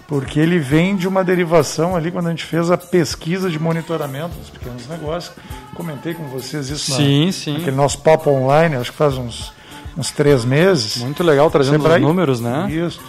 porque 0.09 0.41
ele 0.41 0.59
vem 0.59 0.97
de 0.97 1.07
uma 1.07 1.23
derivação 1.23 1.95
ali 1.95 2.11
quando 2.11 2.27
a 2.27 2.31
gente 2.31 2.43
fez 2.43 2.69
a 2.69 2.77
pesquisa 2.77 3.49
de 3.49 3.57
monitoramento 3.57 4.37
dos 4.37 4.49
pequenos 4.49 4.85
negócios. 4.89 5.33
Comentei 5.73 6.13
com 6.13 6.25
vocês 6.25 6.69
isso 6.69 6.91
sim, 6.91 7.27
na, 7.27 7.31
sim. 7.31 7.53
naquele 7.53 7.77
nosso 7.77 7.99
papo 7.99 8.29
online, 8.29 8.75
acho 8.75 8.91
que 8.91 8.97
faz 8.97 9.17
uns, 9.17 9.53
uns 9.97 10.11
três 10.11 10.43
meses. 10.43 10.97
Muito 10.97 11.23
legal 11.23 11.49
trazendo 11.49 11.81
Sebrae, 11.81 12.01
os 12.01 12.07
números, 12.07 12.41
né? 12.41 12.69
Isso. 12.69 12.99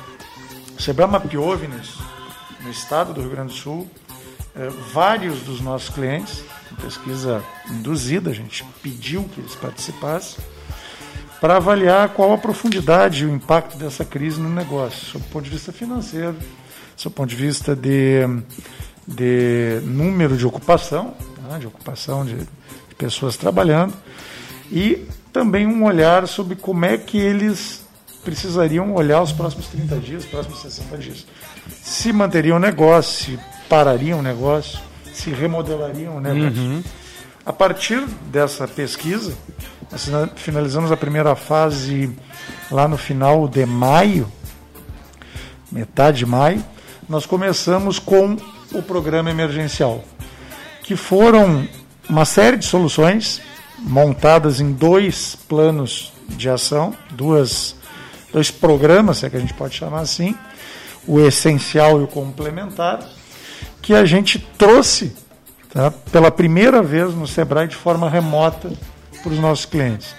O 0.79 0.81
Sebrae 0.81 1.11
mapeou, 1.11 1.57
Vinícius, 1.57 1.99
no 2.63 2.71
estado 2.71 3.13
do 3.13 3.21
Rio 3.21 3.31
Grande 3.31 3.53
do 3.53 3.59
Sul, 3.59 3.91
eh, 4.55 4.69
vários 4.93 5.41
dos 5.41 5.61
nossos 5.61 5.89
clientes, 5.89 6.43
pesquisa 6.81 7.43
induzida, 7.71 8.31
a 8.31 8.35
gente 8.35 8.65
pediu 8.83 9.25
que 9.25 9.41
eles 9.41 9.55
participassem, 9.55 10.43
para 11.41 11.57
avaliar 11.57 12.11
qual 12.11 12.33
a 12.33 12.39
profundidade 12.39 13.25
e 13.25 13.27
o 13.27 13.35
impacto 13.35 13.77
dessa 13.77 14.05
crise 14.05 14.41
no 14.41 14.49
negócio, 14.49 15.07
sob 15.07 15.25
o 15.25 15.29
ponto 15.29 15.45
de 15.45 15.51
vista 15.51 15.73
financeiro, 15.73 16.37
sob 16.97 17.13
o 17.13 17.17
ponto 17.17 17.31
de 17.31 17.37
vista 17.37 17.75
de, 17.75 18.21
de 19.07 19.81
número 19.83 20.37
de 20.37 20.47
ocupação, 20.47 21.15
né, 21.49 21.59
de 21.59 21.67
ocupação 21.67 22.25
de, 22.25 22.37
de 22.37 22.95
pessoas 22.97 23.37
trabalhando, 23.37 23.95
e 24.71 25.05
também 25.33 25.67
um 25.67 25.85
olhar 25.85 26.29
sobre 26.29 26.55
como 26.55 26.85
é 26.85 26.97
que 26.97 27.19
eles 27.19 27.85
precisariam 28.23 28.95
olhar 28.95 29.21
os 29.21 29.33
próximos 29.33 29.67
30 29.67 29.97
dias, 29.97 30.25
os 30.25 30.31
próximos 30.31 30.61
60 30.61 30.99
dias. 30.99 31.27
Se 31.83 32.13
manteriam 32.13 32.57
o 32.57 32.61
negócio, 32.61 33.33
se 33.33 33.41
parariam 33.69 34.19
o 34.19 34.23
negócio, 34.23 34.79
se 35.13 35.31
remodelariam 35.31 36.17
o 36.17 36.21
negócio. 36.21 36.63
Uhum. 36.63 36.83
A 37.45 37.53
partir 37.53 38.05
dessa 38.31 38.69
pesquisa, 38.69 39.35
nós 39.91 40.09
finalizamos 40.37 40.93
a 40.93 40.97
primeira 40.97 41.35
fase 41.35 42.11
lá 42.71 42.87
no 42.87 42.97
final 42.97 43.49
de 43.49 43.67
maio, 43.67 44.31
metade 45.71 46.19
de 46.19 46.27
maio, 46.27 46.65
nós 47.09 47.27
começamos 47.27 47.99
com 47.99 48.37
o 48.73 48.83
programa 48.83 49.31
emergencial, 49.31 50.05
que 50.83 50.97
foram 50.97 51.69
uma 52.09 52.25
série 52.25 52.57
de 52.57 52.65
soluções 52.65 53.41
montadas 53.79 54.61
em 54.61 54.73
dois 54.73 55.37
planos 55.49 56.13
de 56.29 56.49
ação, 56.49 56.95
duas, 57.11 57.77
dois 58.33 58.51
programas, 58.51 59.19
se 59.19 59.27
é 59.27 59.31
que 59.31 59.37
a 59.37 59.41
gente 59.41 59.55
pode 59.55 59.75
chamar 59.75 60.01
assim, 60.01 60.35
o 61.07 61.21
essencial 61.21 62.01
e 62.01 62.05
o 62.05 62.07
complementar, 62.07 63.01
que 63.81 63.95
a 63.95 64.05
gente 64.05 64.39
trouxe 64.57 65.13
tá, 65.73 65.91
pela 65.91 66.31
primeira 66.31 66.83
vez 66.83 67.15
no 67.15 67.27
Sebrae 67.27 67.67
de 67.67 67.77
forma 67.77 68.09
remota 68.09 68.71
para 69.23 69.33
os 69.33 69.39
nossos 69.39 69.65
clientes. 69.65 70.15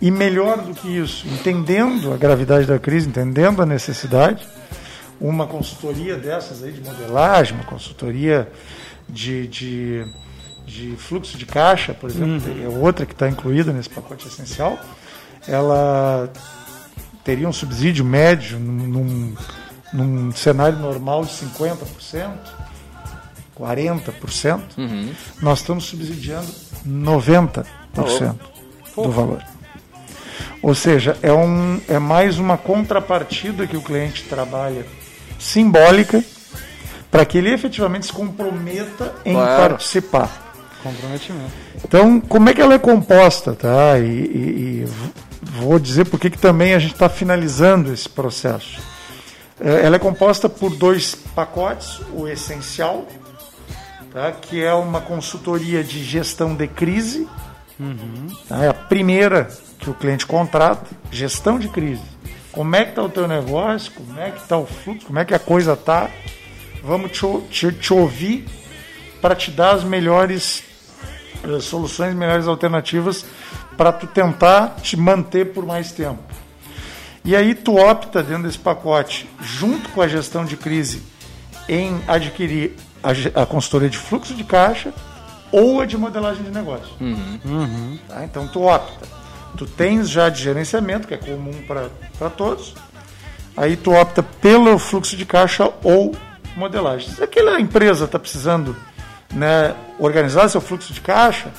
E 0.00 0.10
melhor 0.10 0.62
do 0.62 0.74
que 0.74 0.88
isso, 0.88 1.26
entendendo 1.28 2.12
a 2.12 2.16
gravidade 2.16 2.66
da 2.66 2.78
crise, 2.78 3.08
entendendo 3.08 3.62
a 3.62 3.66
necessidade, 3.66 4.46
uma 5.20 5.46
consultoria 5.46 6.16
dessas 6.16 6.62
aí 6.62 6.72
de 6.72 6.80
modelagem, 6.80 7.54
uma 7.54 7.64
consultoria 7.64 8.50
de, 9.08 9.46
de, 9.46 10.04
de 10.66 10.96
fluxo 10.96 11.38
de 11.38 11.46
caixa, 11.46 11.94
por 11.94 12.10
exemplo, 12.10 12.50
uhum. 12.50 12.64
é 12.64 12.68
outra 12.68 13.06
que 13.06 13.12
está 13.12 13.28
incluída 13.28 13.72
nesse 13.72 13.90
pacote 13.90 14.26
essencial, 14.26 14.76
ela 15.46 16.28
teria 17.22 17.48
um 17.48 17.52
subsídio 17.52 18.04
médio 18.04 18.58
num, 18.58 19.34
num 19.92 20.32
cenário 20.32 20.78
normal 20.78 21.24
de 21.24 21.32
50%, 21.32 22.30
40%, 23.58 24.60
uhum. 24.78 25.10
nós 25.40 25.60
estamos 25.60 25.84
subsidiando 25.84 26.48
90% 26.86 27.66
oh. 28.96 29.02
do 29.02 29.10
valor. 29.10 29.42
Ou 30.62 30.74
seja, 30.74 31.16
é, 31.22 31.32
um, 31.32 31.80
é 31.88 31.98
mais 31.98 32.38
uma 32.38 32.56
contrapartida 32.56 33.66
que 33.66 33.76
o 33.76 33.82
cliente 33.82 34.24
trabalha 34.24 34.86
simbólica 35.38 36.22
para 37.10 37.26
que 37.26 37.36
ele 37.36 37.52
efetivamente 37.52 38.06
se 38.06 38.12
comprometa 38.12 39.12
em 39.24 39.34
claro. 39.34 39.70
participar. 39.70 40.54
Comprometimento. 40.82 41.52
Então, 41.84 42.20
como 42.20 42.48
é 42.48 42.54
que 42.54 42.60
ela 42.60 42.74
é 42.74 42.78
composta, 42.78 43.54
tá? 43.54 43.98
E, 43.98 44.04
e, 44.04 44.84
e 44.84 44.88
vou 45.60 45.78
dizer 45.78 46.06
por 46.06 46.18
que 46.18 46.30
também 46.30 46.74
a 46.74 46.78
gente 46.78 46.94
está 46.94 47.08
finalizando 47.08 47.92
esse 47.92 48.08
processo. 48.08 48.80
É, 49.62 49.86
ela 49.86 49.94
é 49.94 49.98
composta 49.98 50.48
por 50.48 50.74
dois 50.74 51.14
pacotes, 51.14 52.00
o 52.12 52.26
essencial, 52.26 53.06
tá? 54.12 54.32
que 54.32 54.62
é 54.62 54.74
uma 54.74 55.00
consultoria 55.00 55.84
de 55.84 56.02
gestão 56.02 56.54
de 56.54 56.66
crise. 56.66 57.28
Uhum. 57.78 58.26
Tá? 58.48 58.64
É 58.64 58.68
a 58.68 58.74
primeira 58.74 59.48
que 59.78 59.88
o 59.88 59.94
cliente 59.94 60.26
contrata, 60.26 60.86
gestão 61.12 61.58
de 61.58 61.68
crise. 61.68 62.02
Como 62.50 62.74
é 62.74 62.84
que 62.84 62.90
está 62.90 63.02
o 63.02 63.08
teu 63.08 63.28
negócio? 63.28 63.92
Como 63.92 64.18
é 64.18 64.30
que 64.32 64.42
está 64.42 64.58
o 64.58 64.66
fluxo? 64.66 65.06
Como 65.06 65.18
é 65.18 65.24
que 65.24 65.34
a 65.34 65.38
coisa 65.38 65.74
está? 65.74 66.10
Vamos 66.82 67.12
te, 67.12 67.26
te, 67.48 67.72
te 67.72 67.94
ouvir 67.94 68.44
para 69.20 69.36
te 69.36 69.50
dar 69.52 69.76
as 69.76 69.84
melhores 69.84 70.64
uh, 71.44 71.60
soluções, 71.60 72.14
melhores 72.14 72.48
alternativas 72.48 73.24
para 73.76 73.92
tu 73.92 74.06
tentar 74.08 74.76
te 74.82 74.96
manter 74.96 75.52
por 75.52 75.64
mais 75.64 75.92
tempo. 75.92 76.22
E 77.24 77.36
aí 77.36 77.54
tu 77.54 77.76
opta 77.76 78.22
dentro 78.22 78.44
desse 78.44 78.58
pacote, 78.58 79.28
junto 79.40 79.88
com 79.90 80.02
a 80.02 80.08
gestão 80.08 80.44
de 80.44 80.56
crise, 80.56 81.02
em 81.68 82.02
adquirir 82.08 82.76
a, 83.02 83.42
a 83.42 83.46
consultoria 83.46 83.88
de 83.88 83.98
fluxo 83.98 84.34
de 84.34 84.42
caixa 84.42 84.92
ou 85.52 85.80
a 85.80 85.86
de 85.86 85.96
modelagem 85.96 86.42
de 86.42 86.50
negócio. 86.50 86.92
Uhum. 87.00 87.38
Uhum. 87.44 87.98
Tá? 88.08 88.24
Então 88.24 88.48
tu 88.48 88.62
opta. 88.62 89.06
Tu 89.56 89.66
tens 89.66 90.08
já 90.08 90.28
de 90.28 90.42
gerenciamento, 90.42 91.06
que 91.06 91.14
é 91.14 91.18
comum 91.18 91.52
para 91.66 92.30
todos. 92.30 92.74
Aí 93.56 93.76
tu 93.76 93.92
opta 93.92 94.22
pelo 94.22 94.78
fluxo 94.78 95.16
de 95.16 95.26
caixa 95.26 95.70
ou 95.84 96.16
modelagem. 96.56 97.10
Se 97.10 97.22
aquela 97.22 97.60
empresa 97.60 98.06
está 98.06 98.18
precisando 98.18 98.74
né, 99.32 99.74
organizar 99.98 100.48
seu 100.48 100.60
fluxo 100.60 100.92
de 100.92 101.00
caixa, 101.00 101.52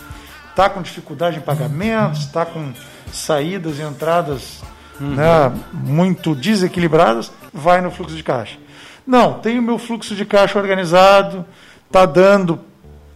está 0.49 0.69
com 0.69 0.81
dificuldade 0.81 1.37
em 1.37 1.41
pagamentos, 1.41 2.21
está 2.21 2.45
com 2.45 2.73
saídas 3.11 3.77
e 3.77 3.83
entradas 3.83 4.61
né, 4.99 5.51
muito 5.71 6.35
desequilibradas, 6.35 7.31
vai 7.53 7.81
no 7.81 7.91
fluxo 7.91 8.15
de 8.15 8.23
caixa. 8.23 8.57
Não, 9.05 9.39
tenho 9.39 9.61
meu 9.61 9.77
fluxo 9.77 10.15
de 10.15 10.25
caixa 10.25 10.57
organizado, 10.57 11.45
está 11.87 12.05
dando 12.05 12.59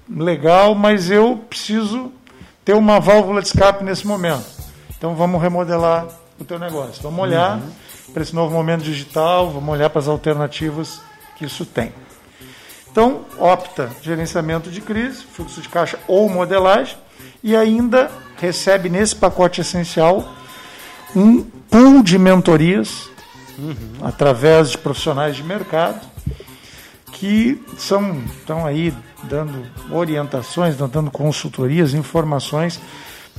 legal, 0.09 0.75
mas 0.75 1.09
eu 1.09 1.37
preciso 1.49 2.11
ter 2.63 2.73
uma 2.73 2.99
válvula 2.99 3.41
de 3.41 3.47
escape 3.47 3.83
nesse 3.83 4.05
momento. 4.05 4.45
Então 4.97 5.15
vamos 5.15 5.41
remodelar 5.41 6.07
o 6.39 6.43
teu 6.43 6.59
negócio. 6.59 7.01
Vamos 7.01 7.19
olhar 7.19 7.59
para 8.13 8.23
esse 8.23 8.35
novo 8.35 8.53
momento 8.53 8.83
digital, 8.83 9.49
vamos 9.49 9.69
olhar 9.69 9.89
para 9.89 9.99
as 9.99 10.07
alternativas 10.07 11.01
que 11.37 11.45
isso 11.45 11.65
tem. 11.65 11.93
Então, 12.91 13.21
opta 13.37 13.91
gerenciamento 14.01 14.71
de 14.71 14.81
crise, 14.81 15.23
fluxo 15.23 15.61
de 15.61 15.69
caixa 15.69 15.99
ou 16.07 16.27
modelagem, 16.27 16.97
e 17.43 17.55
ainda 17.55 18.09
recebe 18.37 18.89
nesse 18.89 19.15
pacote 19.15 19.61
essencial 19.61 20.27
um 21.15 21.41
pool 21.41 22.03
de 22.03 22.17
mentorias 22.17 23.09
através 24.01 24.71
de 24.71 24.77
profissionais 24.77 25.35
de 25.35 25.43
mercado 25.43 25.99
que 27.11 27.59
são 27.77 28.21
estão 28.39 28.65
aí 28.65 28.93
dando 29.23 29.65
orientações, 29.91 30.75
dando 30.75 31.09
consultorias, 31.09 31.93
informações 31.93 32.79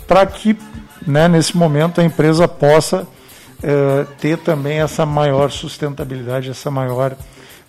para 0.07 0.27
que 0.27 0.59
né, 1.07 1.29
nesse 1.29 1.57
momento 1.57 2.01
a 2.01 2.05
empresa 2.05 2.49
possa 2.49 3.07
eh, 3.63 4.07
ter 4.19 4.39
também 4.39 4.81
essa 4.81 5.07
maior 5.07 5.51
sustentabilidade, 5.51 6.51
essa 6.51 6.71
maior 6.71 7.17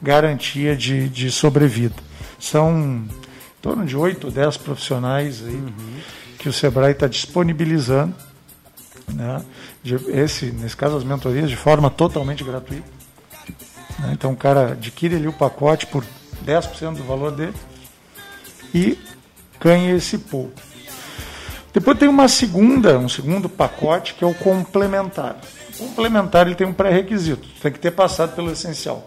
garantia 0.02 0.76
de, 0.76 1.10
de 1.10 1.30
sobrevida. 1.30 1.96
São 2.40 2.72
em 2.72 3.62
torno 3.62 3.86
de 3.86 3.96
8 3.96 4.28
ou 4.28 4.32
10 4.32 4.58
profissionais 4.58 5.44
aí 5.46 5.64
que 6.40 6.48
o 6.48 6.54
Sebrae 6.54 6.92
está 6.92 7.08
disponibilizando. 7.08 8.16
Né? 9.14 9.44
Esse, 10.08 10.48
nesse 10.48 10.76
caso, 10.76 10.98
as 10.98 11.04
mentorias 11.04 11.50
de 11.50 11.56
forma 11.56 11.90
totalmente 11.90 12.44
gratuita. 12.44 12.88
né? 14.00 14.12
Então 14.14 14.32
o 14.32 14.36
cara 14.36 14.72
adquire 14.74 15.16
ali 15.16 15.28
o 15.28 15.34
pacote 15.34 15.88
por 15.88 16.06
10% 16.46 16.96
do 16.96 17.04
valor 17.04 17.32
dele 17.32 17.54
e 18.74 18.98
ganha 19.60 19.96
esse 19.96 20.18
pool. 20.18 20.52
Depois 21.74 21.98
tem 22.00 22.08
uma 22.10 22.28
segunda, 22.28 22.98
um 22.98 23.10
segundo 23.10 23.48
pacote 23.48 24.14
que 24.16 24.24
é 24.24 24.28
o 24.28 24.34
complementar. 24.34 25.38
O 25.70 25.78
complementar 25.86 26.46
ele 26.48 26.56
tem 26.56 26.66
um 26.66 26.74
pré-requisito, 26.74 27.48
tem 27.62 27.72
que 27.72 27.80
ter 27.80 27.92
passado 27.92 28.36
pelo 28.36 28.52
essencial. 28.52 29.06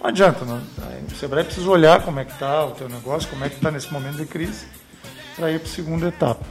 Não 0.00 0.06
adianta, 0.06 0.44
não. 0.44 0.58
O 1.10 1.14
Sebrae 1.16 1.44
precisa 1.44 1.68
olhar 1.68 2.02
como 2.02 2.20
é 2.20 2.24
que 2.24 2.32
está 2.32 2.64
o 2.64 2.70
teu 2.70 2.88
negócio, 2.88 3.28
como 3.28 3.44
é 3.44 3.48
que 3.48 3.56
está 3.56 3.70
nesse 3.70 3.92
momento 3.92 4.16
de 4.16 4.26
crise, 4.26 4.66
para 5.34 5.50
ir 5.50 5.58
para 5.58 5.68
a 5.68 5.72
segunda 5.72 6.06
etapa. 6.06 6.44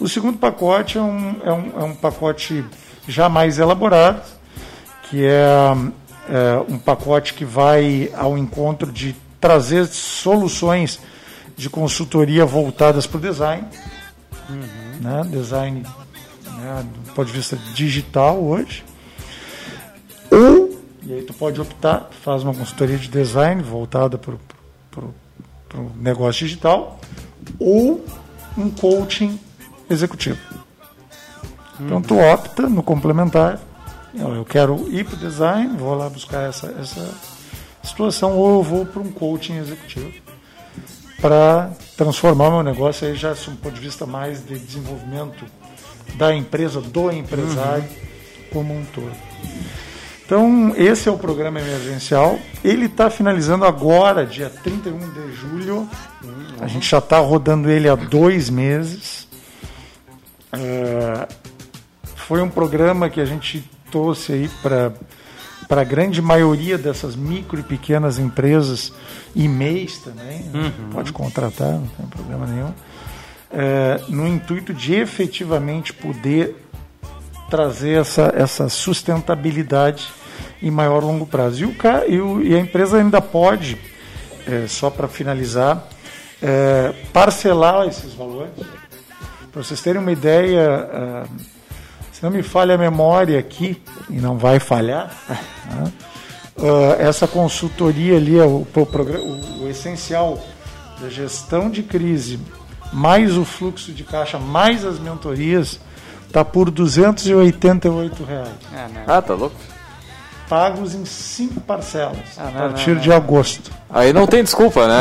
O 0.00 0.08
segundo 0.08 0.38
pacote 0.38 0.96
é 0.96 1.00
um, 1.00 1.36
é 1.42 1.52
um, 1.52 1.80
é 1.80 1.84
um 1.84 1.94
pacote 1.94 2.64
já 3.06 3.28
mais 3.28 3.58
elaborado, 3.58 4.22
que 5.10 5.24
é, 5.24 5.74
é, 6.28 6.64
um 6.68 6.78
pacote 6.78 7.34
que 7.34 7.44
vai 7.44 8.10
ao 8.14 8.38
encontro 8.38 8.92
de 8.92 9.16
trazer 9.40 9.86
soluções 9.86 11.00
de 11.56 11.68
consultoria 11.68 12.46
voltadas 12.46 13.06
para 13.06 13.18
o 13.18 13.20
design, 13.20 13.66
né? 15.00 15.22
design 15.26 15.82
né? 16.58 16.86
do 17.04 17.12
ponto 17.12 17.26
de 17.26 17.32
vista 17.32 17.56
digital 17.74 18.40
hoje, 18.40 18.84
ou 20.30 20.78
e 21.02 21.12
aí 21.14 21.22
tu 21.22 21.32
pode 21.32 21.60
optar, 21.60 22.10
faz 22.22 22.44
uma 22.44 22.54
consultoria 22.54 22.98
de 22.98 23.08
design 23.08 23.62
voltada 23.62 24.18
para 24.18 24.34
o 24.34 25.90
negócio 25.96 26.46
digital, 26.46 27.00
ou 27.58 28.04
um 28.56 28.70
coaching 28.70 29.40
executivo. 29.90 30.38
Então 31.80 32.02
tu 32.02 32.18
opta 32.18 32.68
no 32.68 32.82
complementar, 32.82 33.58
eu 34.14 34.44
quero 34.44 34.88
ir 34.90 35.04
para 35.04 35.14
o 35.14 35.18
design, 35.18 35.76
vou 35.76 35.94
lá 35.94 36.08
buscar 36.08 36.48
essa, 36.48 36.74
essa 36.80 37.14
situação, 37.82 38.36
ou 38.36 38.58
eu 38.58 38.62
vou 38.62 38.84
para 38.84 39.00
um 39.00 39.12
coaching 39.12 39.58
executivo 39.58 40.12
para 41.20 41.70
transformar 41.96 42.50
meu 42.50 42.62
negócio 42.62 43.06
aí 43.06 43.14
já 43.14 43.32
um 43.48 43.56
ponto 43.56 43.74
de 43.74 43.80
vista 43.80 44.06
mais 44.06 44.44
de 44.44 44.58
desenvolvimento 44.58 45.44
da 46.14 46.34
empresa, 46.34 46.80
do 46.80 47.10
empresário 47.10 47.84
como 48.52 48.74
um 48.74 48.84
todo. 48.94 49.12
Então, 50.24 50.74
esse 50.76 51.08
é 51.08 51.12
o 51.12 51.16
programa 51.16 51.58
emergencial. 51.58 52.38
Ele 52.62 52.86
está 52.86 53.08
finalizando 53.08 53.64
agora, 53.64 54.26
dia 54.26 54.50
31 54.50 54.98
de 54.98 55.32
julho. 55.32 55.88
A 56.60 56.66
gente 56.66 56.88
já 56.88 56.98
está 56.98 57.18
rodando 57.18 57.70
ele 57.70 57.88
há 57.88 57.94
dois 57.94 58.50
meses. 58.50 59.27
É, 60.52 61.28
foi 62.16 62.40
um 62.42 62.48
programa 62.48 63.08
que 63.10 63.20
a 63.20 63.24
gente 63.24 63.68
trouxe 63.90 64.32
aí 64.32 64.48
para 64.62 64.92
para 65.68 65.82
a 65.82 65.84
grande 65.84 66.22
maioria 66.22 66.78
dessas 66.78 67.14
micro 67.14 67.60
e 67.60 67.62
pequenas 67.62 68.18
empresas 68.18 68.90
e 69.36 69.46
MEIs 69.46 69.98
também, 69.98 70.44
né? 70.44 70.72
pode 70.90 71.12
contratar, 71.12 71.72
não 71.72 71.86
tem 71.88 72.06
problema 72.06 72.46
nenhum, 72.46 72.72
é, 73.52 74.00
no 74.08 74.26
intuito 74.26 74.72
de 74.72 74.94
efetivamente 74.94 75.92
poder 75.92 76.56
trazer 77.50 78.00
essa, 78.00 78.32
essa 78.34 78.70
sustentabilidade 78.70 80.08
em 80.62 80.70
maior 80.70 81.04
longo 81.04 81.26
prazo. 81.26 81.62
E, 81.62 81.66
o, 81.66 81.74
e, 82.08 82.20
o- 82.20 82.42
e 82.42 82.54
a 82.54 82.58
empresa 82.60 82.96
ainda 82.96 83.20
pode, 83.20 83.76
é, 84.46 84.66
só 84.68 84.88
para 84.88 85.06
finalizar, 85.06 85.86
é, 86.42 86.94
parcelar 87.12 87.86
esses 87.88 88.14
valores. 88.14 88.52
Para 89.58 89.64
vocês 89.64 89.80
terem 89.82 90.00
uma 90.00 90.12
ideia, 90.12 90.88
ah, 90.92 91.24
se 92.12 92.22
não 92.22 92.30
me 92.30 92.44
falha 92.44 92.76
a 92.76 92.78
memória 92.78 93.36
aqui, 93.40 93.82
e 94.08 94.12
não 94.20 94.38
vai 94.38 94.60
falhar, 94.60 95.12
né, 95.28 95.92
ah, 96.60 96.96
essa 97.00 97.26
consultoria 97.26 98.18
ali, 98.18 98.38
é 98.38 98.44
o, 98.44 98.64
o, 98.72 98.80
o- 98.80 99.64
o 99.64 99.68
essencial 99.68 100.38
da 101.00 101.08
gestão 101.08 101.68
de 101.68 101.82
crise, 101.82 102.38
mais 102.92 103.36
o 103.36 103.44
fluxo 103.44 103.90
de 103.90 104.04
caixa, 104.04 104.38
mais 104.38 104.84
as 104.84 105.00
mentorias, 105.00 105.80
está 106.28 106.44
por 106.44 106.70
288 106.70 108.22
reais. 108.22 108.48
Ah, 109.08 109.20
tá 109.20 109.34
louco? 109.34 109.56
Pagos 110.48 110.94
em 110.94 111.04
cinco 111.04 111.60
parcelas, 111.60 112.16
a 112.38 112.44
não, 112.44 112.52
partir 112.52 112.88
não, 112.88 112.94
não. 112.96 113.02
de 113.02 113.12
agosto. 113.12 113.70
Aí 113.90 114.12
não 114.14 114.26
tem 114.26 114.42
desculpa, 114.42 114.86
né? 114.88 114.94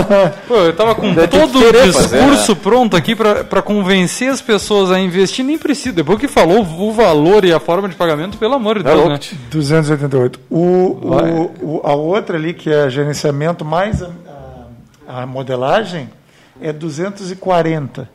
Pô, 0.48 0.56
eu 0.56 0.74
tava 0.74 0.94
com 0.96 1.14
Deve 1.14 1.28
todo 1.28 1.58
o 1.58 1.62
querer 1.62 1.92
fazer, 1.92 2.18
discurso 2.18 2.56
pronto 2.56 2.96
aqui 2.96 3.14
pra 3.14 3.62
convencer 3.62 4.30
as 4.30 4.40
pessoas 4.40 4.90
a 4.90 4.98
investir, 4.98 5.44
nem 5.44 5.56
precisa. 5.56 5.94
Depois 5.94 6.18
que 6.18 6.26
falou 6.26 6.60
o 6.62 6.92
valor 6.92 7.44
e 7.44 7.52
a 7.52 7.60
forma 7.60 7.88
de 7.88 7.94
pagamento, 7.94 8.36
pelo 8.36 8.54
amor 8.54 8.74
de 8.76 8.80
É 8.80 8.84
Deus, 8.84 8.96
louco. 8.96 9.10
né? 9.12 9.20
288. 9.50 10.40
O, 10.50 10.56
o, 10.58 11.52
o- 11.62 11.80
a 11.84 11.94
outra 11.94 12.36
ali, 12.36 12.52
que 12.52 12.68
é 12.70 12.88
gerenciamento 12.90 13.64
mais 13.64 14.02
a, 14.02 14.10
a- 15.08 15.22
a 15.22 15.26
modelagem, 15.26 16.08
é 16.60 16.72
240. 16.72 18.08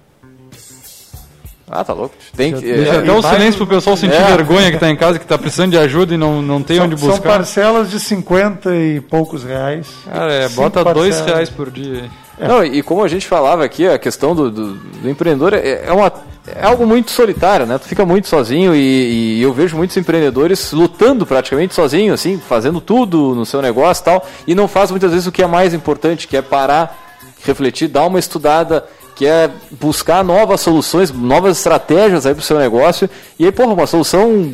Ah, 1.70 1.84
tá 1.84 1.94
louco. 1.94 2.16
Tem 2.36 2.54
que. 2.54 2.62
Deixa 2.62 2.94
é, 2.94 2.98
até 2.98 3.12
mais 3.12 3.26
silêncio 3.26 3.64
o- 3.64 3.68
pro 3.68 3.76
pessoal 3.76 3.96
sentir 3.96 4.16
É. 4.16 4.24
vergonha 4.36 4.72
que 4.72 4.78
tá 4.78 4.90
em 4.90 4.96
casa, 4.96 5.20
que 5.20 5.26
tá 5.26 5.38
precisando 5.38 5.72
de 5.72 5.78
ajuda 5.78 6.14
e 6.14 6.18
não, 6.18 6.42
não 6.42 6.64
tem 6.64 6.78
São, 6.78 6.86
onde 6.86 7.00
são 7.00 7.10
buscar. 7.10 7.30
parcelas 7.30 7.90
de 7.92 8.00
50 8.00 8.76
e 8.76 9.00
poucos 9.02 9.44
reais. 9.44 9.88
Cara, 10.12 10.34
é, 10.34 10.50
bota 10.50 10.84
dois 10.84 11.16
parcelas. 11.16 11.26
reais 11.34 11.50
por 11.50 11.70
dia. 11.70 12.06
Não, 12.40 12.64
e 12.64 12.82
como 12.82 13.04
a 13.04 13.08
gente 13.10 13.28
falava 13.28 13.66
aqui, 13.66 13.86
a 13.86 14.00
questão 14.00 14.34
do, 14.34 14.50
do, 14.50 14.74
do 14.76 15.10
empreendedor 15.10 15.54
é, 15.54 15.84
é 15.88 15.92
uma, 15.92 16.10
é 16.48 16.66
algo 16.66 16.88
muito 16.88 17.12
solitário, 17.12 17.66
né? 17.66 17.78
Tu 17.78 17.86
fica 17.90 18.06
muito 18.06 18.30
sozinho 18.30 18.74
e, 18.74 19.40
e 19.40 19.42
eu 19.42 19.52
vejo 19.52 19.76
muitos 19.76 19.98
empreendedores 19.98 20.72
lutando 20.72 21.26
praticamente 21.26 21.76
sozinho, 21.76 22.14
assim, 22.14 22.38
fazendo 22.40 22.80
tudo 22.80 23.36
no 23.36 23.46
seu 23.46 23.62
negócio 23.62 24.02
e 24.02 24.06
tal, 24.06 24.28
e 24.48 24.56
não 24.56 24.70
faz 24.70 24.90
muitas 24.90 25.12
vezes 25.12 25.28
o 25.28 25.34
que 25.34 25.44
é 25.44 25.48
mais 25.48 25.74
importante, 25.74 26.30
que 26.30 26.38
é 26.38 26.42
parar, 26.42 27.09
refletir, 27.44 27.88
dar 27.88 28.06
uma 28.06 28.20
estudada, 28.20 28.86
que 29.16 29.26
é 29.26 29.50
buscar 29.72 30.24
novas 30.24 30.62
soluções, 30.62 31.12
novas 31.12 31.58
estratégias 31.58 32.26
aí 32.26 32.34
pro 32.34 32.44
seu 32.44 32.58
negócio. 32.58 33.10
E 33.38 33.46
aí, 33.46 33.52
porra, 33.52 33.74
uma 33.74 33.88
solução 33.88 34.54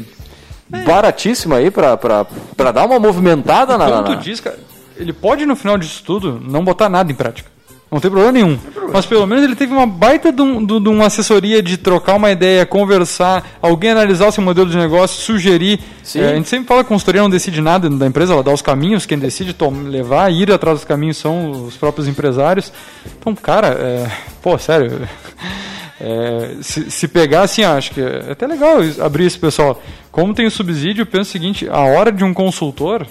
baratíssima 0.85 1.57
aí 1.57 1.69
pra, 1.69 1.95
pra, 1.95 2.25
pra 2.55 2.71
dar 2.71 2.85
uma 2.85 2.99
movimentada 2.99 3.77
na, 3.77 3.91
Como 3.91 4.03
tu 4.03 4.23
diz, 4.23 4.39
cara, 4.39 4.57
ele 4.97 5.13
pode 5.13 5.45
no 5.45 5.55
final 5.55 5.77
disso 5.77 6.03
tudo 6.03 6.39
não 6.43 6.63
botar 6.63 6.89
nada 6.89 7.11
em 7.11 7.15
prática. 7.15 7.54
Não 7.91 7.99
tem 7.99 8.09
problema 8.11 8.31
nenhum. 8.33 8.57
Mas 8.91 9.05
pelo 9.05 9.25
menos 9.25 9.43
ele 9.43 9.55
teve 9.55 9.71
uma 9.71 9.85
baita 9.87 10.31
de, 10.31 10.41
um- 10.41 10.65
de- 10.65 10.79
de 10.79 10.89
uma 10.89 11.05
assessoria 11.05 11.61
de 11.61 11.77
trocar 11.77 12.15
uma 12.15 12.31
ideia, 12.31 12.65
conversar, 12.65 13.57
alguém 13.61 13.91
analisar 13.91 14.27
o 14.27 14.31
seu 14.31 14.43
modelo 14.43 14.69
de 14.69 14.75
negócio, 14.75 15.21
sugerir. 15.21 15.79
Sim. 16.03 16.19
É, 16.21 16.31
a 16.31 16.35
gente 16.35 16.49
sempre 16.49 16.67
fala 16.67 16.83
que 16.83 16.87
a 16.87 16.89
consultoria 16.89 17.21
não 17.21 17.29
decide 17.29 17.61
nada 17.61 17.89
da 17.89 18.05
empresa, 18.07 18.33
ela 18.33 18.43
dá 18.43 18.51
os 18.51 18.61
caminhos, 18.61 19.05
quem 19.05 19.17
decide 19.17 19.53
tom- 19.53 19.83
levar, 19.85 20.31
ir 20.31 20.51
atrás 20.51 20.79
dos 20.79 20.85
caminhos 20.85 21.17
são 21.17 21.51
os 21.65 21.77
próprios 21.77 22.07
empresários. 22.07 22.73
Então, 23.19 23.33
cara, 23.35 23.67
é, 23.67 24.11
pô, 24.41 24.57
sério. 24.57 25.07
é, 26.01 26.55
se, 26.61 26.89
se 26.91 27.07
pegar 27.07 27.43
assim, 27.43 27.63
acho 27.63 27.91
que 27.91 28.01
é 28.01 28.31
até 28.31 28.45
legal 28.47 28.77
abrir 28.99 29.25
esse 29.25 29.37
pessoal. 29.39 29.81
Como 30.11 30.33
tem 30.33 30.45
o 30.45 30.51
subsídio, 30.51 31.03
eu 31.03 31.05
penso 31.05 31.29
o 31.29 31.31
seguinte: 31.31 31.67
a 31.69 31.81
hora 31.81 32.11
de 32.11 32.23
um 32.23 32.33
consultor 32.33 33.05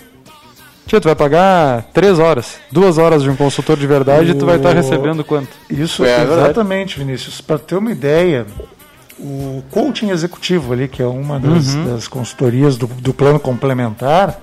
Tia, 0.86 1.00
tu 1.00 1.04
vai 1.04 1.16
pagar 1.16 1.82
três 1.94 2.18
horas, 2.18 2.58
duas 2.70 2.98
horas 2.98 3.22
de 3.22 3.30
um 3.30 3.36
consultor 3.36 3.76
de 3.76 3.86
verdade 3.86 4.30
e 4.32 4.34
tu 4.34 4.44
vai 4.44 4.56
estar 4.56 4.70
O- 4.70 4.74
recebendo 4.74 5.24
quanto? 5.24 5.48
Isso, 5.70 6.04
É, 6.04 6.20
é 6.20 6.22
exatamente, 6.24 6.98
Vinícius. 6.98 7.40
Para 7.40 7.58
ter 7.58 7.76
uma 7.76 7.90
ideia, 7.90 8.46
o 9.18 9.62
coaching 9.70 10.10
executivo 10.10 10.72
ali, 10.74 10.86
que 10.86 11.02
é 11.02 11.06
uma 11.06 11.40
das, 11.40 11.74
Uhum. 11.74 11.94
das 11.94 12.06
consultorias 12.06 12.76
do, 12.76 12.86
do 12.86 13.14
plano 13.14 13.40
complementar, 13.40 14.38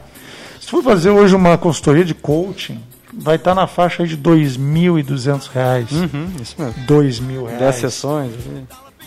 se 0.59 0.67
for 0.67 0.83
fazer 0.83 1.11
hoje 1.11 1.35
uma 1.35 1.57
consultoria 1.59 2.03
de 2.03 2.15
coaching, 2.15 2.81
vai 3.13 3.35
estar 3.35 3.53
na 3.53 3.67
faixa 3.67 4.01
aí 4.01 4.09
de 4.09 4.17
2.200 4.17 5.47
reais. 5.53 5.91
Uhum, 5.91 6.27
isso 6.41 6.55
mesmo. 6.57 6.73
dois 6.87 7.19
mil 7.19 7.45
reais. 7.45 7.59
10 7.59 7.75
sessões. 7.75 8.31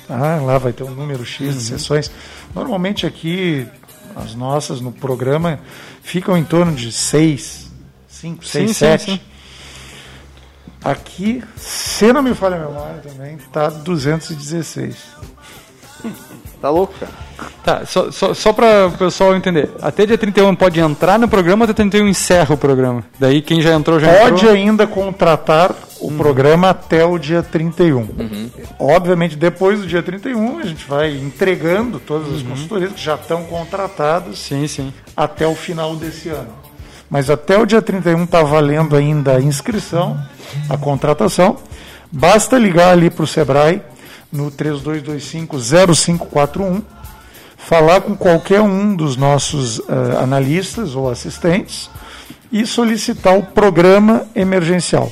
Ah, 0.09 0.39
lá 0.41 0.59
vai 0.59 0.73
ter 0.73 0.85
um 0.85 0.91
número 0.91 1.25
X 1.25 1.41
Uhum. 1.49 1.53
de 1.53 1.63
sessões. 1.65 2.11
Normalmente 2.55 3.07
aqui, 3.07 3.67
as 4.15 4.35
nossas 4.37 4.81
no 4.81 4.93
programa 4.93 5.59
ficam 6.05 6.37
em 6.37 6.45
torno 6.45 6.73
de 6.73 6.93
6, 6.93 7.73
5, 8.09 8.45
6, 8.47 8.69
Sim, 8.69 8.69
sim, 8.69 8.75
7. 8.75 9.05
sim. 9.05 9.21
Aqui, 10.85 11.43
se 11.57 12.13
não 12.13 12.23
me 12.23 12.35
falha 12.35 12.57
a 12.57 12.69
memória 12.69 13.01
também, 13.03 13.39
tá 13.51 13.69
216. 13.71 14.95
Tá 16.61 16.69
louco, 16.71 16.95
cara. 17.01 17.13
Tá, 17.65 17.87
só, 17.87 18.11
só, 18.11 18.35
só 18.35 18.53
para 18.53 18.87
o 18.89 18.93
pessoal 18.93 19.35
entender. 19.35 19.71
Até 19.81 20.05
dia 20.05 20.19
31 20.19 20.55
pode 20.55 20.79
entrar 20.81 21.19
no 21.19 21.27
programa, 21.27 21.65
até 21.65 21.73
31 21.73 22.07
encerra 22.09 22.55
o 22.55 22.59
programa. 22.59 23.03
Daí 23.19 23.41
quem 23.41 23.61
já 23.63 23.75
entrou 23.75 23.99
já 23.99 24.13
Pode 24.13 24.35
entrou. 24.37 24.53
ainda 24.53 24.87
contratar 24.87 25.75
o 26.07 26.13
programa 26.13 26.71
até 26.71 27.05
o 27.05 27.19
dia 27.19 27.43
31. 27.43 28.51
Obviamente, 28.79 29.35
depois 29.37 29.81
do 29.81 29.87
dia 29.87 30.03
31, 30.03 30.59
a 30.59 30.65
gente 30.65 30.87
vai 30.87 31.17
entregando 31.17 31.99
todas 31.99 32.35
as 32.35 32.43
consultorias 32.43 32.93
que 32.93 33.03
já 33.03 33.15
estão 33.15 33.45
contratadas 33.45 34.39
Sim, 34.39 34.69
sim. 34.69 34.93
até 35.17 35.47
o 35.47 35.55
final 35.55 35.97
desse 35.97 36.29
ano. 36.29 36.51
Mas 37.09 37.31
até 37.31 37.59
o 37.59 37.65
dia 37.65 37.81
31 37.81 38.25
está 38.25 38.43
valendo 38.43 38.95
ainda 38.97 39.37
a 39.37 39.41
inscrição, 39.41 40.21
a 40.69 40.77
contratação. 40.77 41.57
Basta 42.13 42.59
ligar 42.59 42.91
ali 42.91 43.09
para 43.09 43.25
o 43.25 43.27
Sebrae 43.27 43.81
no 44.31 44.51
3225-0541, 44.51 46.83
falar 47.57 48.03
com 48.03 48.15
qualquer 48.15 48.61
um 48.61 48.95
dos 48.95 49.17
nossos 49.17 49.81
eh, 49.81 49.83
analistas 50.21 50.95
ou 50.95 51.09
assistentes 51.09 51.89
e 52.53 52.67
solicitar 52.67 53.39
o 53.39 53.43
programa 53.43 54.27
emergencial. 54.35 55.11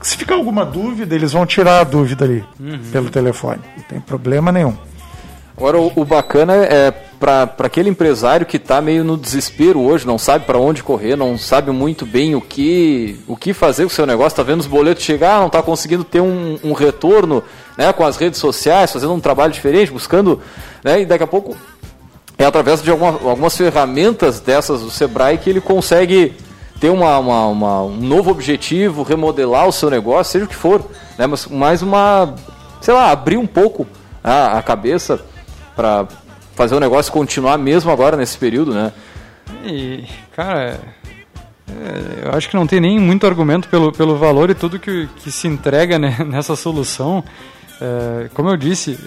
Se 0.00 0.16
ficar 0.16 0.34
alguma 0.34 0.64
dúvida, 0.64 1.14
eles 1.14 1.32
vão 1.32 1.44
tirar 1.44 1.80
a 1.80 1.84
dúvida 1.84 2.24
ali 2.24 2.44
pelo 2.90 3.10
telefone. 3.10 3.60
Não 3.76 3.84
tem 3.84 4.00
problema 4.00 4.50
nenhum. 4.50 4.74
Agora, 5.56 5.78
o, 5.78 5.92
o 5.94 6.04
bacana 6.06 6.54
é 6.54 6.90
para 7.20 7.54
aquele 7.58 7.90
empresário 7.90 8.46
que 8.46 8.56
está 8.56 8.80
meio 8.80 9.04
no 9.04 9.14
desespero 9.14 9.78
hoje, 9.78 10.06
não 10.06 10.16
sabe 10.16 10.46
para 10.46 10.58
onde 10.58 10.82
correr, 10.82 11.16
não 11.16 11.36
sabe 11.36 11.70
muito 11.70 12.06
bem 12.06 12.34
o 12.34 12.40
que, 12.40 13.20
o 13.28 13.36
que 13.36 13.52
fazer 13.52 13.82
com 13.82 13.90
o 13.90 13.94
seu 13.94 14.06
negócio, 14.06 14.28
está 14.28 14.42
vendo 14.42 14.60
os 14.60 14.66
boletos 14.66 15.04
chegar, 15.04 15.38
não 15.38 15.48
está 15.48 15.62
conseguindo 15.62 16.02
ter 16.02 16.22
um, 16.22 16.58
um 16.64 16.72
retorno 16.72 17.44
né, 17.76 17.92
com 17.92 18.06
as 18.06 18.16
redes 18.16 18.40
sociais, 18.40 18.90
fazendo 18.90 19.12
um 19.12 19.20
trabalho 19.20 19.52
diferente, 19.52 19.92
buscando, 19.92 20.40
né, 20.82 21.02
e 21.02 21.04
daqui 21.04 21.24
a 21.24 21.26
pouco 21.26 21.54
é 22.38 22.44
através 22.46 22.82
de 22.82 22.90
alguma, 22.90 23.10
algumas 23.10 23.54
ferramentas 23.54 24.40
dessas 24.40 24.80
do 24.80 24.90
Sebrae 24.90 25.36
que 25.36 25.50
ele 25.50 25.60
consegue 25.60 26.32
ter 26.80 26.88
uma, 26.90 27.18
uma- 27.18 27.46
uma- 27.46 27.82
um 27.82 27.96
novo 27.96 28.30
objetivo, 28.30 29.02
remodelar 29.02 29.68
o 29.68 29.72
seu 29.72 29.90
negócio, 29.90 30.32
seja 30.32 30.44
o 30.46 30.48
que 30.48 30.56
for, 30.56 30.82
né? 31.18 31.26
Mas 31.26 31.46
mais 31.46 31.82
uma, 31.82 32.34
sei 32.80 32.94
lá, 32.94 33.10
abrir 33.10 33.36
um 33.36 33.46
pouco 33.46 33.86
a, 34.24 34.58
a 34.58 34.62
cabeça 34.62 35.20
para 35.76 36.06
fazer 36.56 36.74
o 36.74 36.80
negócio 36.80 37.12
continuar 37.12 37.58
mesmo 37.58 37.90
agora 37.90 38.16
nesse 38.16 38.36
período, 38.38 38.72
né? 38.72 38.92
E, 39.64 40.04
cara, 40.34 40.80
é, 41.68 42.26
eu 42.26 42.32
acho 42.32 42.48
que 42.48 42.56
não 42.56 42.66
tem 42.66 42.80
nem 42.80 42.98
muito 42.98 43.26
argumento 43.26 43.68
pelo, 43.68 43.92
pelo 43.92 44.16
valor 44.16 44.48
e 44.50 44.54
tudo 44.54 44.78
que, 44.78 45.08
que 45.16 45.30
se 45.30 45.46
entrega 45.48 45.98
né, 45.98 46.16
nessa 46.26 46.56
solução. 46.56 47.22
É, 47.80 48.28
como 48.34 48.48
eu 48.48 48.56
disse, 48.56 48.98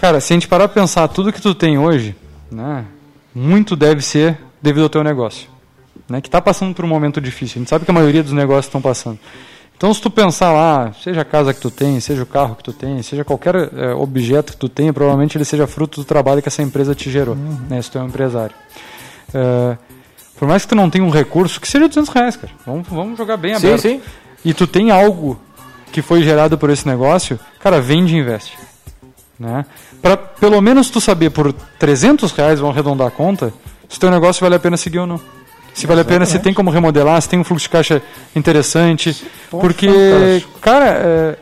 cara, 0.00 0.20
se 0.20 0.32
a 0.32 0.36
gente 0.36 0.48
parar 0.48 0.68
pra 0.68 0.82
pensar 0.82 1.08
tudo 1.08 1.32
que 1.32 1.40
tu 1.40 1.54
tem 1.54 1.78
hoje, 1.78 2.14
né, 2.50 2.84
muito 3.34 3.76
deve 3.76 4.02
ser 4.02 4.38
devido 4.60 4.82
ao 4.84 4.88
teu 4.90 5.02
negócio. 5.04 5.48
Né, 6.08 6.20
que 6.20 6.28
está 6.28 6.40
passando 6.40 6.74
por 6.74 6.84
um 6.84 6.88
momento 6.88 7.20
difícil. 7.20 7.56
A 7.56 7.58
gente 7.60 7.68
sabe 7.68 7.84
que 7.84 7.90
a 7.90 7.94
maioria 7.94 8.22
dos 8.22 8.32
negócios 8.32 8.66
estão 8.66 8.80
passando. 8.80 9.18
Então, 9.76 9.94
se 9.94 10.00
tu 10.00 10.10
pensar 10.10 10.52
lá, 10.52 10.92
seja 11.02 11.22
a 11.22 11.24
casa 11.24 11.54
que 11.54 11.60
tu 11.60 11.70
tem, 11.70 11.98
seja 12.00 12.22
o 12.22 12.26
carro 12.26 12.54
que 12.54 12.62
tu 12.62 12.72
tem, 12.72 13.02
seja 13.02 13.24
qualquer 13.24 13.54
é, 13.56 13.94
objeto 13.94 14.52
que 14.52 14.58
tu 14.58 14.68
tenha, 14.68 14.92
provavelmente 14.92 15.38
ele 15.38 15.44
seja 15.44 15.66
fruto 15.66 16.02
do 16.02 16.04
trabalho 16.04 16.42
que 16.42 16.48
essa 16.48 16.62
empresa 16.62 16.94
te 16.94 17.10
gerou, 17.10 17.34
né, 17.34 17.80
se 17.80 17.90
tu 17.90 17.96
é 17.96 18.02
um 18.02 18.06
empresário. 18.06 18.54
É, 19.32 19.78
por 20.38 20.46
mais 20.46 20.64
que 20.64 20.68
tu 20.68 20.74
não 20.74 20.90
tenha 20.90 21.02
um 21.02 21.08
recurso, 21.08 21.58
que 21.58 21.66
seja 21.66 21.88
200 21.88 22.10
reais, 22.10 22.36
cara. 22.36 22.52
Vamos, 22.66 22.88
vamos 22.88 23.16
jogar 23.16 23.38
bem 23.38 23.58
Sim, 23.58 23.68
aberto. 23.68 23.82
sim. 23.82 24.02
E 24.44 24.52
tu 24.52 24.66
tem 24.66 24.90
algo 24.90 25.40
que 25.90 26.02
foi 26.02 26.22
gerado 26.22 26.58
por 26.58 26.68
esse 26.68 26.86
negócio, 26.86 27.40
cara, 27.58 27.80
vende 27.80 28.14
e 28.14 28.18
investe. 28.18 28.58
Né? 29.38 29.64
Para 30.02 30.16
pelo 30.16 30.60
menos 30.60 30.90
tu 30.90 31.00
saber 31.00 31.30
por 31.30 31.52
300 31.78 32.32
reais, 32.32 32.60
vão 32.60 32.70
arredondar 32.70 33.08
a 33.08 33.10
conta, 33.10 33.50
se 33.88 33.98
teu 33.98 34.10
negócio 34.10 34.42
vale 34.42 34.56
a 34.56 34.58
pena 34.58 34.76
seguir 34.76 34.98
ou 34.98 35.06
não. 35.06 35.20
Se 35.74 35.86
vale 35.86 36.00
a 36.00 36.04
pena, 36.04 36.26
se 36.26 36.38
tem 36.38 36.52
como 36.52 36.70
remodelar, 36.70 37.20
se 37.22 37.28
tem 37.28 37.38
um 37.38 37.44
fluxo 37.44 37.64
de 37.64 37.70
caixa 37.70 38.02
interessante. 38.34 39.14
Ponto 39.50 39.60
Porque, 39.60 39.86
fantástico. 39.88 40.58
cara, 40.60 40.86
é, 40.86 41.36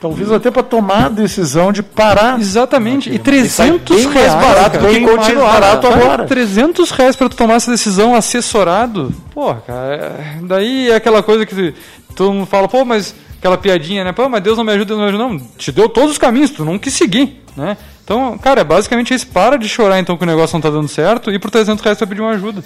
Talvez 0.00 0.30
até 0.30 0.50
para 0.50 0.62
tomar 0.62 1.06
a 1.06 1.08
decisão 1.08 1.72
de 1.72 1.82
parar. 1.82 2.38
exatamente. 2.38 3.08
E 3.08 3.12
Naquele- 3.12 3.38
300 3.40 3.96
bem 3.96 4.04
mais 4.06 4.14
reais, 4.16 4.34
barato 4.34 4.78
cara. 4.78 4.80
do 4.80 4.88
que 4.94 5.00
continuar, 5.00 5.44
mais 5.48 5.60
barato 5.60 5.88
né? 5.88 5.94
agora. 5.94 6.24
300 6.26 6.90
reais 6.90 7.16
pra 7.16 7.28
tu 7.28 7.36
tomar 7.36 7.54
essa 7.54 7.70
decisão 7.70 8.14
assessorado. 8.14 9.12
Porra, 9.32 9.62
cara. 9.66 9.94
é- 9.94 10.38
Daí 10.42 10.90
é 10.90 10.94
aquela 10.96 11.22
coisa 11.22 11.46
que 11.46 11.74
todo 12.14 12.32
mundo 12.34 12.46
fala, 12.46 12.68
pô, 12.68 12.84
mas 12.84 13.14
aquela 13.38 13.56
piadinha, 13.56 14.04
né? 14.04 14.12
Pô, 14.12 14.28
mas 14.28 14.42
Deus 14.42 14.58
não 14.58 14.64
me 14.64 14.72
ajuda, 14.72 14.84
Deus 14.94 14.98
não 14.98 15.06
me 15.06 15.08
ajuda. 15.14 15.24
Não, 15.28 15.38
te 15.56 15.72
deu 15.72 15.88
todos 15.88 16.10
os 16.12 16.18
caminhos, 16.18 16.50
tu 16.50 16.66
não 16.66 16.78
quis 16.78 16.92
seguir, 16.92 17.42
né? 17.56 17.76
Então, 18.04 18.36
cara, 18.36 18.60
é 18.60 18.64
basicamente 18.64 19.14
isso. 19.14 19.26
Para 19.28 19.56
de 19.56 19.66
chorar 19.70 19.98
então 19.98 20.18
que 20.18 20.22
o 20.24 20.26
negócio 20.26 20.54
não 20.54 20.60
tá 20.60 20.68
dando 20.68 20.86
certo 20.88 21.30
e 21.30 21.38
por 21.38 21.50
300 21.50 21.82
reais 21.82 21.96
tu 21.96 22.00
vai 22.00 22.08
pedir 22.08 22.20
uma 22.20 22.32
ajuda. 22.32 22.62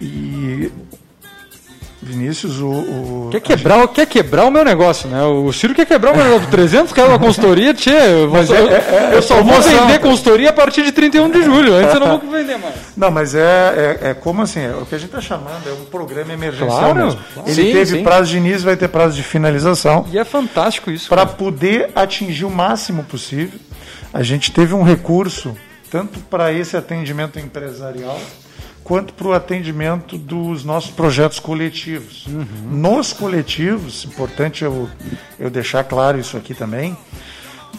E 0.00 0.70
Vinícius, 2.02 2.58
o, 2.60 2.66
o- 2.70 3.28
Quer 3.30 3.40
quebrar, 3.40 3.86
quer 3.88 4.06
quebrar 4.06 4.46
o 4.46 4.50
meu 4.50 4.64
negócio, 4.64 5.06
né? 5.06 5.22
O 5.22 5.52
Ciro 5.52 5.74
quer 5.74 5.84
quebrar 5.84 6.14
o 6.14 6.16
meu 6.16 6.24
negócio. 6.24 6.48
300 6.48 6.92
reais 6.92 7.10
uma 7.10 7.18
consultoria, 7.18 7.74
tchê, 7.74 7.90
eu, 7.90 8.30
vou- 8.30 8.42
eu, 8.42 8.68
é- 8.70 9.10
eu 9.12 9.20
só 9.22 9.42
vou 9.42 9.60
vender 9.60 9.98
consultoria 10.00 10.48
a 10.48 10.52
partir 10.52 10.82
de 10.82 10.92
31 10.92 11.30
de 11.30 11.42
julho. 11.42 11.74
Antes 11.74 11.92
eu 11.92 12.00
não 12.00 12.18
vou 12.18 12.30
vender 12.30 12.56
mais. 12.56 12.74
Não, 12.96 13.10
mas 13.10 13.34
é, 13.34 13.98
é, 14.02 14.08
é 14.10 14.14
como 14.14 14.40
assim, 14.40 14.60
é, 14.60 14.70
o 14.70 14.86
que 14.86 14.94
a 14.94 14.98
gente 14.98 15.08
está 15.10 15.20
chamando 15.20 15.68
é 15.68 15.72
um 15.72 15.84
programa 15.84 16.32
emergencial 16.32 16.78
Claro, 16.78 16.94
mesmo. 17.04 17.20
claro. 17.34 17.48
Ele 17.50 17.62
Sim, 17.66 17.72
teve 17.72 17.98
sim. 17.98 18.02
prazo 18.02 18.30
de 18.30 18.36
início, 18.38 18.60
vai 18.62 18.76
ter 18.78 18.88
prazo 18.88 19.14
de 19.14 19.22
finalização. 19.22 20.06
E 20.10 20.18
é 20.18 20.24
fantástico 20.24 20.90
isso. 20.90 21.06
Para 21.06 21.26
poder 21.26 21.90
atingir 21.94 22.46
o 22.46 22.50
máximo 22.50 23.04
possível, 23.04 23.60
a 24.14 24.22
gente 24.22 24.50
teve 24.52 24.72
um 24.72 24.82
recurso 24.82 25.54
tanto 25.90 26.18
para 26.20 26.50
esse 26.50 26.76
atendimento 26.78 27.38
empresarial 27.38 28.18
quanto 28.90 29.14
para 29.14 29.28
o 29.28 29.32
atendimento 29.32 30.18
dos 30.18 30.64
nossos 30.64 30.90
projetos 30.90 31.38
coletivos. 31.38 32.26
Nos 32.68 33.12
coletivos, 33.12 34.04
importante 34.04 34.64
eu, 34.64 34.90
eu 35.38 35.48
deixar 35.48 35.84
claro 35.84 36.18
isso 36.18 36.36
aqui 36.36 36.54
também, 36.54 36.96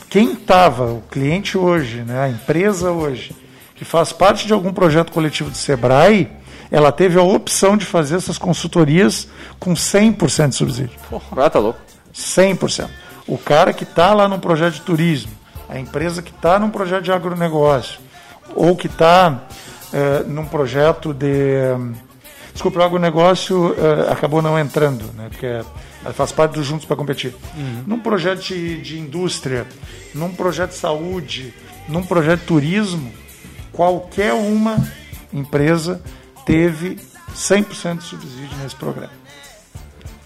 quem 0.10 0.32
estava, 0.32 0.86
o 0.86 1.02
cliente 1.12 1.58
hoje, 1.58 1.98
né, 2.04 2.18
a 2.18 2.30
empresa 2.30 2.92
hoje, 2.92 3.36
que 3.76 3.84
faz 3.84 4.14
parte 4.14 4.48
de 4.48 4.54
algum 4.54 4.72
projeto 4.72 5.12
coletivo 5.12 5.50
do 5.50 5.58
Sebrae, 5.58 6.32
ela 6.72 6.94
teve 6.94 7.20
a 7.20 7.24
opção 7.24 7.76
de 7.76 7.86
fazer 7.86 8.16
essas 8.16 8.38
consultorias 8.38 9.28
com 9.60 9.74
100% 9.74 10.48
de 10.48 10.56
subsídio. 10.56 10.98
Ah, 11.36 11.50
tá 11.50 11.60
louco. 11.60 11.82
100%. 12.16 12.88
O 13.28 13.38
cara 13.38 13.74
que 13.74 13.84
está 13.84 14.14
lá 14.14 14.30
num 14.30 14.40
projeto 14.40 14.76
de 14.76 14.82
turismo, 14.82 15.34
a 15.68 15.78
empresa 15.78 16.22
que 16.22 16.32
está 16.32 16.58
num 16.58 16.70
projeto 16.70 17.04
de 17.04 17.12
agronegócio, 17.12 18.00
ou 18.56 18.78
que 18.78 18.88
está 18.88 19.42
num 20.28 20.46
projeto 20.46 21.14
de. 21.14 21.28
Desculpa, 22.54 22.80
o 22.80 22.84
agronegócio 22.84 23.74
eh, 23.78 24.12
acabou 24.12 24.42
não 24.42 24.60
entrando, 24.60 25.06
né, 25.14 25.28
porque 25.30 25.46
ela 25.46 26.14
faz 26.14 26.34
parte 26.34 26.54
dos 26.54 26.66
Juntos 26.66 26.86
para 26.86 26.98
Competir. 26.98 27.34
Num 27.88 27.98
projeto 27.98 28.42
de, 28.42 28.82
de 28.82 29.00
indústria, 29.00 29.66
num 30.14 30.34
projeto 30.34 30.72
de 30.72 30.76
saúde, 30.76 31.54
num 31.88 32.04
projeto 32.04 32.42
de 32.42 32.46
turismo, 32.46 33.12
qualquer 33.72 34.34
uma 34.34 34.78
empresa 35.34 36.02
teve 36.46 36.98
100% 37.34 38.00
de 38.00 38.04
subsídio 38.04 38.58
nesse 38.62 38.76
programa. 38.76 39.22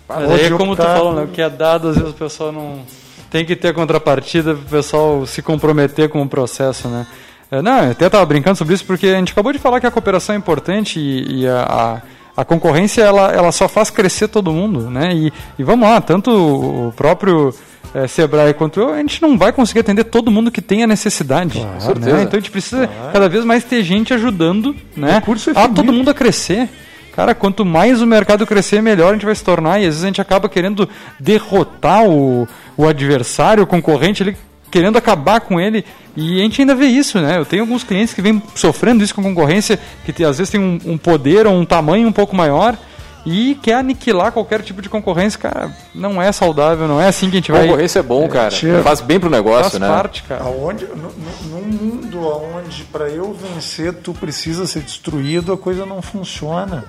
Mas 0.08 0.32
aí 0.32 0.46
é 0.46 0.50
como 0.52 0.76
tu 0.76 0.84
falou, 0.84 1.14
né? 1.14 1.24
O 1.24 1.28
que 1.28 1.42
é 1.42 1.50
dado, 1.50 1.90
às 1.90 1.96
vezes 1.96 2.12
o 2.12 2.16
pessoal 2.16 2.52
não. 2.52 2.86
Tem 3.30 3.46
que 3.46 3.56
ter 3.56 3.74
contrapartida 3.74 4.54
para 4.54 4.64
o 4.64 4.70
pessoal 4.70 5.26
se 5.26 5.42
comprometer 5.42 6.10
com 6.10 6.22
o 6.22 6.30
processo, 6.30 6.88
né? 6.88 7.06
É, 7.52 7.62
não, 7.62 7.84
eu 7.84 7.92
até 7.92 8.08
estava 8.08 8.26
brincando 8.26 8.58
sobre 8.58 8.74
isso 8.74 8.86
porque 8.86 9.08
a 9.08 9.18
gente 9.18 9.32
acabou 9.32 9.54
de 9.54 9.60
falar 9.60 9.80
que 9.80 9.88
a 9.88 9.92
cooperação 9.92 10.36
é 10.36 10.38
importante 10.38 11.00
e, 11.00 11.42
e 11.42 11.48
a, 11.48 12.02
a, 12.38 12.42
a 12.42 12.46
concorrência 12.46 13.02
ela, 13.02 13.32
ela 13.32 13.52
só 13.52 13.68
faz 13.68 13.90
crescer 13.90 14.28
todo 14.28 14.52
mundo, 14.52 14.90
né? 14.90 15.14
E, 15.14 15.34
e 15.60 15.64
vamos 15.64 15.88
lá, 15.88 16.02
tanto 16.02 16.32
o 16.32 16.94
próprio 16.94 17.54
é, 17.94 18.08
Sebrae 18.08 18.54
quanto 18.54 18.80
eu, 18.80 18.94
a 18.94 18.98
gente 18.98 19.22
não 19.22 19.38
vai 19.38 19.54
conseguir 19.54 19.80
atender 19.80 20.04
todo 20.06 20.30
mundo 20.32 20.52
que 20.52 20.62
tem 20.62 20.84
a 20.84 20.88
necessidade. 20.88 21.60
né? 21.74 21.80
certeza. 21.80 22.22
Então 22.24 22.38
a 22.38 22.42
gente 22.42 22.52
precisa 22.52 22.90
cada 23.14 23.30
vez 23.30 23.46
mais 23.46 23.64
ter 23.64 23.84
gente 23.84 24.14
ajudando 24.14 24.76
né? 24.98 25.22
É 25.24 25.60
a 25.60 25.68
todo 25.70 25.94
mundo 25.94 26.10
a 26.10 26.14
crescer. 26.14 26.68
Cara, 27.16 27.34
quanto 27.34 27.64
mais 27.64 28.02
o 28.02 28.06
mercado 28.06 28.46
crescer, 28.46 28.82
melhor 28.82 29.12
a 29.12 29.14
gente 29.14 29.26
vai 29.26 29.34
se 29.34 29.44
tornar. 29.44 29.80
E 29.80 29.84
às 29.84 29.94
vezes 29.94 30.04
a 30.04 30.08
gente 30.08 30.20
acaba 30.20 30.50
querendo 30.50 30.90
derrotar 31.18 32.04
o, 32.04 32.46
o 32.76 32.86
adversário, 32.86 33.64
o 33.64 33.68
concorrente, 33.68 34.22
ele 34.22 34.36
querendo 34.76 34.98
acabar 34.98 35.40
com 35.40 35.58
ele. 35.58 35.86
E 36.18 36.40
a 36.40 36.44
gente 36.44 36.60
ainda 36.62 36.76
vê 36.76 36.86
isso, 36.88 37.22
né? 37.22 37.38
Eu 37.38 37.46
tenho 37.46 37.64
alguns 37.64 37.82
clientes 37.82 38.14
que 38.14 38.22
vêm 38.22 38.44
sofrendo 38.54 39.02
isso 39.06 39.16
com 39.16 39.24
concorrência, 39.24 39.80
que 40.06 40.12
tem- 40.12 40.26
às 40.26 40.38
vezes 40.38 40.52
tem 40.52 40.60
um, 40.60 40.78
um 40.86 40.98
poder 40.98 41.48
ou 41.48 41.54
um 41.54 41.64
tamanho 41.64 42.06
um 42.08 42.12
pouco 42.12 42.36
maior 42.36 42.78
e 43.26 43.58
quer 43.64 43.76
aniquilar 43.76 44.34
qualquer 44.34 44.62
tipo 44.62 44.82
de 44.82 44.90
concorrência. 44.90 45.40
Cara, 45.40 45.72
não 45.96 46.22
é 46.22 46.30
saudável, 46.34 46.88
não 46.90 47.00
é 47.00 47.08
assim 47.08 47.30
que 47.30 47.38
a 47.38 47.40
gente 47.40 47.52
vai. 47.54 47.62
Concorrência 47.68 48.00
é 48.00 48.04
bom, 48.04 48.28
cara. 48.28 48.50
tira- 48.50 48.84
Faz 48.84 49.00
bem 49.00 49.18
pro 49.18 49.30
negócio, 49.30 49.72
Faz 49.72 49.80
né? 49.82 49.88
parte, 49.88 50.24
cara. 50.24 50.44
Aonde, 50.44 50.86
no, 50.88 50.96
no- 50.96 51.62
num 51.62 51.68
mundo 51.72 52.20
onde 52.58 52.84
para 52.84 53.08
eu 53.10 53.34
vencer 53.34 53.94
tu 53.94 54.14
precisa 54.14 54.68
ser 54.68 54.82
destruído, 54.82 55.54
a 55.54 55.58
coisa 55.58 55.86
não 55.86 56.02
funciona. 56.02 56.84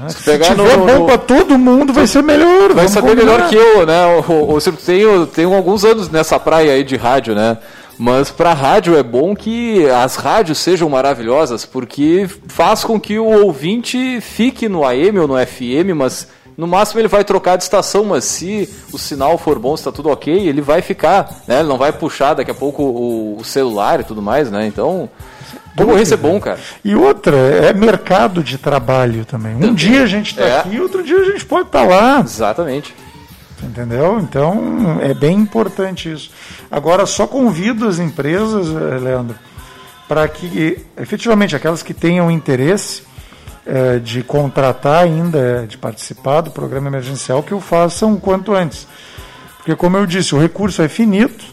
Ah, 0.00 0.08
Se, 0.08 0.22
pegar 0.22 0.46
tiver 0.54 0.76
no- 0.76 0.86
bom 0.86 0.98
no- 1.00 1.06
para 1.06 1.18
todo 1.18 1.58
mundo, 1.58 1.92
vai 1.92 2.06
ser 2.06 2.22
melhor. 2.22 2.72
Vai 2.72 2.88
saber 2.88 3.10
combinar. 3.10 3.32
melhor 3.32 3.48
que 3.48 3.56
eu, 3.56 3.86
né? 3.86 4.06
O, 4.28 4.54
o, 4.56 4.60
tenho, 4.72 5.26
tenho 5.26 5.54
alguns 5.54 5.84
anos 5.84 6.08
nessa 6.08 6.38
praia 6.38 6.72
aí 6.72 6.84
de 6.84 6.96
rádio, 6.96 7.34
né? 7.34 7.58
Mas 7.98 8.30
pra 8.30 8.54
rádio 8.54 8.96
é 8.96 9.02
bom 9.02 9.34
que 9.34 9.84
as 9.90 10.14
rádios 10.14 10.58
sejam 10.58 10.88
maravilhosas, 10.88 11.64
porque 11.64 12.28
faz 12.46 12.84
com 12.84 13.00
que 13.00 13.18
o 13.18 13.24
ouvinte 13.24 14.20
fique 14.20 14.68
no 14.68 14.84
AM 14.86 15.18
ou 15.18 15.26
no 15.26 15.34
FM, 15.46 15.94
mas 15.96 16.28
no 16.56 16.68
máximo 16.68 17.00
ele 17.00 17.08
vai 17.08 17.24
trocar 17.24 17.56
de 17.56 17.64
estação, 17.64 18.04
mas 18.04 18.22
se 18.24 18.68
o 18.92 18.98
sinal 18.98 19.36
for 19.36 19.58
bom, 19.58 19.76
se 19.76 19.82
tá 19.82 19.90
tudo 19.90 20.10
ok, 20.10 20.32
ele 20.48 20.60
vai 20.60 20.80
ficar, 20.80 21.28
né? 21.48 21.58
Ele 21.58 21.68
não 21.68 21.76
vai 21.76 21.90
puxar 21.90 22.34
daqui 22.34 22.52
a 22.52 22.54
pouco 22.54 22.84
o, 22.84 23.36
o 23.40 23.44
celular 23.44 23.98
e 23.98 24.04
tudo 24.04 24.22
mais, 24.22 24.48
né? 24.48 24.64
Então, 24.68 25.08
concorrência 25.76 26.14
é 26.14 26.16
bom, 26.16 26.40
cara. 26.40 26.58
E 26.84 26.94
outra, 26.94 27.36
é 27.36 27.72
mercado 27.72 28.42
de 28.42 28.58
trabalho 28.58 29.24
também. 29.24 29.54
Um 29.56 29.74
dia 29.74 30.02
a 30.02 30.06
gente 30.06 30.30
está 30.32 30.44
É. 30.44 30.58
aqui, 30.60 30.80
outro 30.80 31.02
dia 31.02 31.18
a 31.20 31.24
gente 31.24 31.44
pode 31.44 31.66
estar 31.68 31.84
lá. 31.84 32.20
Exatamente. 32.20 32.94
Entendeu? 33.62 34.20
Então 34.20 34.98
é 35.02 35.12
bem 35.12 35.36
importante 35.36 36.12
isso. 36.12 36.30
Agora, 36.70 37.06
só 37.06 37.26
convido 37.26 37.88
as 37.88 37.98
empresas, 37.98 38.68
eh, 38.68 38.98
Leandro, 38.98 39.36
para 40.06 40.26
que 40.28 40.84
efetivamente 40.96 41.56
aquelas 41.56 41.82
que 41.82 41.92
tenham 41.92 42.30
interesse 42.30 43.02
eh, 43.66 43.98
de 43.98 44.22
contratar 44.22 45.02
ainda, 45.04 45.66
de 45.68 45.76
participar 45.76 46.40
do 46.40 46.50
programa 46.50 46.86
emergencial, 46.88 47.42
que 47.42 47.52
o 47.52 47.60
façam 47.60 48.14
o 48.14 48.20
quanto 48.20 48.54
antes. 48.54 48.86
Porque, 49.58 49.74
como 49.76 49.96
eu 49.96 50.06
disse, 50.06 50.34
o 50.34 50.40
recurso 50.40 50.80
é 50.80 50.88
finito, 50.88 51.44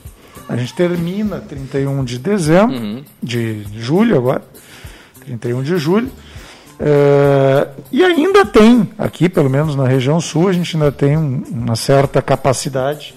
a 0.48 0.56
gente 0.56 0.74
termina 0.74 1.39
31 1.39 2.04
de 2.04 2.20
dezembro, 2.20 2.76
de 3.22 3.66
julho 3.78 4.18
agora, 4.18 4.43
31 5.26 5.64
de 5.64 5.78
julho. 5.78 6.10
É, 6.80 7.68
e 7.91 8.04
ainda 8.04 8.46
tem, 8.46 8.89
aqui 8.98 9.30
pelo 9.30 9.50
menos 9.50 9.76
na 9.76 9.88
região 9.88 10.20
sul, 10.20 10.50
a 10.50 10.54
gente 10.54 10.76
ainda 10.76 10.91
tem 10.91 11.18
um- 11.18 11.41
uma 11.50 11.76
certa 11.76 12.22
capacidade 12.22 13.16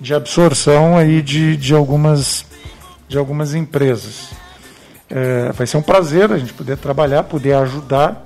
de 0.00 0.14
absorção 0.14 0.96
aí 0.96 1.20
de, 1.20 1.56
de, 1.56 1.74
algumas, 1.74 2.44
de 3.08 3.18
algumas 3.18 3.54
empresas. 3.54 4.30
É, 5.10 5.50
vai 5.52 5.66
ser 5.66 5.76
um 5.76 5.82
prazer 5.82 6.32
a 6.32 6.38
gente 6.38 6.52
poder 6.54 6.76
trabalhar, 6.76 7.24
poder 7.24 7.54
ajudar 7.54 8.24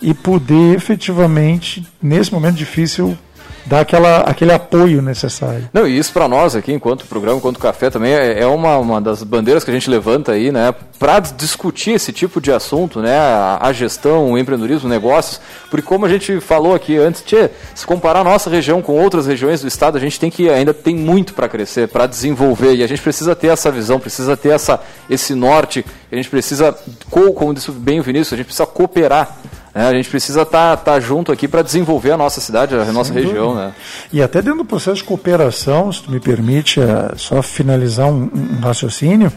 e 0.00 0.12
poder 0.12 0.74
efetivamente, 0.76 1.86
nesse 2.02 2.32
momento 2.32 2.56
difícil, 2.56 3.16
dar 3.64 3.80
aquela, 3.80 4.18
aquele 4.20 4.52
apoio 4.52 5.02
necessário. 5.02 5.68
Não, 5.72 5.86
e 5.86 5.98
isso 5.98 6.12
para 6.12 6.28
nós 6.28 6.54
aqui, 6.54 6.72
enquanto 6.72 7.04
programa, 7.06 7.38
enquanto 7.38 7.58
café 7.58 7.90
também, 7.90 8.12
é, 8.12 8.40
é 8.42 8.46
uma, 8.46 8.76
uma 8.78 9.00
das 9.00 9.22
bandeiras 9.22 9.64
que 9.64 9.70
a 9.70 9.74
gente 9.74 9.90
levanta 9.90 10.32
aí, 10.32 10.52
né, 10.52 10.72
para 10.98 11.18
discutir 11.20 11.90
esse 11.92 12.12
tipo 12.12 12.40
de 12.40 12.52
assunto, 12.52 13.00
né, 13.00 13.16
a, 13.16 13.58
a 13.60 13.72
gestão, 13.72 14.30
o 14.32 14.38
empreendedorismo, 14.38 14.88
negócios, 14.88 15.40
porque 15.70 15.86
como 15.86 16.06
a 16.06 16.08
gente 16.08 16.40
falou 16.40 16.74
aqui 16.74 16.96
antes, 16.96 17.22
tchê, 17.22 17.50
se 17.74 17.86
comparar 17.86 18.20
a 18.20 18.24
nossa 18.24 18.48
região 18.48 18.80
com 18.80 18.92
outras 19.00 19.26
regiões 19.26 19.60
do 19.60 19.68
estado, 19.68 19.96
a 19.96 20.00
gente 20.00 20.18
tem 20.18 20.30
que 20.30 20.48
ainda 20.48 20.72
tem 20.72 20.94
muito 20.94 21.34
para 21.34 21.48
crescer, 21.48 21.88
para 21.88 22.06
desenvolver, 22.06 22.74
e 22.74 22.82
a 22.82 22.86
gente 22.86 23.02
precisa 23.02 23.34
ter 23.34 23.48
essa 23.48 23.70
visão, 23.70 23.98
precisa 23.98 24.36
ter 24.36 24.50
essa, 24.50 24.80
esse 25.10 25.34
norte, 25.34 25.84
a 26.10 26.14
gente 26.16 26.30
precisa, 26.30 26.76
co- 27.10 27.32
como 27.32 27.52
disse 27.52 27.70
bem 27.72 28.00
o 28.00 28.02
Vinícius, 28.02 28.32
a 28.32 28.36
gente 28.36 28.46
precisa 28.46 28.66
cooperar. 28.66 29.36
Né, 29.76 29.88
a 29.88 29.92
gente 29.92 30.08
precisa 30.08 30.42
estar 30.42 31.00
junto 31.00 31.30
aqui 31.30 31.46
para 31.46 31.60
desenvolver 31.60 32.12
a 32.12 32.16
nossa 32.16 32.40
cidade, 32.40 32.74
a 32.74 32.84
nossa 32.92 33.12
Sem 33.12 33.22
região, 33.24 33.48
dúvida. 33.48 33.66
né? 33.66 33.74
E 34.12 34.22
até 34.22 34.40
dentro 34.40 34.60
do 34.60 34.64
processo 34.64 34.96
de 34.96 35.04
cooperação, 35.04 35.92
se 35.92 36.02
tu 36.02 36.10
me 36.10 36.18
permite 36.18 36.80
é, 36.80 37.12
só 37.16 37.42
finalizar 37.42 38.06
um, 38.08 38.30
um 38.32 38.60
raciocínio, 38.62 39.30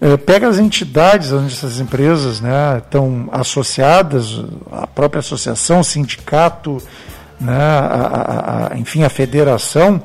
é, 0.00 0.16
pega 0.16 0.46
as 0.48 0.58
entidades 0.60 1.32
onde 1.32 1.52
essas 1.52 1.80
empresas 1.80 2.40
né, 2.40 2.78
estão 2.78 3.28
associadas, 3.32 4.42
a 4.70 4.86
própria 4.86 5.18
associação, 5.18 5.82
sindicato, 5.82 6.78
né, 7.40 7.52
a- 7.52 8.68
a- 8.70 8.74
a- 8.74 8.78
enfim, 8.78 9.02
a 9.02 9.08
federação, 9.10 10.00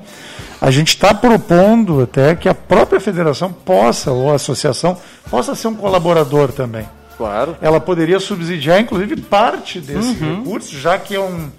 a 0.60 0.72
gente 0.72 0.90
está 0.90 1.14
propondo 1.14 2.02
até 2.02 2.34
que 2.36 2.50
a 2.50 2.56
própria 2.56 3.00
federação 3.00 3.52
possa, 3.54 4.12
ou 4.12 4.32
a 4.32 4.36
associação, 4.36 4.98
possa 5.30 5.54
ser 5.54 5.68
um 5.68 5.76
colaborador 5.76 6.52
também 6.52 6.86
Claro. 7.18 7.58
ela 7.62 7.80
poderia 7.80 8.20
subsidiar, 8.20 8.80
inclusive, 8.80 9.16
parte 9.18 9.80
desse 9.80 10.14
recurso, 10.14 10.78
já 10.78 10.98
que 10.98 11.16
é 11.16 11.20
um, 11.20 11.50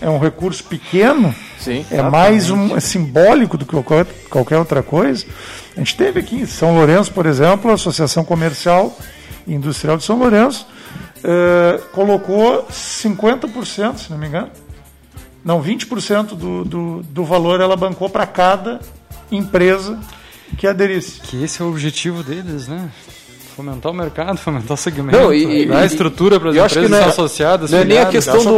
é 0.00 0.08
um 0.08 0.18
recurso 0.18 0.64
pequeno, 0.64 1.34
Sim, 1.58 1.84
é 1.90 2.02
mais 2.02 2.50
um 2.50 2.76
é 2.76 2.80
simbólico 2.80 3.58
do 3.58 3.64
que 3.64 3.72
qualquer, 3.72 4.06
qualquer 4.30 4.58
outra 4.58 4.82
coisa. 4.82 5.26
A 5.76 5.80
gente 5.80 5.96
teve 5.96 6.20
aqui 6.20 6.36
em 6.36 6.46
São 6.46 6.74
Lourenço, 6.74 7.12
por 7.12 7.26
exemplo, 7.26 7.70
a 7.70 7.74
Associação 7.74 8.24
Comercial 8.24 8.96
e 9.46 9.54
Industrial 9.54 9.96
de 9.96 10.04
São 10.04 10.18
Lourenço 10.18 10.66
eh, 11.22 11.80
colocou 11.92 12.66
50%, 12.70 13.98
se 13.98 14.10
não 14.10 14.18
me 14.18 14.28
engano, 14.28 14.50
não, 15.44 15.62
20% 15.62 16.34
do, 16.34 16.64
do, 16.64 17.02
do 17.02 17.24
valor 17.24 17.60
ela 17.60 17.76
bancou 17.76 18.08
para 18.10 18.26
cada 18.26 18.80
empresa 19.30 19.98
que 20.58 20.66
aderisse. 20.66 21.20
Que 21.20 21.42
esse 21.42 21.62
é 21.62 21.64
o 21.64 21.68
objetivo 21.68 22.22
deles, 22.22 22.68
né? 22.68 22.90
Fomentar 23.56 23.90
o 23.90 23.94
mercado, 23.94 24.36
fomentar 24.38 24.74
o 24.74 24.76
segmento, 24.76 25.18
Não, 25.18 25.32
e, 25.32 25.64
dar 25.64 25.82
e- 25.82 25.86
estrutura 25.86 26.38
para 26.38 26.50
as 26.50 26.56
empresas 26.56 26.90
não 26.90 26.98
é, 26.98 27.04
associadas. 27.04 27.70
Não 27.70 27.78
é 27.78 27.84
nem 27.86 27.98
a 27.98 28.06
questão 28.06 28.44
do. 28.44 28.52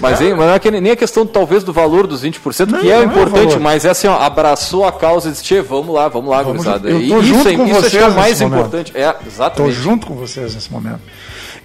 Mas, 0.00 0.20
hein, 0.20 0.34
mas 0.36 0.46
não 0.46 0.76
é 0.76 0.80
nem 0.80 0.92
a 0.92 0.96
questão, 0.96 1.26
talvez, 1.26 1.64
do 1.64 1.72
valor 1.72 2.06
dos 2.06 2.22
20%, 2.22 2.66
Não, 2.70 2.78
que 2.78 2.88
é 2.90 3.00
é 3.00 3.02
importante, 3.02 3.46
valor. 3.48 3.60
mas 3.60 3.84
é 3.84 3.90
assim, 3.90 4.06
ó, 4.06 4.16
abraçou 4.16 4.86
a 4.86 4.92
causa 4.92 5.28
e 5.28 5.32
disse, 5.32 5.42
tchê, 5.42 5.60
vamos 5.60 5.92
lá, 5.92 6.06
vamos 6.08 6.30
lá, 6.30 6.42
Vamos 6.42 6.64
gurizada. 6.64 6.88
E 6.88 7.08
isso, 7.08 7.22
junto 7.22 7.48
é, 7.48 7.56
com 7.56 7.66
isso 7.66 7.76
é 7.76 7.80
vocês 7.80 8.04
o 8.04 8.10
mais 8.12 8.40
momento. 8.40 8.58
importante. 8.58 8.92
É, 8.94 9.08
Estou 9.08 9.26
exatamente. 9.26 9.74
junto 9.74 10.06
com 10.06 10.14
vocês 10.14 10.54
nesse 10.54 10.72
momento. 10.72 11.00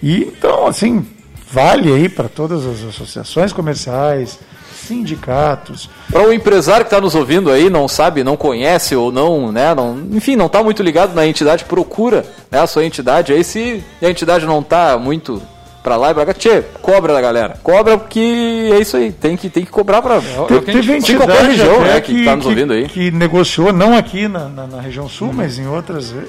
E 0.01 0.24
então, 0.24 0.65
assim, 0.65 1.05
vale 1.51 1.93
aí 1.93 2.09
para 2.09 2.28
todas 2.28 2.65
as 2.65 2.84
associações 2.84 3.53
comerciais, 3.53 4.39
sindicatos. 4.84 5.89
Para 6.11 6.27
o 6.27 6.34
empresário 6.34 6.86
que 6.86 6.88
está 6.93 7.01
nos 7.01 7.15
ouvindo 7.15 7.51
aí, 7.51 7.69
não 7.69 7.88
sabe, 7.88 8.23
não 8.23 8.36
conhece 8.38 8.95
ou 8.95 9.11
não, 9.11 9.51
né, 9.51 9.73
não, 9.75 9.97
enfim, 10.11 10.36
não 10.36 10.45
está 10.47 10.63
muito 10.63 10.81
ligado 10.84 11.13
na 11.13 11.25
entidade, 11.25 11.65
procura 11.65 12.25
né, 12.51 12.59
a 12.59 12.67
sua 12.67 12.86
entidade 12.86 13.34
aí. 13.34 13.43
Se 13.43 13.84
a 14.01 14.09
entidade 14.09 14.45
não 14.45 14.59
está 14.59 14.97
muito 14.97 15.41
para 15.84 15.97
lá 15.97 16.11
e 16.11 16.13
para 16.13 16.27
cá, 16.27 16.34
tchê, 16.34 16.63
cobra 16.81 17.13
da 17.13 17.19
galera. 17.19 17.57
Cobra 17.61 17.97
porque 17.97 18.69
é 18.73 18.79
isso 18.79 18.95
aí, 18.95 19.11
tem 19.11 19.36
que, 19.36 19.49
tem 19.49 19.65
que 19.65 19.71
cobrar 19.71 20.01
para. 20.01 20.21
Que 20.21 20.53
a 20.53 20.61
Teve 20.61 20.79
em 20.79 20.84
qualquer 20.84 20.95
entidade 20.97 21.47
região, 21.47 21.81
né, 21.81 21.99
que 21.99 22.19
está 22.19 22.36
nos 22.38 22.45
ouvindo 22.45 22.71
aí. 22.73 22.88
que 22.88 23.11
negociou, 23.11 23.73
não 23.73 23.97
aqui 23.97 24.27
na, 24.29 24.47
na- 24.47 24.67
na 24.67 24.79
região 24.81 25.09
sul, 25.09 25.34
mas 25.34 25.59
em 25.59 25.67
outras 25.67 26.13
eh, 26.13 26.23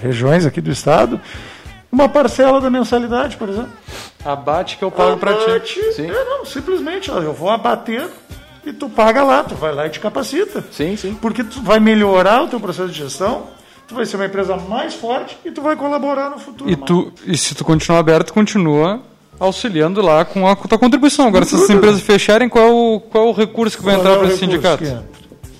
regiões 0.00 0.46
aqui 0.46 0.60
do 0.60 0.70
estado, 0.70 1.20
uma 2.00 2.08
parcela 2.08 2.60
da 2.60 2.70
mensalidade, 2.70 3.36
por 3.36 3.48
exemplo. 3.48 3.70
Abate 4.24 4.76
que 4.76 4.84
eu 4.84 4.90
pago 4.90 5.16
para 5.16 5.34
ti. 5.34 5.50
Abate. 5.50 5.80
É, 6.00 6.24
não, 6.24 6.44
simplesmente, 6.44 7.10
ó, 7.10 7.18
eu 7.20 7.32
vou 7.32 7.48
abater 7.50 8.06
e 8.64 8.72
tu 8.72 8.88
paga 8.88 9.22
lá, 9.22 9.42
tu 9.44 9.54
vai 9.54 9.74
lá 9.74 9.86
e 9.86 9.90
te 9.90 10.00
capacita. 10.00 10.64
Sim, 10.70 10.96
sim. 10.96 11.14
Porque 11.20 11.42
tu 11.44 11.60
vai 11.62 11.80
melhorar 11.80 12.42
o 12.42 12.48
teu 12.48 12.60
processo 12.60 12.88
de 12.90 12.98
gestão, 12.98 13.44
tu 13.88 13.94
vai 13.94 14.04
ser 14.04 14.16
uma 14.16 14.26
empresa 14.26 14.56
mais 14.56 14.94
forte 14.94 15.38
e 15.44 15.50
tu 15.50 15.62
vai 15.62 15.76
colaborar 15.76 16.28
no 16.30 16.38
futuro. 16.38 16.70
E, 16.70 16.76
tu, 16.76 17.12
e 17.26 17.36
se 17.38 17.54
tu 17.54 17.64
continuar 17.64 17.98
aberto, 18.00 18.32
continua 18.34 19.00
auxiliando 19.38 20.02
lá 20.02 20.22
com 20.24 20.46
a, 20.46 20.54
tua 20.54 20.78
contribuição. 20.78 21.26
Agora, 21.26 21.46
se 21.46 21.54
essas 21.54 21.70
empresas 21.70 22.02
fecharem, 22.02 22.46
qual 22.48 22.64
é 22.66 22.70
o, 22.70 23.00
qual 23.00 23.26
é 23.26 23.28
o 23.30 23.32
recurso 23.32 23.78
que 23.78 23.82
vai 23.84 23.94
Qual 23.94 24.00
entrar 24.04 24.14
é 24.16 24.18
para 24.18 24.28
esse 24.28 24.38
sindicato? 24.38 24.84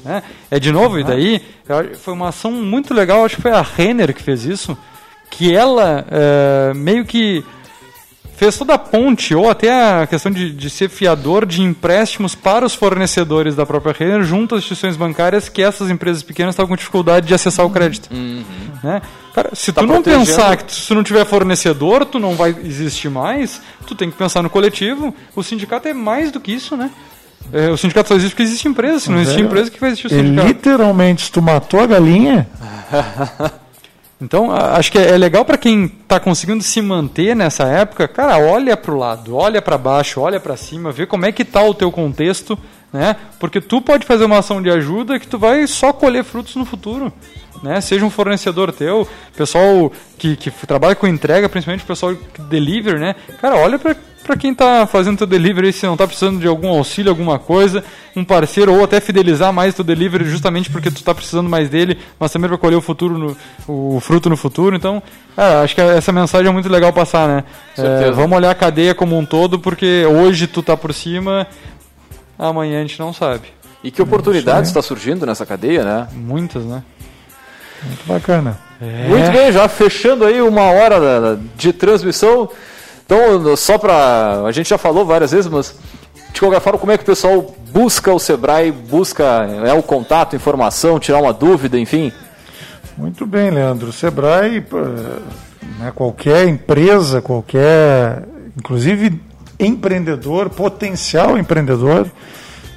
né? 0.05 0.23
É 0.51 0.59
de 0.61 0.71
novo, 0.71 0.99
e 0.99 1.05
daí 1.05 1.41
eu 1.69 1.77
acho- 1.79 1.95
foi 1.97 2.13
uma 2.13 2.29
ação 2.29 2.51
muito 2.51 2.93
legal, 2.93 3.25
acho 3.25 3.37
que 3.37 3.43
foi 3.43 3.51
a 3.53 3.63
Renner 3.63 4.15
que 4.15 4.23
fez 4.23 4.45
isso, 4.45 4.77
que 5.31 5.55
ela 5.55 6.05
é, 6.11 6.73
meio 6.75 7.05
que 7.05 7.45
fez 8.37 8.57
toda 8.57 8.73
a 8.75 8.79
ponte, 8.79 9.35
ou 9.35 9.51
até 9.51 9.71
a 10.03 10.07
questão 10.07 10.33
de, 10.33 10.51
de 10.51 10.71
ser 10.71 10.89
fiador 10.89 11.45
de 11.45 11.63
empréstimos 11.63 12.35
para 12.35 12.65
os 12.65 12.75
fornecedores 12.75 13.55
da 13.55 13.67
própria 13.67 13.95
Renner, 13.97 14.23
junto 14.23 14.55
às 14.55 14.61
instituições 14.63 14.97
bancárias 14.97 15.49
que 15.51 15.61
essas 15.63 15.91
empresas 15.91 16.23
pequenas 16.23 16.55
estavam 16.55 16.69
com 16.71 16.77
dificuldade 16.77 17.27
de 17.27 17.35
acessar 17.35 17.67
o 17.67 17.71
crédito. 17.71 18.09
Né? 18.83 19.03
Cara, 19.35 19.51
se 19.55 19.73
Tá 19.73 19.83
tu 19.83 19.87
não 19.87 19.97
protegendo. 19.97 20.25
pensar 20.25 20.57
que 20.57 20.65
tu- 20.65 20.73
se 20.73 20.89
tu 20.89 20.95
não 20.95 21.03
tiver 21.05 21.25
fornecedor, 21.27 22.07
tu 22.07 22.19
não 22.19 22.35
vai 22.35 22.57
existir 22.65 23.11
mais, 23.11 23.61
tu 23.87 23.95
tem 23.95 24.11
que 24.11 24.17
pensar 24.17 24.43
no 24.43 24.49
coletivo. 24.49 25.15
O 25.37 25.43
sindicato 25.43 25.87
é 25.89 25.93
mais 25.93 26.33
do 26.33 26.41
que 26.41 26.51
isso, 26.51 26.77
né? 26.79 26.91
É, 27.53 27.69
o 27.69 27.77
sindicato 27.77 28.09
só 28.09 28.15
existe 28.15 28.31
porque 28.33 28.43
existe 28.43 28.67
empresa. 28.69 29.01
Se 29.01 29.11
não 29.11 29.19
é- 29.19 29.41
empresa, 29.41 29.71
que 29.71 29.79
vai 29.79 29.91
existir 29.91 30.07
o 30.07 30.11
E 30.13 30.17
sindicato? 30.17 30.49
literalmente, 30.49 31.27
se 31.27 31.31
tu 31.33 31.43
matou 31.43 31.79
a 31.81 31.87
galinha, 31.87 32.49
Então, 34.21 34.53
acho 34.53 34.93
que 34.93 34.99
é 34.99 35.17
legal 35.17 35.47
para 35.47 35.57
quem 35.57 35.87
está 35.87 36.21
conseguindo 36.21 36.63
se 36.63 36.83
manter 36.83 37.35
nessa 37.35 37.65
época, 37.65 38.07
cara, 38.07 38.39
olha 38.39 38.77
para 38.77 38.93
o 38.93 38.99
lado, 38.99 39.35
olha 39.35 39.63
para 39.63 39.79
baixo, 39.79 40.21
olha 40.21 40.39
para 40.39 40.59
cima, 40.59 40.93
vê 40.93 41.07
como 41.07 41.25
é 41.25 41.33
que 41.33 41.41
está 41.41 41.63
o 41.63 41.73
teu 41.73 41.91
contexto, 41.91 42.59
né? 42.93 43.17
Porque 43.39 43.63
tu 43.63 43.81
pode 43.81 44.05
fazer 44.05 44.27
uma 44.27 44.39
ação 44.39 44.61
de 44.61 44.71
ajuda 44.71 45.19
que 45.19 45.27
tu 45.27 45.39
vai 45.39 45.67
só 45.67 45.91
colher 45.91 46.23
frutos 46.23 46.55
no 46.55 46.67
futuro. 46.67 47.11
Né? 47.63 47.81
Seja 47.81 48.05
um 48.05 48.11
fornecedor 48.11 48.73
teu, 48.73 49.07
pessoal 49.37 49.93
que, 50.17 50.37
que 50.37 50.51
trabalha 50.67 50.95
com 50.95 51.07
entrega, 51.07 51.49
principalmente 51.49 51.85
o 51.85 51.87
pessoal 51.87 52.15
que 52.15 52.41
deliver, 52.43 52.99
né? 52.99 53.15
Cara, 53.41 53.57
olha 53.57 53.79
para 53.79 53.95
para 54.31 54.37
quem 54.37 54.53
está 54.53 54.87
fazendo 54.87 55.19
teu 55.19 55.27
delivery, 55.27 55.73
se 55.73 55.87
não 55.87 55.95
está 55.95 56.07
precisando 56.07 56.39
de 56.39 56.47
algum 56.47 56.69
auxílio, 56.69 57.11
alguma 57.11 57.39
coisa, 57.39 57.83
um 58.15 58.25
parceiro 58.25 58.73
ou 58.73 58.85
até 58.85 59.01
fidelizar 59.01 59.53
mais 59.53 59.75
teu 59.75 59.85
delivery 59.85 60.25
justamente 60.25 60.71
porque 60.71 60.91
tu 60.91 60.99
está 60.99 61.15
precisando 61.15 61.49
mais 61.49 61.69
dele, 61.69 61.99
mas 62.19 62.31
também 62.31 62.49
para 62.49 62.59
colher 62.59 62.77
o 62.77 62.81
futuro, 62.81 63.19
no, 63.19 63.37
o 63.67 63.99
fruto 63.99 64.29
no 64.31 64.37
futuro. 64.37 64.77
Então, 64.77 65.03
acho 65.65 65.75
que 65.75 65.81
essa 65.81 66.13
mensagem 66.13 66.49
é 66.49 66.53
muito 66.53 66.69
legal 66.69 66.93
passar, 66.93 67.27
né? 67.27 67.45
É, 67.77 68.11
vamos 68.11 68.37
olhar 68.37 68.51
a 68.51 68.55
cadeia 68.55 68.95
como 68.95 69.19
um 69.19 69.25
todo, 69.25 69.59
porque 69.59 70.05
hoje 70.07 70.47
tu 70.47 70.61
está 70.61 70.77
por 70.77 70.93
cima, 70.93 71.47
amanhã 72.39 72.79
a 72.79 72.83
gente 72.83 73.01
não 73.01 73.13
sabe. 73.13 73.49
E 73.83 73.91
que 73.91 74.03
oportunidades 74.03 74.69
está 74.69 74.83
surgindo 74.83 75.25
nessa 75.25 75.47
cadeia, 75.47 75.83
né? 75.83 76.09
Muitas, 76.13 76.65
né? 76.65 76.83
Muito 77.85 78.07
bacana. 78.07 78.59
É. 78.81 79.09
Muito 79.09 79.31
bem, 79.33 79.53
já 79.53 79.69
fechando 79.69 80.25
aí 80.25 80.41
uma 80.41 80.71
hora 80.71 81.39
de 81.57 81.73
transmissão. 81.73 82.49
Então, 83.05 83.57
só 83.57 83.77
para. 83.77 84.45
A 84.47 84.53
gente 84.53 84.69
já 84.69 84.79
falou 84.79 85.05
várias 85.05 85.33
vezes, 85.33 85.51
mas 85.51 85.75
de 86.33 86.41
qualquer 86.41 86.61
forma, 86.61 86.79
como 86.79 86.93
é 86.93 86.97
que 86.97 87.03
o 87.03 87.07
pessoal 87.07 87.55
busca 87.73 88.13
o 88.13 88.19
Sebrae, 88.19 88.71
busca 88.71 89.25
é, 89.65 89.73
o 89.73 89.83
contato, 89.83 90.37
informação, 90.37 90.99
tirar 90.99 91.19
uma 91.19 91.33
dúvida, 91.33 91.79
enfim? 91.79 92.13
Muito 92.97 93.27
bem, 93.27 93.51
Leandro. 93.51 93.89
O 93.89 93.93
Sebrae, 93.93 94.65
né, 95.79 95.93
qualquer 95.95 96.47
empresa, 96.47 97.21
qualquer, 97.21 98.25
inclusive 98.57 99.21
empreendedor, 99.59 100.51
potencial 100.51 101.37
empreendedor, 101.37 102.07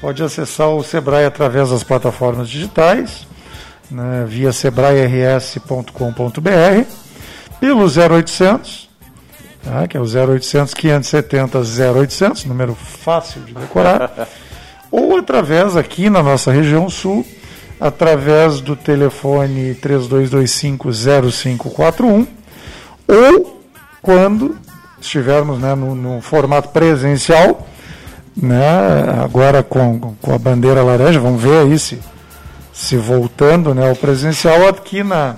pode 0.01 0.21
acessar 0.23 0.69
o 0.69 0.83
Sebrae 0.83 1.25
através 1.25 1.69
das 1.69 1.83
plataformas 1.83 2.49
digitais, 2.49 3.25
né, 3.93 4.25
via 4.27 4.51
sebrae-rs.com.br, 4.51 5.89
pelo 7.59 7.85
0800 7.85 8.89
tá? 9.63 9.87
que 9.87 9.95
é 9.95 9.99
o 9.99 10.03
0800 10.03 10.73
570 10.73 11.59
0800, 11.93 12.45
número 12.45 12.73
fácil 12.75 13.41
de 13.41 13.53
decorar, 13.53 14.27
ou 14.91 15.15
através 15.17 15.77
aqui 15.77 16.09
na 16.09 16.21
nossa 16.21 16.51
região 16.51 16.89
sul, 16.89 17.25
através 17.79 18.59
do 18.61 18.75
telefone 18.75 19.73
3225-0541, 19.75 22.27
ou 23.07 23.63
quando 24.01 24.57
estivermos 24.99 25.59
né, 25.59 25.75
no, 25.75 25.93
no, 25.95 26.19
formato 26.21 26.67
presencial, 26.69 27.67
né, 28.35 29.21
agora 29.21 29.61
com, 29.63 30.15
com 30.21 30.33
a 30.33 30.37
bandeira 30.37 30.81
laranja, 30.81 31.19
vamos 31.19 31.41
ver 31.41 31.65
aí 31.65 31.77
se, 31.77 31.99
se 32.73 32.97
voltando 32.97 33.75
né, 33.75 33.87
ao 33.87 33.95
presencial 33.95 34.67
aqui 34.67 35.03
na, 35.03 35.35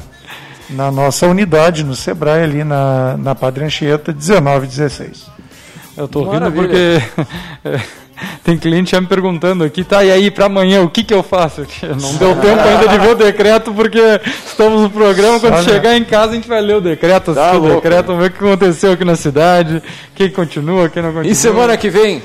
na 0.70 0.90
nossa 0.90 1.28
unidade, 1.28 1.84
no 1.84 1.94
Sebrae, 1.94 2.44
ali 2.44 2.64
na, 2.64 3.18
na 3.18 3.36
Padre 3.36 3.66
Anchieta, 3.66 4.14
1916. 4.14 5.26
Eu 5.98 6.06
estou 6.06 6.30
rindo 6.30 6.50
porque 6.52 7.02
tem 8.44 8.58
cliente 8.58 8.92
já 8.92 9.02
me 9.02 9.08
perguntando 9.08 9.66
aqui, 9.66 9.84
tá, 9.84 10.04
e 10.04 10.12
aí 10.12 10.32
para 10.32 10.46
amanhã 10.46 10.82
o 10.82 10.90
que, 10.90 11.04
que 11.04 11.14
eu 11.14 11.22
faço? 11.22 11.68
Não 12.02 12.16
deu 12.16 12.36
tempo 12.40 12.62
ainda 12.62 12.88
de 12.88 12.98
ver 13.00 13.10
o 13.10 13.16
decreto 13.16 13.74
porque 13.74 14.00
estamos 14.46 14.82
no 14.82 14.90
programa, 14.90 15.38
quando 15.38 15.62
chegar 15.64 15.98
em 15.98 16.06
casa 16.06 16.32
a 16.32 16.36
gente 16.36 16.48
vai 16.48 16.62
ler 16.62 16.78
o 16.78 16.82
decreto, 16.82 17.34
tá 17.34 17.58
o 17.58 17.76
decreto, 17.76 18.16
ver 18.16 18.28
o 18.28 18.32
que 18.32 18.38
aconteceu 18.38 18.94
aqui 18.94 19.04
na 19.04 19.18
cidade, 19.18 19.84
quem 20.16 20.30
continua, 20.30 20.88
quem 20.88 21.04
não 21.04 21.12
continua. 21.12 21.32
E 21.32 21.36
semana 21.36 21.76
que 21.76 21.90
vem? 21.90 22.24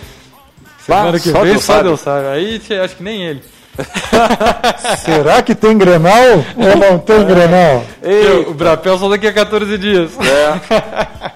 Semana 0.86 1.18
que 1.18 1.30
vem 1.30 1.58
só 1.58 1.82
Deus 1.82 2.00
sabe. 2.00 2.26
Aí 2.28 2.60
acho 2.82 2.96
que 2.96 3.02
nem 3.02 3.24
ele. 3.24 3.42
Será 5.04 5.42
que 5.42 5.54
tem 5.54 5.76
Grenal 5.76 6.44
ou 6.56 6.76
não 6.76 6.98
tem 6.98 7.24
Grenal? 7.24 7.84
Ei, 8.02 8.44
o 8.46 8.54
Brapel 8.54 8.98
só 8.98 9.08
daqui 9.08 9.26
a 9.26 9.32
14 9.32 9.78
dias. 9.78 10.12
É. 10.20 11.30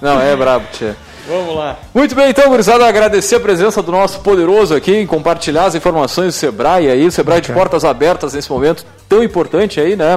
Não, 0.00 0.20
é 0.20 0.36
brabo, 0.36 0.64
tia. 0.72 0.96
Vamos 1.28 1.56
lá. 1.56 1.76
Muito 1.92 2.14
bem, 2.14 2.30
então, 2.30 2.48
gurizada, 2.48 2.86
agradecer 2.86 3.36
a 3.36 3.40
presença 3.40 3.82
do 3.82 3.92
nosso 3.92 4.20
poderoso 4.20 4.74
aqui 4.74 4.94
em 4.94 5.06
compartilhar 5.06 5.66
as 5.66 5.74
informações 5.74 6.28
do 6.28 6.32
Sebrae 6.32 6.88
aí, 6.88 7.06
o 7.06 7.12
Sebrae 7.12 7.40
okay. 7.40 7.48
de 7.48 7.60
portas 7.60 7.84
abertas 7.84 8.32
nesse 8.32 8.50
momento 8.50 8.86
tão 9.08 9.22
importante 9.22 9.78
aí, 9.78 9.94
né? 9.94 10.16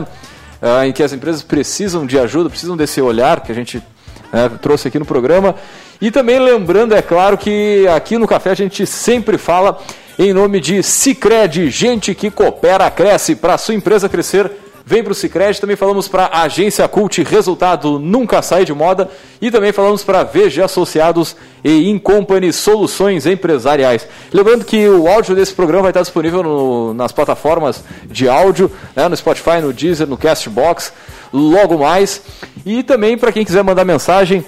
Uh, 0.62 0.86
em 0.86 0.94
que 0.94 1.04
as 1.04 1.12
empresas 1.12 1.42
precisam 1.42 2.06
de 2.06 2.18
ajuda, 2.18 2.50
precisam 2.50 2.78
desse 2.78 3.02
olhar 3.02 3.42
que 3.42 3.52
a 3.52 3.56
gente 3.56 3.84
né, 4.32 4.50
trouxe 4.62 4.88
aqui 4.88 4.98
no 4.98 5.06
programa. 5.06 5.56
E 6.00 6.10
também 6.10 6.40
lembrando, 6.40 6.96
é 6.96 7.02
claro, 7.02 7.38
que 7.38 7.86
aqui 7.94 8.18
no 8.18 8.28
Café 8.28 8.52
a 8.52 8.56
gente 8.56 8.86
sempre 8.86 9.38
fala 9.38 9.80
em 10.20 10.34
nome 10.34 10.60
de 10.60 10.84
Cicred, 10.84 11.70
gente 11.70 12.14
que 12.14 12.30
coopera, 12.30 12.90
cresce. 12.92 13.36
Para 13.36 13.58
sua 13.58 13.74
empresa 13.74 14.10
crescer, 14.10 14.52
vem 14.86 15.04
para 15.04 15.12
o 15.12 15.16
Cicred. 15.16 15.60
Também 15.60 15.76
falamos 15.76 16.08
para 16.08 16.26
a 16.26 16.44
Agência 16.44 16.88
Cult, 16.88 17.24
resultado 17.24 17.98
nunca 17.98 18.42
sai 18.42 18.66
de 18.66 18.74
moda. 18.74 19.10
E 19.42 19.50
também 19.50 19.72
falamos 19.72 20.04
para 20.04 20.24
VG 20.24 20.62
Associados 20.62 21.36
e 21.64 21.90
Incompany 21.90 22.52
Soluções 22.52 23.26
Empresariais. 23.26 24.08
Lembrando 24.34 24.66
que 24.66 24.88
o 24.88 25.08
áudio 25.08 25.36
desse 25.36 25.54
programa 25.54 25.84
vai 25.84 25.92
estar 25.92 26.02
disponível 26.02 26.44
no, 26.44 26.94
nas 26.94 27.12
plataformas 27.12 27.84
de 28.06 28.28
áudio, 28.28 28.70
né, 28.96 29.08
no 29.08 29.16
Spotify, 29.16 29.62
no 29.62 29.72
Deezer, 29.72 30.08
no 30.08 30.18
Castbox, 30.18 30.92
logo 31.32 31.78
mais. 31.78 32.22
E 32.66 32.84
também 32.84 33.18
para 33.18 33.32
quem 33.32 33.46
quiser 33.46 33.64
mandar 33.64 33.86
mensagem, 33.86 34.46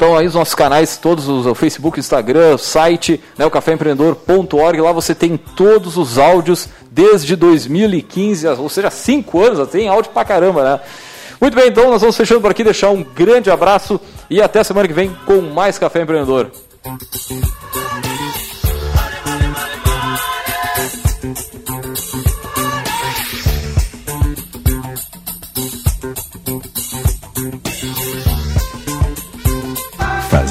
então 0.00 0.16
aí 0.16 0.26
os 0.26 0.32
nossos 0.32 0.54
canais, 0.54 0.96
todos 0.96 1.28
os 1.28 1.44
o 1.44 1.54
Facebook, 1.54 2.00
Instagram, 2.00 2.56
site, 2.56 3.20
né, 3.36 3.44
o 3.44 3.50
caféempreendedor.org, 3.50 4.80
lá 4.80 4.92
você 4.92 5.14
tem 5.14 5.36
todos 5.36 5.98
os 5.98 6.16
áudios 6.16 6.70
desde 6.90 7.36
2015, 7.36 8.48
ou 8.48 8.70
seja, 8.70 8.90
cinco 8.90 9.44
anos, 9.44 9.68
tem 9.68 9.88
áudio 9.88 10.10
pra 10.10 10.24
caramba, 10.24 10.64
né? 10.64 10.80
Muito 11.38 11.54
bem, 11.54 11.68
então 11.68 11.90
nós 11.90 12.00
vamos 12.00 12.16
fechando 12.16 12.40
por 12.40 12.50
aqui, 12.50 12.64
deixar 12.64 12.88
um 12.88 13.02
grande 13.02 13.50
abraço 13.50 14.00
e 14.30 14.40
até 14.40 14.64
semana 14.64 14.88
que 14.88 14.94
vem 14.94 15.14
com 15.26 15.42
mais 15.42 15.78
Café 15.78 16.00
Empreendedor. 16.00 16.50